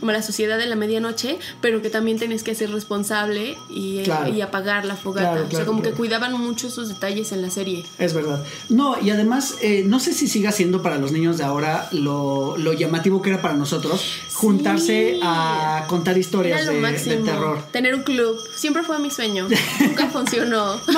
como 0.00 0.12
la 0.12 0.20
sociedad 0.22 0.58
de 0.58 0.66
la 0.66 0.76
medianoche, 0.76 1.38
pero 1.62 1.80
que 1.80 1.88
también 1.88 2.18
tienes 2.18 2.42
que 2.42 2.54
ser 2.54 2.70
responsable 2.70 3.56
y, 3.70 4.00
eh, 4.00 4.02
Claro. 4.02 4.28
y 4.34 4.42
apagar 4.42 4.84
la 4.84 4.94
fogata. 4.94 5.30
Claro, 5.32 5.46
o 5.50 5.50
sea, 5.50 5.64
como 5.64 5.80
que 5.80 5.92
cuidaban 5.92 6.38
mucho 6.38 6.66
esos 6.66 6.88
detalles 6.88 7.32
en 7.32 7.40
la 7.40 7.48
serie. 7.50 7.84
Es 7.98 8.12
verdad. 8.12 8.44
No, 8.68 9.00
y 9.00 9.08
además, 9.10 9.54
eh, 9.62 9.84
no 9.86 10.00
sé 10.00 10.12
si 10.12 10.28
siga 10.28 10.52
siendo 10.52 10.82
para 10.82 10.98
los 10.98 11.12
niños 11.12 11.38
de 11.38 11.44
ahora 11.44 11.88
lo, 11.92 12.58
lo 12.58 12.72
llamativo 12.74 13.22
que 13.22 13.30
era 13.30 13.40
para 13.40 13.54
nosotros 13.54 14.04
juntarse 14.36 15.18
a 15.22 15.84
contar 15.88 16.16
historias 16.18 16.60
Era 16.60 16.70
lo 16.70 16.76
de, 16.76 16.80
máximo. 16.82 17.16
de 17.16 17.22
terror. 17.22 17.58
Tener 17.72 17.94
un 17.94 18.02
club. 18.02 18.36
Siempre 18.54 18.82
fue 18.82 18.98
mi 18.98 19.10
sueño. 19.10 19.48
Nunca 19.80 20.08
funcionó. 20.08 20.80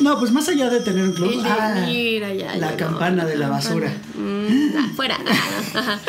No, 0.00 0.18
pues 0.18 0.32
más 0.32 0.48
allá 0.48 0.70
de 0.70 0.80
tener 0.80 1.04
un 1.04 1.12
club. 1.12 1.42
De 1.42 1.48
ah, 1.48 1.84
mira, 1.86 2.32
ya 2.32 2.56
la 2.56 2.76
campana 2.76 3.24
de 3.26 3.36
la 3.36 3.48
basura. 3.48 3.92
Mm, 4.14 4.74
nah, 4.74 4.88
fuera. 4.94 5.18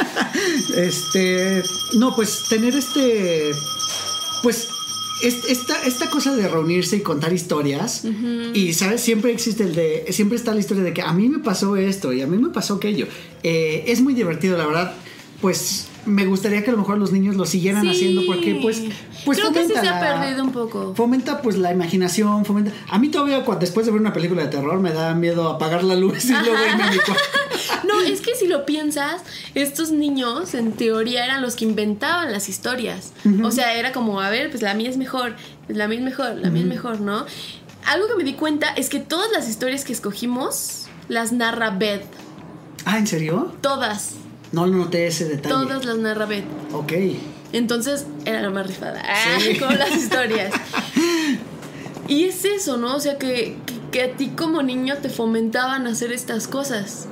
Este, 0.76 1.62
no, 1.96 2.16
pues 2.16 2.44
tener 2.50 2.76
este, 2.76 3.52
pues 4.44 4.70
es- 5.24 5.46
esta, 5.50 5.84
esta 5.86 6.10
cosa 6.10 6.36
de 6.36 6.48
reunirse 6.48 6.96
y 6.98 7.02
contar 7.02 7.34
historias 7.34 8.04
y 8.54 8.74
sabes 8.74 9.02
siempre 9.02 9.32
existe 9.32 9.64
el 9.64 9.76
de 9.76 10.06
siempre 10.12 10.38
está 10.38 10.54
la 10.54 10.60
historia 10.60 10.84
de 10.84 10.94
que 10.94 11.02
a 11.02 11.12
mí 11.14 11.30
me 11.30 11.40
pasó 11.40 11.76
esto 11.76 12.14
y 12.14 12.22
a 12.22 12.28
mí 12.28 12.38
me 12.38 12.50
pasó 12.50 12.76
aquello 12.76 13.08
Eh, 13.44 13.84
es 13.88 14.02
muy 14.02 14.14
divertido 14.14 14.58
la 14.58 14.66
verdad 14.66 14.94
pues 15.42 15.88
me 16.06 16.26
gustaría 16.26 16.64
que 16.64 16.70
a 16.70 16.74
lo 16.74 16.80
mejor 16.80 16.98
los 16.98 17.12
niños 17.12 17.36
lo 17.36 17.46
siguieran 17.46 17.84
Sí. 17.84 17.90
haciendo 17.92 18.22
porque 18.26 18.60
pues 18.62 18.82
pues 19.26 19.38
Creo 19.38 19.52
que 19.52 19.66
sí 19.66 19.74
fomenta 19.74 19.82
se 19.82 19.88
ha 19.90 20.00
perdido 20.20 20.44
un 20.44 20.52
poco. 20.52 20.94
fomenta 20.96 21.42
pues 21.42 21.58
la 21.58 21.72
imaginación 21.72 22.44
fomenta 22.46 22.72
a 22.90 22.98
mí 22.98 23.10
todavía 23.10 23.44
cuando, 23.46 23.62
después 23.62 23.86
de 23.86 23.92
ver 23.92 24.02
una 24.02 24.14
película 24.14 24.42
de 24.44 24.48
terror 24.50 24.80
me 24.80 24.92
da 24.94 25.14
miedo 25.14 25.48
apagar 25.50 25.84
la 25.84 25.96
luz 25.96 26.26
y 26.26 26.30
luego 26.32 26.56
irme 26.70 26.84
a 26.84 26.92
mi 26.92 26.98
cuarto 26.98 27.24
No, 27.88 28.02
es 28.02 28.22
que 28.22 28.36
si 28.36 28.48
lo 28.48 28.66
piensas, 28.66 29.22
estos 29.54 29.92
niños 29.92 30.54
en 30.56 30.72
teoría 30.74 31.26
eran 31.26 31.42
los 31.42 31.56
que 31.56 31.66
inventaban 31.66 32.32
las 32.32 32.48
historias. 32.50 33.12
O 33.44 33.52
sea, 33.52 33.74
era 33.76 33.92
como, 33.92 34.22
a 34.22 34.30
ver, 34.30 34.50
pues 34.50 34.62
la 34.64 34.74
mía 34.74 34.90
es 34.90 34.98
mejor, 34.98 35.36
pues 35.66 35.78
la 35.78 35.88
mía 35.88 35.98
es 36.00 36.04
mejor, 36.04 36.36
la 36.36 36.50
mía 36.50 36.62
es 36.64 36.68
mejor, 36.68 37.02
¿no? 37.02 37.26
Algo 37.86 38.08
que 38.08 38.16
me 38.16 38.24
di 38.24 38.34
cuenta 38.34 38.70
es 38.70 38.90
que 38.90 39.00
todas 39.00 39.28
las 39.32 39.48
historias 39.50 39.84
que 39.84 39.94
escogimos 39.94 40.86
las 41.10 41.32
narra 41.32 41.72
Beth. 41.72 42.04
ah 42.86 42.98
en 42.98 43.08
serio 43.08 43.54
Todas, 43.62 44.14
no 44.52 44.68
noté 44.68 45.08
ese 45.08 45.26
detalle 45.26 45.54
todas 45.56 45.86
las 45.86 45.98
narra 45.98 46.26
Beth. 46.26 46.46
ok 46.74 46.94
Entonces 47.54 48.06
era 48.26 48.42
la 48.42 48.50
más 48.50 48.68
rifada. 48.68 49.02
Ah, 49.06 49.38
Sí. 49.40 49.56
con 49.60 49.78
las 49.78 49.92
historias. 49.96 50.54
Y 52.08 52.26
es 52.26 52.44
eso, 52.44 52.76
¿no? 52.78 52.96
O 52.96 53.00
sea, 53.00 53.18
que, 53.18 53.56
que, 53.66 53.74
que 53.92 54.02
a 54.04 54.18
ti 54.18 54.30
como 54.36 54.62
niño 54.64 54.98
te 54.98 55.08
fomentaban 55.10 55.88
a 55.88 55.92
hacer 55.92 56.12
estas 56.12 56.48
cosas. 56.48 57.08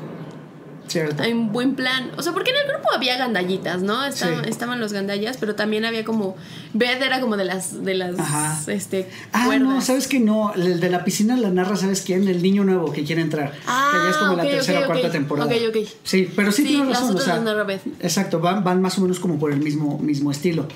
Cierto 0.90 1.24
En 1.24 1.52
buen 1.52 1.76
plan. 1.76 2.12
O 2.18 2.22
sea, 2.22 2.34
porque 2.34 2.52
en 2.52 2.58
el 2.58 2.68
grupo 2.68 2.90
había 2.94 3.18
gandallitas, 3.18 3.82
¿no? 3.82 4.04
Estaban, 4.06 4.44
Sí. 4.44 4.50
estaban 4.50 4.80
los 4.80 4.92
gandallas, 4.92 5.38
pero 5.38 5.56
también 5.56 5.86
había 5.86 6.04
como. 6.04 6.36
Beth 6.74 7.02
era 7.02 7.22
como 7.22 7.38
de 7.38 7.46
las. 7.46 7.84
De 7.86 7.94
las 7.94 8.20
Ajá. 8.20 8.60
este, 8.72 9.08
Ah, 9.32 9.46
cuerdas. 9.46 9.68
no, 9.68 9.82
¿sabes 9.82 10.08
que 10.08 10.20
no? 10.20 10.54
El 10.54 10.80
de 10.80 10.90
la 10.90 11.04
piscina 11.06 11.38
la 11.38 11.50
narra, 11.52 11.76
¿sabes 11.76 12.02
quién? 12.02 12.28
El 12.28 12.42
niño 12.42 12.64
nuevo 12.64 12.92
que 12.92 13.04
quiere 13.04 13.22
entrar. 13.22 13.54
Ah, 13.68 13.92
que 13.94 14.04
ya 14.06 14.10
es 14.12 14.18
como 14.18 14.32
ok, 14.34 14.38
la 14.38 14.44
tercera 14.44 14.80
ok, 14.80 14.84
o 14.84 14.88
cuarta 14.88 15.08
ok. 15.08 15.14
temporada. 15.14 15.50
Ok, 15.56 15.62
ok. 15.70 15.88
Sí, 16.04 16.30
pero 16.36 16.52
sí, 16.52 16.64
Sí, 16.64 16.68
tienes 16.70 16.90
razón. 16.90 17.16
o 17.16 17.20
sea, 17.20 17.36
las 17.36 17.44
narra 17.44 17.64
Beth. 17.64 17.82
Exacto, 18.02 18.40
van, 18.40 18.64
van 18.64 18.82
más 18.82 18.98
o 18.98 19.02
menos 19.02 19.20
como 19.20 19.40
por 19.40 19.52
el 19.52 19.60
mismo, 19.60 20.00
mismo 20.00 20.32
estilo. 20.32 20.68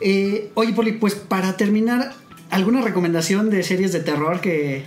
Eh, 0.00 0.50
oye, 0.54 0.72
Poli, 0.72 0.92
pues 0.92 1.14
para 1.14 1.56
terminar, 1.56 2.12
¿alguna 2.50 2.80
recomendación 2.82 3.50
de 3.50 3.62
series 3.62 3.92
de 3.92 4.00
terror 4.00 4.40
que, 4.40 4.84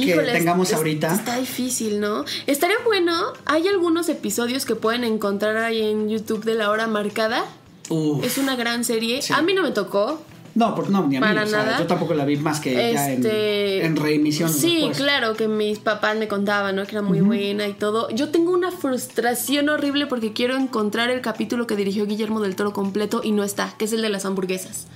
que 0.00 0.10
Híjole, 0.10 0.32
tengamos 0.32 0.70
es- 0.70 0.74
ahorita? 0.76 1.14
Está 1.14 1.36
difícil, 1.38 2.00
¿no? 2.00 2.24
Estaría 2.46 2.76
bueno. 2.84 3.14
Hay 3.44 3.68
algunos 3.68 4.08
episodios 4.08 4.64
que 4.66 4.74
pueden 4.74 5.04
encontrar 5.04 5.56
ahí 5.58 5.82
en 5.82 6.08
YouTube 6.08 6.44
de 6.44 6.54
la 6.54 6.70
hora 6.70 6.86
marcada. 6.86 7.44
Uf. 7.88 8.24
Es 8.24 8.38
una 8.38 8.56
gran 8.56 8.84
serie. 8.84 9.20
Sí. 9.22 9.32
A 9.32 9.42
mí 9.42 9.52
no 9.54 9.62
me 9.62 9.70
tocó. 9.72 10.22
No, 10.54 10.74
por, 10.74 10.90
no, 10.90 11.06
ni 11.08 11.16
a 11.16 11.20
mí. 11.20 11.26
Para 11.26 11.44
o 11.44 11.46
sea, 11.46 11.64
nada. 11.64 11.78
yo 11.78 11.86
tampoco 11.86 12.12
la 12.12 12.26
vi 12.26 12.36
más 12.36 12.60
que 12.60 12.74
ya 12.74 13.10
en, 13.10 13.24
Este, 13.24 13.86
en 13.86 13.96
reemisión. 13.96 14.50
Sí, 14.52 14.76
después. 14.80 14.98
claro, 14.98 15.32
que 15.34 15.48
mis 15.48 15.78
papás 15.78 16.16
me 16.18 16.28
contaban, 16.28 16.76
¿no? 16.76 16.84
Que 16.84 16.92
era 16.92 17.00
muy 17.02 17.20
buena 17.22 17.66
y 17.66 17.72
todo. 17.72 18.10
Yo 18.10 18.28
tengo 18.28 18.52
una 18.52 18.70
frustración 18.70 19.70
horrible 19.70 20.06
porque 20.06 20.34
quiero 20.34 20.56
encontrar 20.56 21.08
el 21.10 21.22
capítulo 21.22 21.66
que 21.66 21.74
dirigió 21.74 22.06
Guillermo 22.06 22.40
del 22.40 22.54
Toro 22.54 22.74
completo 22.74 23.22
y 23.24 23.32
no 23.32 23.44
está, 23.44 23.74
que 23.78 23.86
es 23.86 23.92
el 23.94 24.02
de 24.02 24.10
las 24.10 24.26
hamburguesas. 24.26 24.88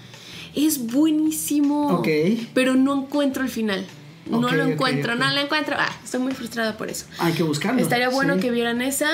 Es 0.54 0.86
buenísimo. 0.92 1.88
Ok. 1.98 2.08
Pero 2.52 2.74
no 2.74 2.94
encuentro 2.94 3.42
el 3.42 3.48
final. 3.48 3.86
No 4.30 4.50
lo 4.50 4.64
encuentro, 4.64 5.14
no 5.14 5.30
lo 5.30 5.40
encuentro. 5.40 5.76
Ah, 5.78 5.90
estoy 6.04 6.20
muy 6.20 6.32
frustrada 6.32 6.76
por 6.76 6.88
eso. 6.90 7.06
Hay 7.18 7.32
que 7.32 7.42
buscarlo. 7.42 7.80
Estaría 7.80 8.08
bueno 8.08 8.34
sí. 8.34 8.40
que 8.40 8.50
vieran 8.50 8.82
esa. 8.82 9.10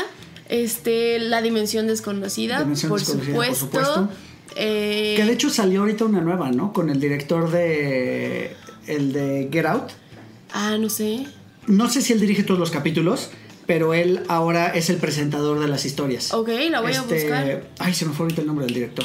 Este, 0.49 1.19
La 1.19 1.41
Dimensión 1.43 1.87
Desconocida, 1.87 2.61
Dimensión 2.61 2.91
por, 2.91 2.99
Desconocida, 3.01 3.35
por 3.35 3.55
supuesto. 3.55 4.09
Eh, 4.57 5.15
Que 5.17 5.25
de 5.25 5.33
hecho 5.33 5.49
salió 5.51 5.81
ahorita 5.81 6.05
una 6.05 6.21
nueva, 6.21 6.51
¿no? 6.51 6.73
Con 6.73 6.91
el 6.91 7.01
director 7.01 7.51
de. 7.51 8.55
El 8.87 9.13
de 9.13 9.49
Get 9.53 9.65
Out. 9.67 9.91
Ah, 10.53 10.77
no 10.79 10.91
sé. 10.91 11.27
No 11.67 11.89
sé 11.89 12.03
si 12.03 12.13
él 12.13 12.21
dirige 12.21 12.43
todos 12.43 12.59
los 12.61 12.71
capítulos, 12.71 13.31
pero 13.67 13.95
él 13.95 14.21
ahora 14.29 14.69
es 14.69 14.91
el 14.91 14.97
presentador 14.97 15.61
de 15.61 15.69
las 15.69 15.85
historias. 15.87 16.35
Ok, 16.35 16.49
la 16.71 16.81
voy 16.81 16.93
a 16.93 17.01
Este, 17.01 17.15
buscar. 17.23 17.63
Ay, 17.79 17.95
se 17.95 18.05
me 18.05 18.13
fue 18.13 18.25
ahorita 18.25 18.41
el 18.43 18.47
nombre 18.49 18.67
del 18.67 18.75
director. 18.75 19.05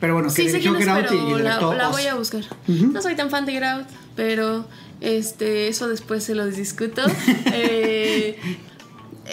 Pero 0.00 0.14
bueno, 0.14 0.30
que 0.30 0.34
Sí, 0.34 0.48
dirigió 0.48 0.74
Get 0.74 0.88
Out 0.88 1.12
y 1.12 1.16
la, 1.16 1.36
directó 1.36 1.74
la 1.74 1.88
Oz. 1.90 1.96
voy 1.96 2.06
a 2.06 2.14
buscar. 2.16 2.42
No 2.66 3.00
soy 3.02 3.14
tan 3.14 3.30
fan 3.30 3.46
de 3.46 3.52
Get 3.52 3.62
Out, 3.62 3.86
pero 4.16 4.66
este, 5.02 5.68
eso 5.68 5.88
después 5.88 6.24
se 6.24 6.34
lo 6.34 6.46
discuto. 6.46 7.02
Eh, 7.54 8.38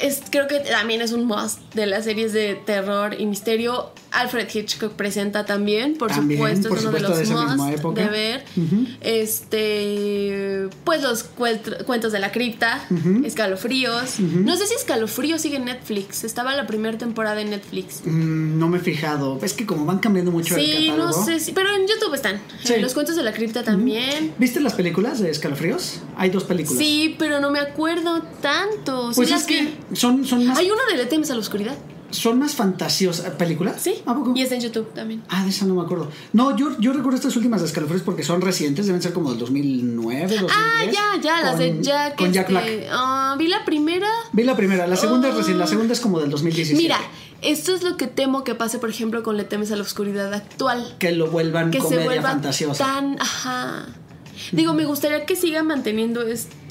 es, 0.01 0.21
creo 0.29 0.47
que 0.47 0.59
también 0.59 1.01
es 1.01 1.13
un 1.13 1.25
must 1.25 1.59
de 1.73 1.85
las 1.85 2.03
series 2.03 2.33
de 2.33 2.55
terror 2.55 3.15
y 3.19 3.25
misterio. 3.25 3.91
Alfred 4.11 4.47
Hitchcock 4.53 4.93
presenta 4.93 5.45
también, 5.45 5.95
por 5.95 6.09
También, 6.09 6.39
supuesto, 6.39 6.69
por 6.69 6.77
es 6.77 6.83
uno 6.83 6.91
de 6.93 6.99
supuesto, 6.99 7.33
de 7.33 7.45
los 7.69 7.79
época. 7.79 8.01
de 8.01 8.07
ver. 8.09 8.43
Este, 9.01 10.69
pues 10.83 11.01
los 11.03 11.23
cuentos 11.23 12.11
de 12.11 12.19
la 12.19 12.31
cripta, 12.31 12.85
escalofríos. 13.23 14.19
No 14.19 14.55
sé 14.57 14.67
si 14.67 14.73
escalofríos 14.75 15.41
sigue 15.41 15.57
en 15.57 15.65
Netflix. 15.65 16.23
Estaba 16.23 16.55
la 16.55 16.65
primera 16.67 16.97
temporada 16.97 17.41
en 17.41 17.51
Netflix. 17.51 18.01
Mm, 18.05 18.57
no 18.59 18.67
me 18.67 18.77
he 18.77 18.81
fijado. 18.81 19.39
Es 19.41 19.53
que 19.53 19.65
como 19.65 19.85
van 19.85 19.99
cambiando 19.99 20.31
mucho 20.31 20.55
el 20.55 20.65
Sí, 20.65 20.91
no 20.95 21.13
sé 21.13 21.39
si, 21.39 21.51
pero 21.51 21.69
en 21.75 21.87
YouTube 21.87 22.13
están. 22.13 22.39
Sí. 22.63 22.73
Eh, 22.73 22.81
Los 22.81 22.93
cuentos 22.93 23.15
de 23.15 23.23
la 23.23 23.33
cripta 23.33 23.63
también. 23.63 24.33
¿Viste 24.37 24.59
las 24.59 24.73
películas 24.73 25.19
de 25.19 25.29
Escalofríos? 25.29 25.99
Hay 26.17 26.29
dos 26.29 26.43
películas. 26.43 26.79
Sí, 26.79 27.15
pero 27.19 27.39
no 27.39 27.51
me 27.51 27.59
acuerdo 27.59 28.21
tanto. 28.41 29.13
Sí, 29.13 29.15
Pues 29.17 29.31
es 29.31 29.43
que 29.43 29.73
son, 29.93 30.25
son 30.25 30.45
más, 30.45 30.57
Hay 30.57 30.69
una 30.71 30.81
de 30.97 31.05
temes 31.05 31.29
a 31.31 31.33
la 31.33 31.39
oscuridad. 31.39 31.75
Son 32.11 32.39
más 32.39 32.55
fantasiosas. 32.55 33.31
¿Películas? 33.31 33.75
Sí. 33.81 33.95
¿A 34.05 34.13
poco? 34.15 34.33
Y 34.35 34.41
está 34.41 34.55
en 34.55 34.61
YouTube 34.61 34.93
también. 34.93 35.23
Ah, 35.29 35.43
de 35.43 35.49
esa 35.49 35.65
no 35.65 35.75
me 35.75 35.81
acuerdo. 35.81 36.09
No, 36.33 36.55
yo, 36.57 36.77
yo 36.79 36.93
recuerdo 36.93 37.17
estas 37.17 37.35
últimas 37.35 37.61
de 37.61 37.67
Escalofríos 37.67 38.01
porque 38.03 38.23
son 38.23 38.41
recientes, 38.41 38.85
deben 38.87 39.01
ser 39.01 39.13
como 39.13 39.29
del 39.31 39.39
2009, 39.39 40.37
2010. 40.39 40.51
Ah, 40.55 40.85
ya, 40.91 41.21
ya, 41.21 41.41
las 41.41 41.57
de 41.57 41.69
con- 41.73 41.83
Jack. 41.83 42.15
Con 42.17 42.33
Jack 42.33 42.49
este, 42.49 42.75
Black. 42.77 42.87
ah, 42.91 43.35
vi 43.37 43.47
la 43.47 43.65
primera. 43.65 44.07
Vi 44.31 44.43
la 44.43 44.55
primera, 44.55 44.87
la 44.87 44.95
segunda 44.95 45.29
es 45.29 45.35
recién, 45.35 45.57
la 45.57 45.67
segunda 45.67 45.93
es 45.93 45.99
como 45.99 46.19
del 46.19 46.29
2017. 46.29 46.81
Mira, 46.81 46.97
esto 47.41 47.73
es 47.73 47.83
lo 47.83 47.95
que 47.97 48.07
temo 48.07 48.43
que 48.43 48.55
pase, 48.55 48.79
por 48.79 48.89
ejemplo, 48.89 49.23
con 49.23 49.37
Le 49.37 49.43
temes 49.45 49.71
a 49.71 49.75
la 49.75 49.83
oscuridad 49.83 50.33
actual. 50.33 50.95
Que 50.99 51.11
lo 51.11 51.29
vuelvan 51.31 51.71
Que 51.71 51.77
se 51.79 51.83
comedia 51.85 52.05
vuelva 52.05 52.29
fantasiosa. 52.31 52.83
tan. 52.85 53.17
Ajá. 53.21 53.85
Digo, 54.51 54.73
me 54.73 54.85
gustaría 54.85 55.25
que 55.25 55.35
siga 55.35 55.63
manteniendo 55.63 56.21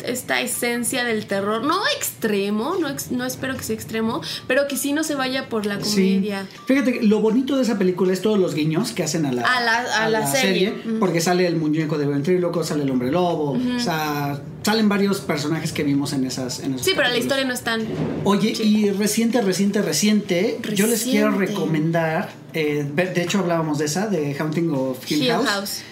esta 0.05 0.41
esencia 0.41 1.05
del 1.05 1.27
terror, 1.27 1.65
no 1.65 1.81
extremo, 1.97 2.77
no, 2.81 2.89
no 3.11 3.25
espero 3.25 3.57
que 3.57 3.63
sea 3.63 3.75
extremo, 3.75 4.21
pero 4.47 4.69
que 4.69 4.77
sí 4.77 4.93
no 4.93 5.05
se 5.05 5.15
vaya 5.15 5.49
por 5.49 5.67
la 5.67 5.79
comedia. 5.79 6.47
Fíjate, 6.67 7.03
lo 7.03 7.21
bonito 7.21 7.57
de 7.57 7.63
esa 7.63 7.79
película 7.79 8.13
es 8.13 8.23
todos 8.23 8.39
los 8.39 8.55
guiños 8.55 8.93
que 8.93 9.03
hacen 9.03 9.27
a 9.27 9.33
la, 9.33 9.43
a 9.43 10.09
la, 10.09 10.27
serie, 10.27 10.75
porque 11.01 11.21
sale 11.21 11.47
el 11.47 11.57
muñeco 11.57 11.99
de 11.99 12.07
ventríloco, 12.07 12.65
sale 12.65 12.83
el 12.85 12.91
hombre 12.91 13.11
lobo, 13.11 13.53
o 13.53 13.81
sea, 13.81 14.41
salen 14.63 14.89
varios 14.89 15.21
personajes 15.21 15.73
que 15.73 15.83
vimos 15.83 16.13
en 16.13 16.25
esas. 16.27 16.61
En 16.61 16.79
sí, 16.79 16.93
pero 16.97 17.09
la 17.09 17.19
historia 17.19 17.45
no 17.45 17.55
es 17.55 17.63
tan. 17.63 17.87
Oye, 18.25 18.51
y 18.51 18.91
reciente, 18.91 19.41
reciente, 19.41 19.83
reciente, 19.83 20.59
yo 20.75 20.87
les 20.87 21.05
quiero 21.05 21.31
recomendar, 21.33 22.31
eh, 22.55 22.87
de 22.95 23.23
hecho 23.23 23.39
hablábamos 23.39 23.79
de 23.79 23.87
esa, 23.87 24.07
de 24.07 24.35
Haunting 24.39 24.71
of 24.71 25.11
Hill, 25.11 25.31
House 25.31 25.83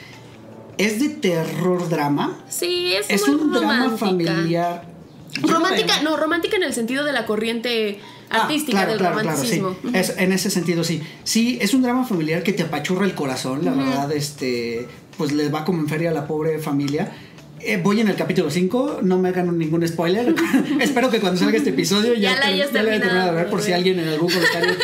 es 0.79 1.01
de 1.01 1.09
terror 1.09 1.89
drama. 1.89 2.39
Sí, 2.49 2.93
es, 2.95 3.09
es 3.11 3.29
un 3.29 3.53
drama 3.53 3.97
familiar. 3.97 4.97
Romántica, 5.43 6.03
no, 6.03 6.16
romántica 6.16 6.57
en 6.57 6.62
el 6.62 6.72
sentido 6.72 7.05
de 7.05 7.12
la 7.12 7.27
corriente 7.27 7.99
ah, 8.31 8.43
artística 8.43 8.87
del 8.87 8.99
romanticismo. 8.99 9.77
en 9.83 10.33
ese 10.33 10.51
sentido, 10.51 10.85
sí. 10.85 11.03
Sí, 11.24 11.59
es 11.61 11.74
un 11.74 11.83
drama 11.83 12.05
familiar 12.05 12.43
que 12.43 12.53
te 12.53 12.62
apachurra 12.62 13.05
el 13.05 13.14
corazón, 13.14 13.64
la 13.64 13.72
verdad, 13.72 14.12
este, 14.12 14.89
pues 15.18 15.33
les 15.33 15.53
va 15.53 15.64
como 15.64 15.81
en 15.81 15.89
feria 15.89 16.11
a 16.11 16.12
la 16.12 16.27
pobre 16.27 16.59
familia. 16.59 17.12
Eh, 17.61 17.80
voy 17.82 18.00
en 18.00 18.09
el 18.09 18.16
capítulo 18.16 18.50
5, 18.50 19.00
no 19.02 19.18
me 19.18 19.30
hagan 19.30 19.57
ningún 19.57 19.86
spoiler. 19.88 20.34
Espero 20.80 21.11
que 21.11 21.20
cuando 21.20 21.38
salga 21.38 21.57
este 21.57 21.70
episodio 21.70 22.14
ya, 22.14 22.34
ya 22.34 22.40
la 22.40 22.46
hayas 22.46 22.70
terminado, 22.70 23.30
a 23.30 23.32
ver 23.32 23.48
por 23.48 23.62
si 23.62 23.72
alguien 23.72 23.98
en 23.98 24.09
algún 24.09 24.30
comentario 24.30 24.74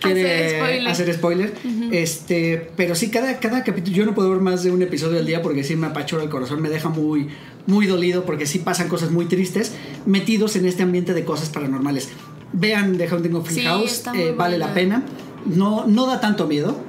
quiere, 0.00 0.86
hacer 0.88 1.14
spoiler. 1.14 1.54
este, 1.90 2.70
pero 2.76 2.94
sí, 2.94 3.10
cada, 3.10 3.38
cada 3.40 3.64
capítulo, 3.64 3.96
yo 3.96 4.04
no 4.04 4.14
puedo 4.14 4.30
ver 4.30 4.40
más 4.40 4.62
de 4.62 4.70
un 4.70 4.82
episodio 4.82 5.18
al 5.18 5.26
día 5.26 5.40
porque 5.40 5.64
sí 5.64 5.74
me 5.74 5.86
apachura 5.86 6.22
el 6.22 6.28
corazón, 6.28 6.60
me 6.60 6.68
deja 6.68 6.90
muy, 6.90 7.28
muy 7.66 7.86
dolido 7.86 8.24
porque 8.26 8.46
sí 8.46 8.58
pasan 8.58 8.88
cosas 8.88 9.10
muy 9.10 9.24
tristes 9.24 9.72
metidos 10.04 10.56
en 10.56 10.66
este 10.66 10.82
ambiente 10.82 11.14
de 11.14 11.24
cosas 11.24 11.48
paranormales. 11.48 12.10
Vean 12.52 12.98
The 12.98 13.08
Haunting 13.08 13.34
of 13.34 13.50
Hill 13.50 13.64
House, 13.64 14.02
eh, 14.14 14.34
vale 14.36 14.58
la 14.58 14.74
pena. 14.74 15.02
No, 15.46 15.86
no 15.86 16.06
da 16.06 16.20
tanto 16.20 16.46
miedo, 16.46 16.84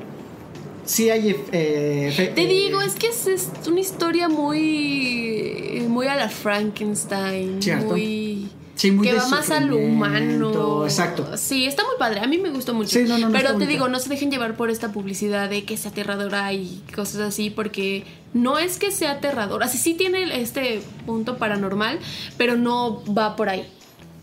sí 0.85 1.09
hay... 1.09 1.35
Eh, 1.51 2.31
Te 2.35 2.45
digo, 2.45 2.81
es 2.81 2.95
que 2.95 3.07
es, 3.07 3.49
una 3.67 3.79
historia 3.79 4.27
muy... 4.29 5.85
Muy 5.87 6.07
a 6.07 6.15
la 6.15 6.29
Frankenstein. 6.29 7.59
Muy... 7.85 8.49
que 8.79 9.13
va 9.13 9.27
más 9.27 9.51
al 9.51 9.73
humano. 9.73 10.83
Exacto. 10.85 11.37
Sí, 11.37 11.65
está 11.65 11.83
muy 11.83 11.95
padre. 11.99 12.21
A 12.21 12.27
mí 12.27 12.37
me 12.37 12.49
gustó 12.49 12.73
mucho. 12.73 12.99
Pero 13.31 13.57
te 13.57 13.65
digo, 13.65 13.87
no 13.87 13.99
se 13.99 14.09
dejen 14.09 14.31
llevar 14.31 14.55
por 14.55 14.69
esta 14.69 14.91
publicidad 14.91 15.49
de 15.49 15.65
que 15.65 15.75
es 15.75 15.85
aterradora 15.85 16.51
y 16.53 16.81
cosas 16.95 17.21
así, 17.21 17.49
porque 17.49 18.05
no 18.33 18.59
es 18.59 18.77
que 18.77 18.91
sea 18.91 19.11
aterradora. 19.11 19.65
Así 19.65 19.77
sí 19.77 19.93
tiene 19.93 20.41
este 20.41 20.81
punto 21.05 21.37
paranormal, 21.37 21.99
pero 22.37 22.55
no 22.57 23.03
va 23.05 23.35
por 23.35 23.49
ahí. 23.49 23.67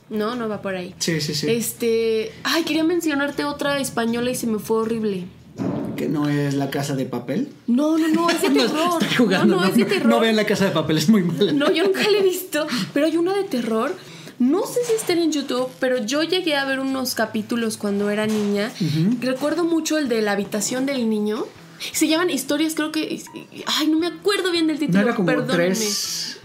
No, 0.09 0.35
no 0.35 0.49
va 0.49 0.61
por 0.61 0.75
ahí. 0.75 0.93
Sí, 0.99 1.21
sí, 1.21 1.35
sí. 1.35 1.49
Este. 1.49 2.33
Ay, 2.43 2.65
quería 2.65 2.83
mencionarte 2.83 3.45
otra 3.45 3.79
española 3.79 4.31
y 4.31 4.35
se 4.35 4.49
me 4.49 4.59
fue 4.59 4.79
horrible 4.79 5.27
que 6.01 6.09
no 6.09 6.31
es 6.31 6.55
la 6.55 6.71
casa 6.71 6.97
de 6.97 7.05
papel. 7.05 7.51
No, 7.67 7.99
no, 7.99 8.09
no, 8.09 8.31
es 8.31 8.41
de 8.41 8.49
terror. 8.59 9.03
no, 9.19 9.45
no, 9.45 9.65
es 9.67 9.77
de 9.77 9.85
terror. 9.85 10.07
No 10.09 10.19
vean 10.19 10.35
la 10.35 10.47
casa 10.47 10.65
de 10.65 10.71
papel, 10.71 10.97
es 10.97 11.11
muy 11.11 11.23
mala. 11.23 11.53
No, 11.53 11.71
yo 11.71 11.85
nunca 11.85 12.09
la 12.11 12.17
he 12.17 12.23
visto, 12.23 12.67
pero 12.95 13.05
hay 13.05 13.19
una 13.19 13.35
de 13.35 13.45
terror. 13.45 13.95
No 14.39 14.63
sé 14.67 14.83
si 14.87 14.95
estén 14.95 15.19
en 15.19 15.31
YouTube, 15.31 15.69
pero 15.79 16.03
yo 16.03 16.23
llegué 16.23 16.57
a 16.57 16.65
ver 16.65 16.81
unos 16.81 17.15
capítulos 17.15 17.77
cuando 17.77 18.09
era 18.09 18.27
niña. 18.27 18.73
Recuerdo 19.21 19.65
mucho 19.65 19.99
el 19.99 20.09
de 20.09 20.23
la 20.23 20.33
habitación 20.33 20.87
del 20.87 21.11
niño. 21.11 21.45
Se 21.93 22.09
llaman 22.09 22.31
historias, 22.31 22.75
creo 22.75 22.93
que. 22.93 23.23
Ay, 23.67 23.89
no 23.89 23.99
me 23.99 24.07
acuerdo 24.07 24.51
bien 24.53 24.69
del 24.69 24.79
título. 24.79 25.01
No 25.03 25.07
era 25.07 25.15
como 25.15 25.27
Perdónenme 25.27 25.75
tres 25.75 26.40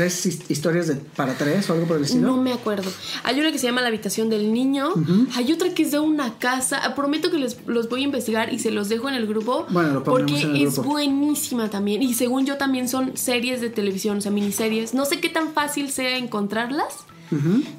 historias 0.00 0.88
de, 0.88 0.94
para 0.94 1.34
tres 1.34 1.68
o 1.70 1.72
algo 1.72 1.86
por 1.86 1.96
el 1.96 2.04
estilo? 2.04 2.26
No 2.26 2.36
me 2.36 2.52
acuerdo. 2.52 2.90
Hay 3.22 3.38
una 3.40 3.52
que 3.52 3.58
se 3.58 3.66
llama 3.66 3.80
La 3.80 3.88
habitación 3.88 4.30
del 4.30 4.52
niño. 4.52 4.90
Hay 5.34 5.52
otra 5.52 5.70
que 5.70 5.82
es 5.82 5.92
de 5.92 5.98
una 5.98 6.38
casa. 6.38 6.80
Ah, 6.84 6.94
prometo 6.94 7.30
que 7.30 7.38
les, 7.38 7.58
los 7.66 7.88
voy 7.88 8.02
a 8.02 8.04
investigar 8.04 8.52
y 8.52 8.58
se 8.58 8.70
los 8.70 8.88
dejo 8.88 9.08
en 9.08 9.14
el 9.14 9.26
grupo. 9.26 9.66
Bueno, 9.70 9.94
lo 9.94 10.04
Porque 10.04 10.40
en 10.40 10.56
el 10.56 10.66
es 10.66 10.78
buenísima 10.78 11.70
también. 11.70 12.02
Y 12.02 12.14
según 12.14 12.46
yo 12.46 12.56
también 12.56 12.88
son 12.88 13.16
series 13.16 13.60
de 13.60 13.70
televisión, 13.70 14.18
o 14.18 14.20
sea, 14.20 14.30
miniseries. 14.30 14.94
No 14.94 15.04
sé 15.04 15.20
qué 15.20 15.28
tan 15.28 15.52
fácil 15.52 15.90
sea 15.90 16.16
encontrarlas, 16.16 17.04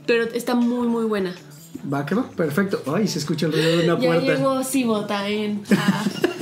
pero 0.06 0.24
está 0.26 0.56
muy, 0.56 0.88
muy 0.88 1.06
buena. 1.06 1.36
Va, 1.92 2.06
que 2.06 2.16
va. 2.16 2.30
Perfecto. 2.30 2.82
Ay, 2.94 3.08
se 3.08 3.20
escucha 3.20 3.46
el 3.46 3.54
ruido 3.54 3.78
de 3.78 3.84
una 3.84 3.98
puerta. 3.98 4.26
Ya 4.26 4.36
llegó 4.36 4.64
Sibota 4.64 5.28
en... 5.28 5.64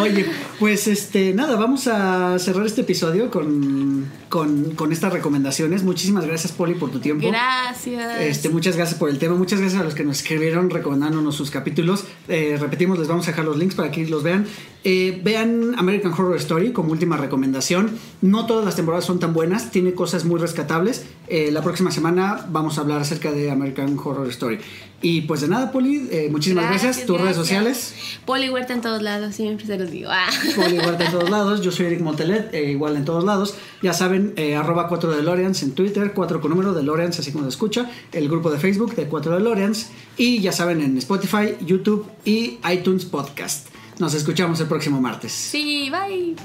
Oye, 0.00 0.26
pues 0.58 0.86
este, 0.88 1.32
nada, 1.34 1.56
vamos 1.56 1.86
a 1.86 2.38
cerrar 2.38 2.66
este 2.66 2.82
episodio 2.82 3.30
con, 3.30 4.10
con, 4.28 4.92
estas 4.92 5.12
recomendaciones. 5.12 5.82
Muchísimas 5.82 6.26
gracias, 6.26 6.52
Poli, 6.52 6.74
por 6.74 6.90
tu 6.90 7.00
tiempo. 7.00 7.28
Gracias. 7.28 8.20
Este, 8.20 8.48
muchas 8.48 8.76
gracias 8.76 8.98
por 8.98 9.10
el 9.10 9.18
tema. 9.18 9.34
Muchas 9.34 9.60
gracias 9.60 9.80
a 9.80 9.84
los 9.84 9.94
que 9.94 10.04
nos 10.04 10.18
escribieron 10.18 10.70
recomendándonos 10.70 11.34
sus 11.34 11.50
capítulos. 11.50 12.04
Eh, 12.28 12.56
repetimos, 12.60 12.98
les 12.98 13.08
vamos 13.08 13.26
a 13.26 13.30
dejar 13.30 13.44
los 13.44 13.56
links 13.56 13.74
para 13.74 13.90
que 13.90 14.06
los 14.06 14.22
vean. 14.22 14.46
Eh, 14.84 15.20
vean 15.24 15.74
American 15.78 16.12
Horror 16.12 16.36
Story 16.36 16.72
como 16.72 16.92
última 16.92 17.16
recomendación. 17.16 17.98
No 18.22 18.46
todas 18.46 18.64
las 18.64 18.76
temporadas 18.76 19.04
son 19.04 19.18
tan 19.18 19.34
buenas, 19.34 19.70
tiene 19.70 19.94
cosas 19.94 20.24
muy 20.24 20.38
rescatables. 20.38 21.06
Eh, 21.28 21.50
la 21.50 21.62
próxima 21.62 21.90
semana 21.90 22.46
vamos 22.50 22.78
a 22.78 22.82
hablar 22.82 23.00
acerca 23.00 23.32
de 23.32 23.50
American 23.50 23.98
Horror 23.98 24.28
Story. 24.28 24.60
Y 25.02 25.22
pues 25.22 25.42
de 25.42 25.48
nada, 25.48 25.72
Poli, 25.72 26.08
eh, 26.10 26.28
muchísimas 26.30 26.68
gracias. 26.68 27.04
¿Tus 27.04 27.20
redes 27.20 27.36
sociales? 27.36 27.94
Poli 28.24 28.48
Huerta 28.48 28.72
en 28.72 28.80
todos 28.80 29.02
lados, 29.02 29.34
siempre 29.34 29.66
se 29.66 29.78
los 29.78 29.90
digo. 29.90 30.10
Ah. 30.10 30.28
Poli 30.56 30.78
Huerta 30.78 31.04
en 31.04 31.12
todos 31.12 31.30
lados. 31.30 31.60
Yo 31.60 31.70
soy 31.70 31.86
Eric 31.86 32.00
Montelet, 32.00 32.54
igual 32.54 32.96
en 32.96 33.04
todos 33.04 33.24
lados. 33.24 33.54
Ya 33.82 33.92
saben, 33.92 34.34
arroba 34.56 34.88
4 34.88 35.16
de 35.16 35.22
Loreans 35.22 35.62
en 35.62 35.72
Twitter, 35.72 36.12
4 36.14 36.40
con 36.40 36.50
número 36.50 36.72
de 36.72 36.82
Loreans, 36.82 37.18
así 37.18 37.30
como 37.30 37.44
se 37.44 37.50
escucha. 37.50 37.90
El 38.12 38.28
grupo 38.28 38.50
de 38.50 38.58
Facebook 38.58 38.94
de 38.96 39.06
4 39.06 39.34
de 39.34 39.40
Loreans. 39.40 39.88
Y 40.16 40.40
ya 40.40 40.52
saben, 40.52 40.80
en 40.80 40.96
Spotify, 40.98 41.56
YouTube 41.64 42.06
y 42.24 42.58
iTunes 42.70 43.04
Podcast. 43.04 43.68
Nos 43.98 44.12
escuchamos 44.12 44.60
el 44.60 44.66
próximo 44.66 45.00
martes. 45.00 45.32
Sí, 45.32 45.90
bye. 45.90 46.36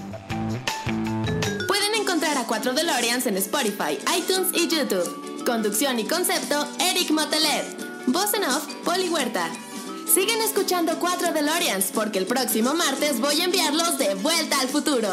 Pueden 1.68 1.96
encontrar 2.00 2.38
a 2.38 2.46
4 2.46 2.74
DeLoreans 2.74 3.26
en 3.28 3.36
Spotify, 3.38 3.98
iTunes 4.18 4.48
y 4.54 4.70
YouTube. 4.70 5.44
Conducción 5.46 6.00
y 6.00 6.06
concepto, 6.06 6.66
Eric 6.80 7.12
Motelet. 7.12 7.91
Voz 8.08 8.34
en 8.34 8.44
off, 8.44 8.66
Poli 8.84 9.10
Huerta. 9.10 9.50
Siguen 10.14 10.42
escuchando 10.42 11.00
4 11.00 11.34
DeLoreans 11.34 11.92
porque 11.94 12.20
el 12.20 12.26
próximo 12.26 12.74
martes 12.74 13.20
voy 13.20 13.42
a 13.42 13.46
enviarlos 13.46 13.98
de 13.98 14.16
vuelta 14.16 14.60
al 14.60 14.68
futuro. 14.68 15.08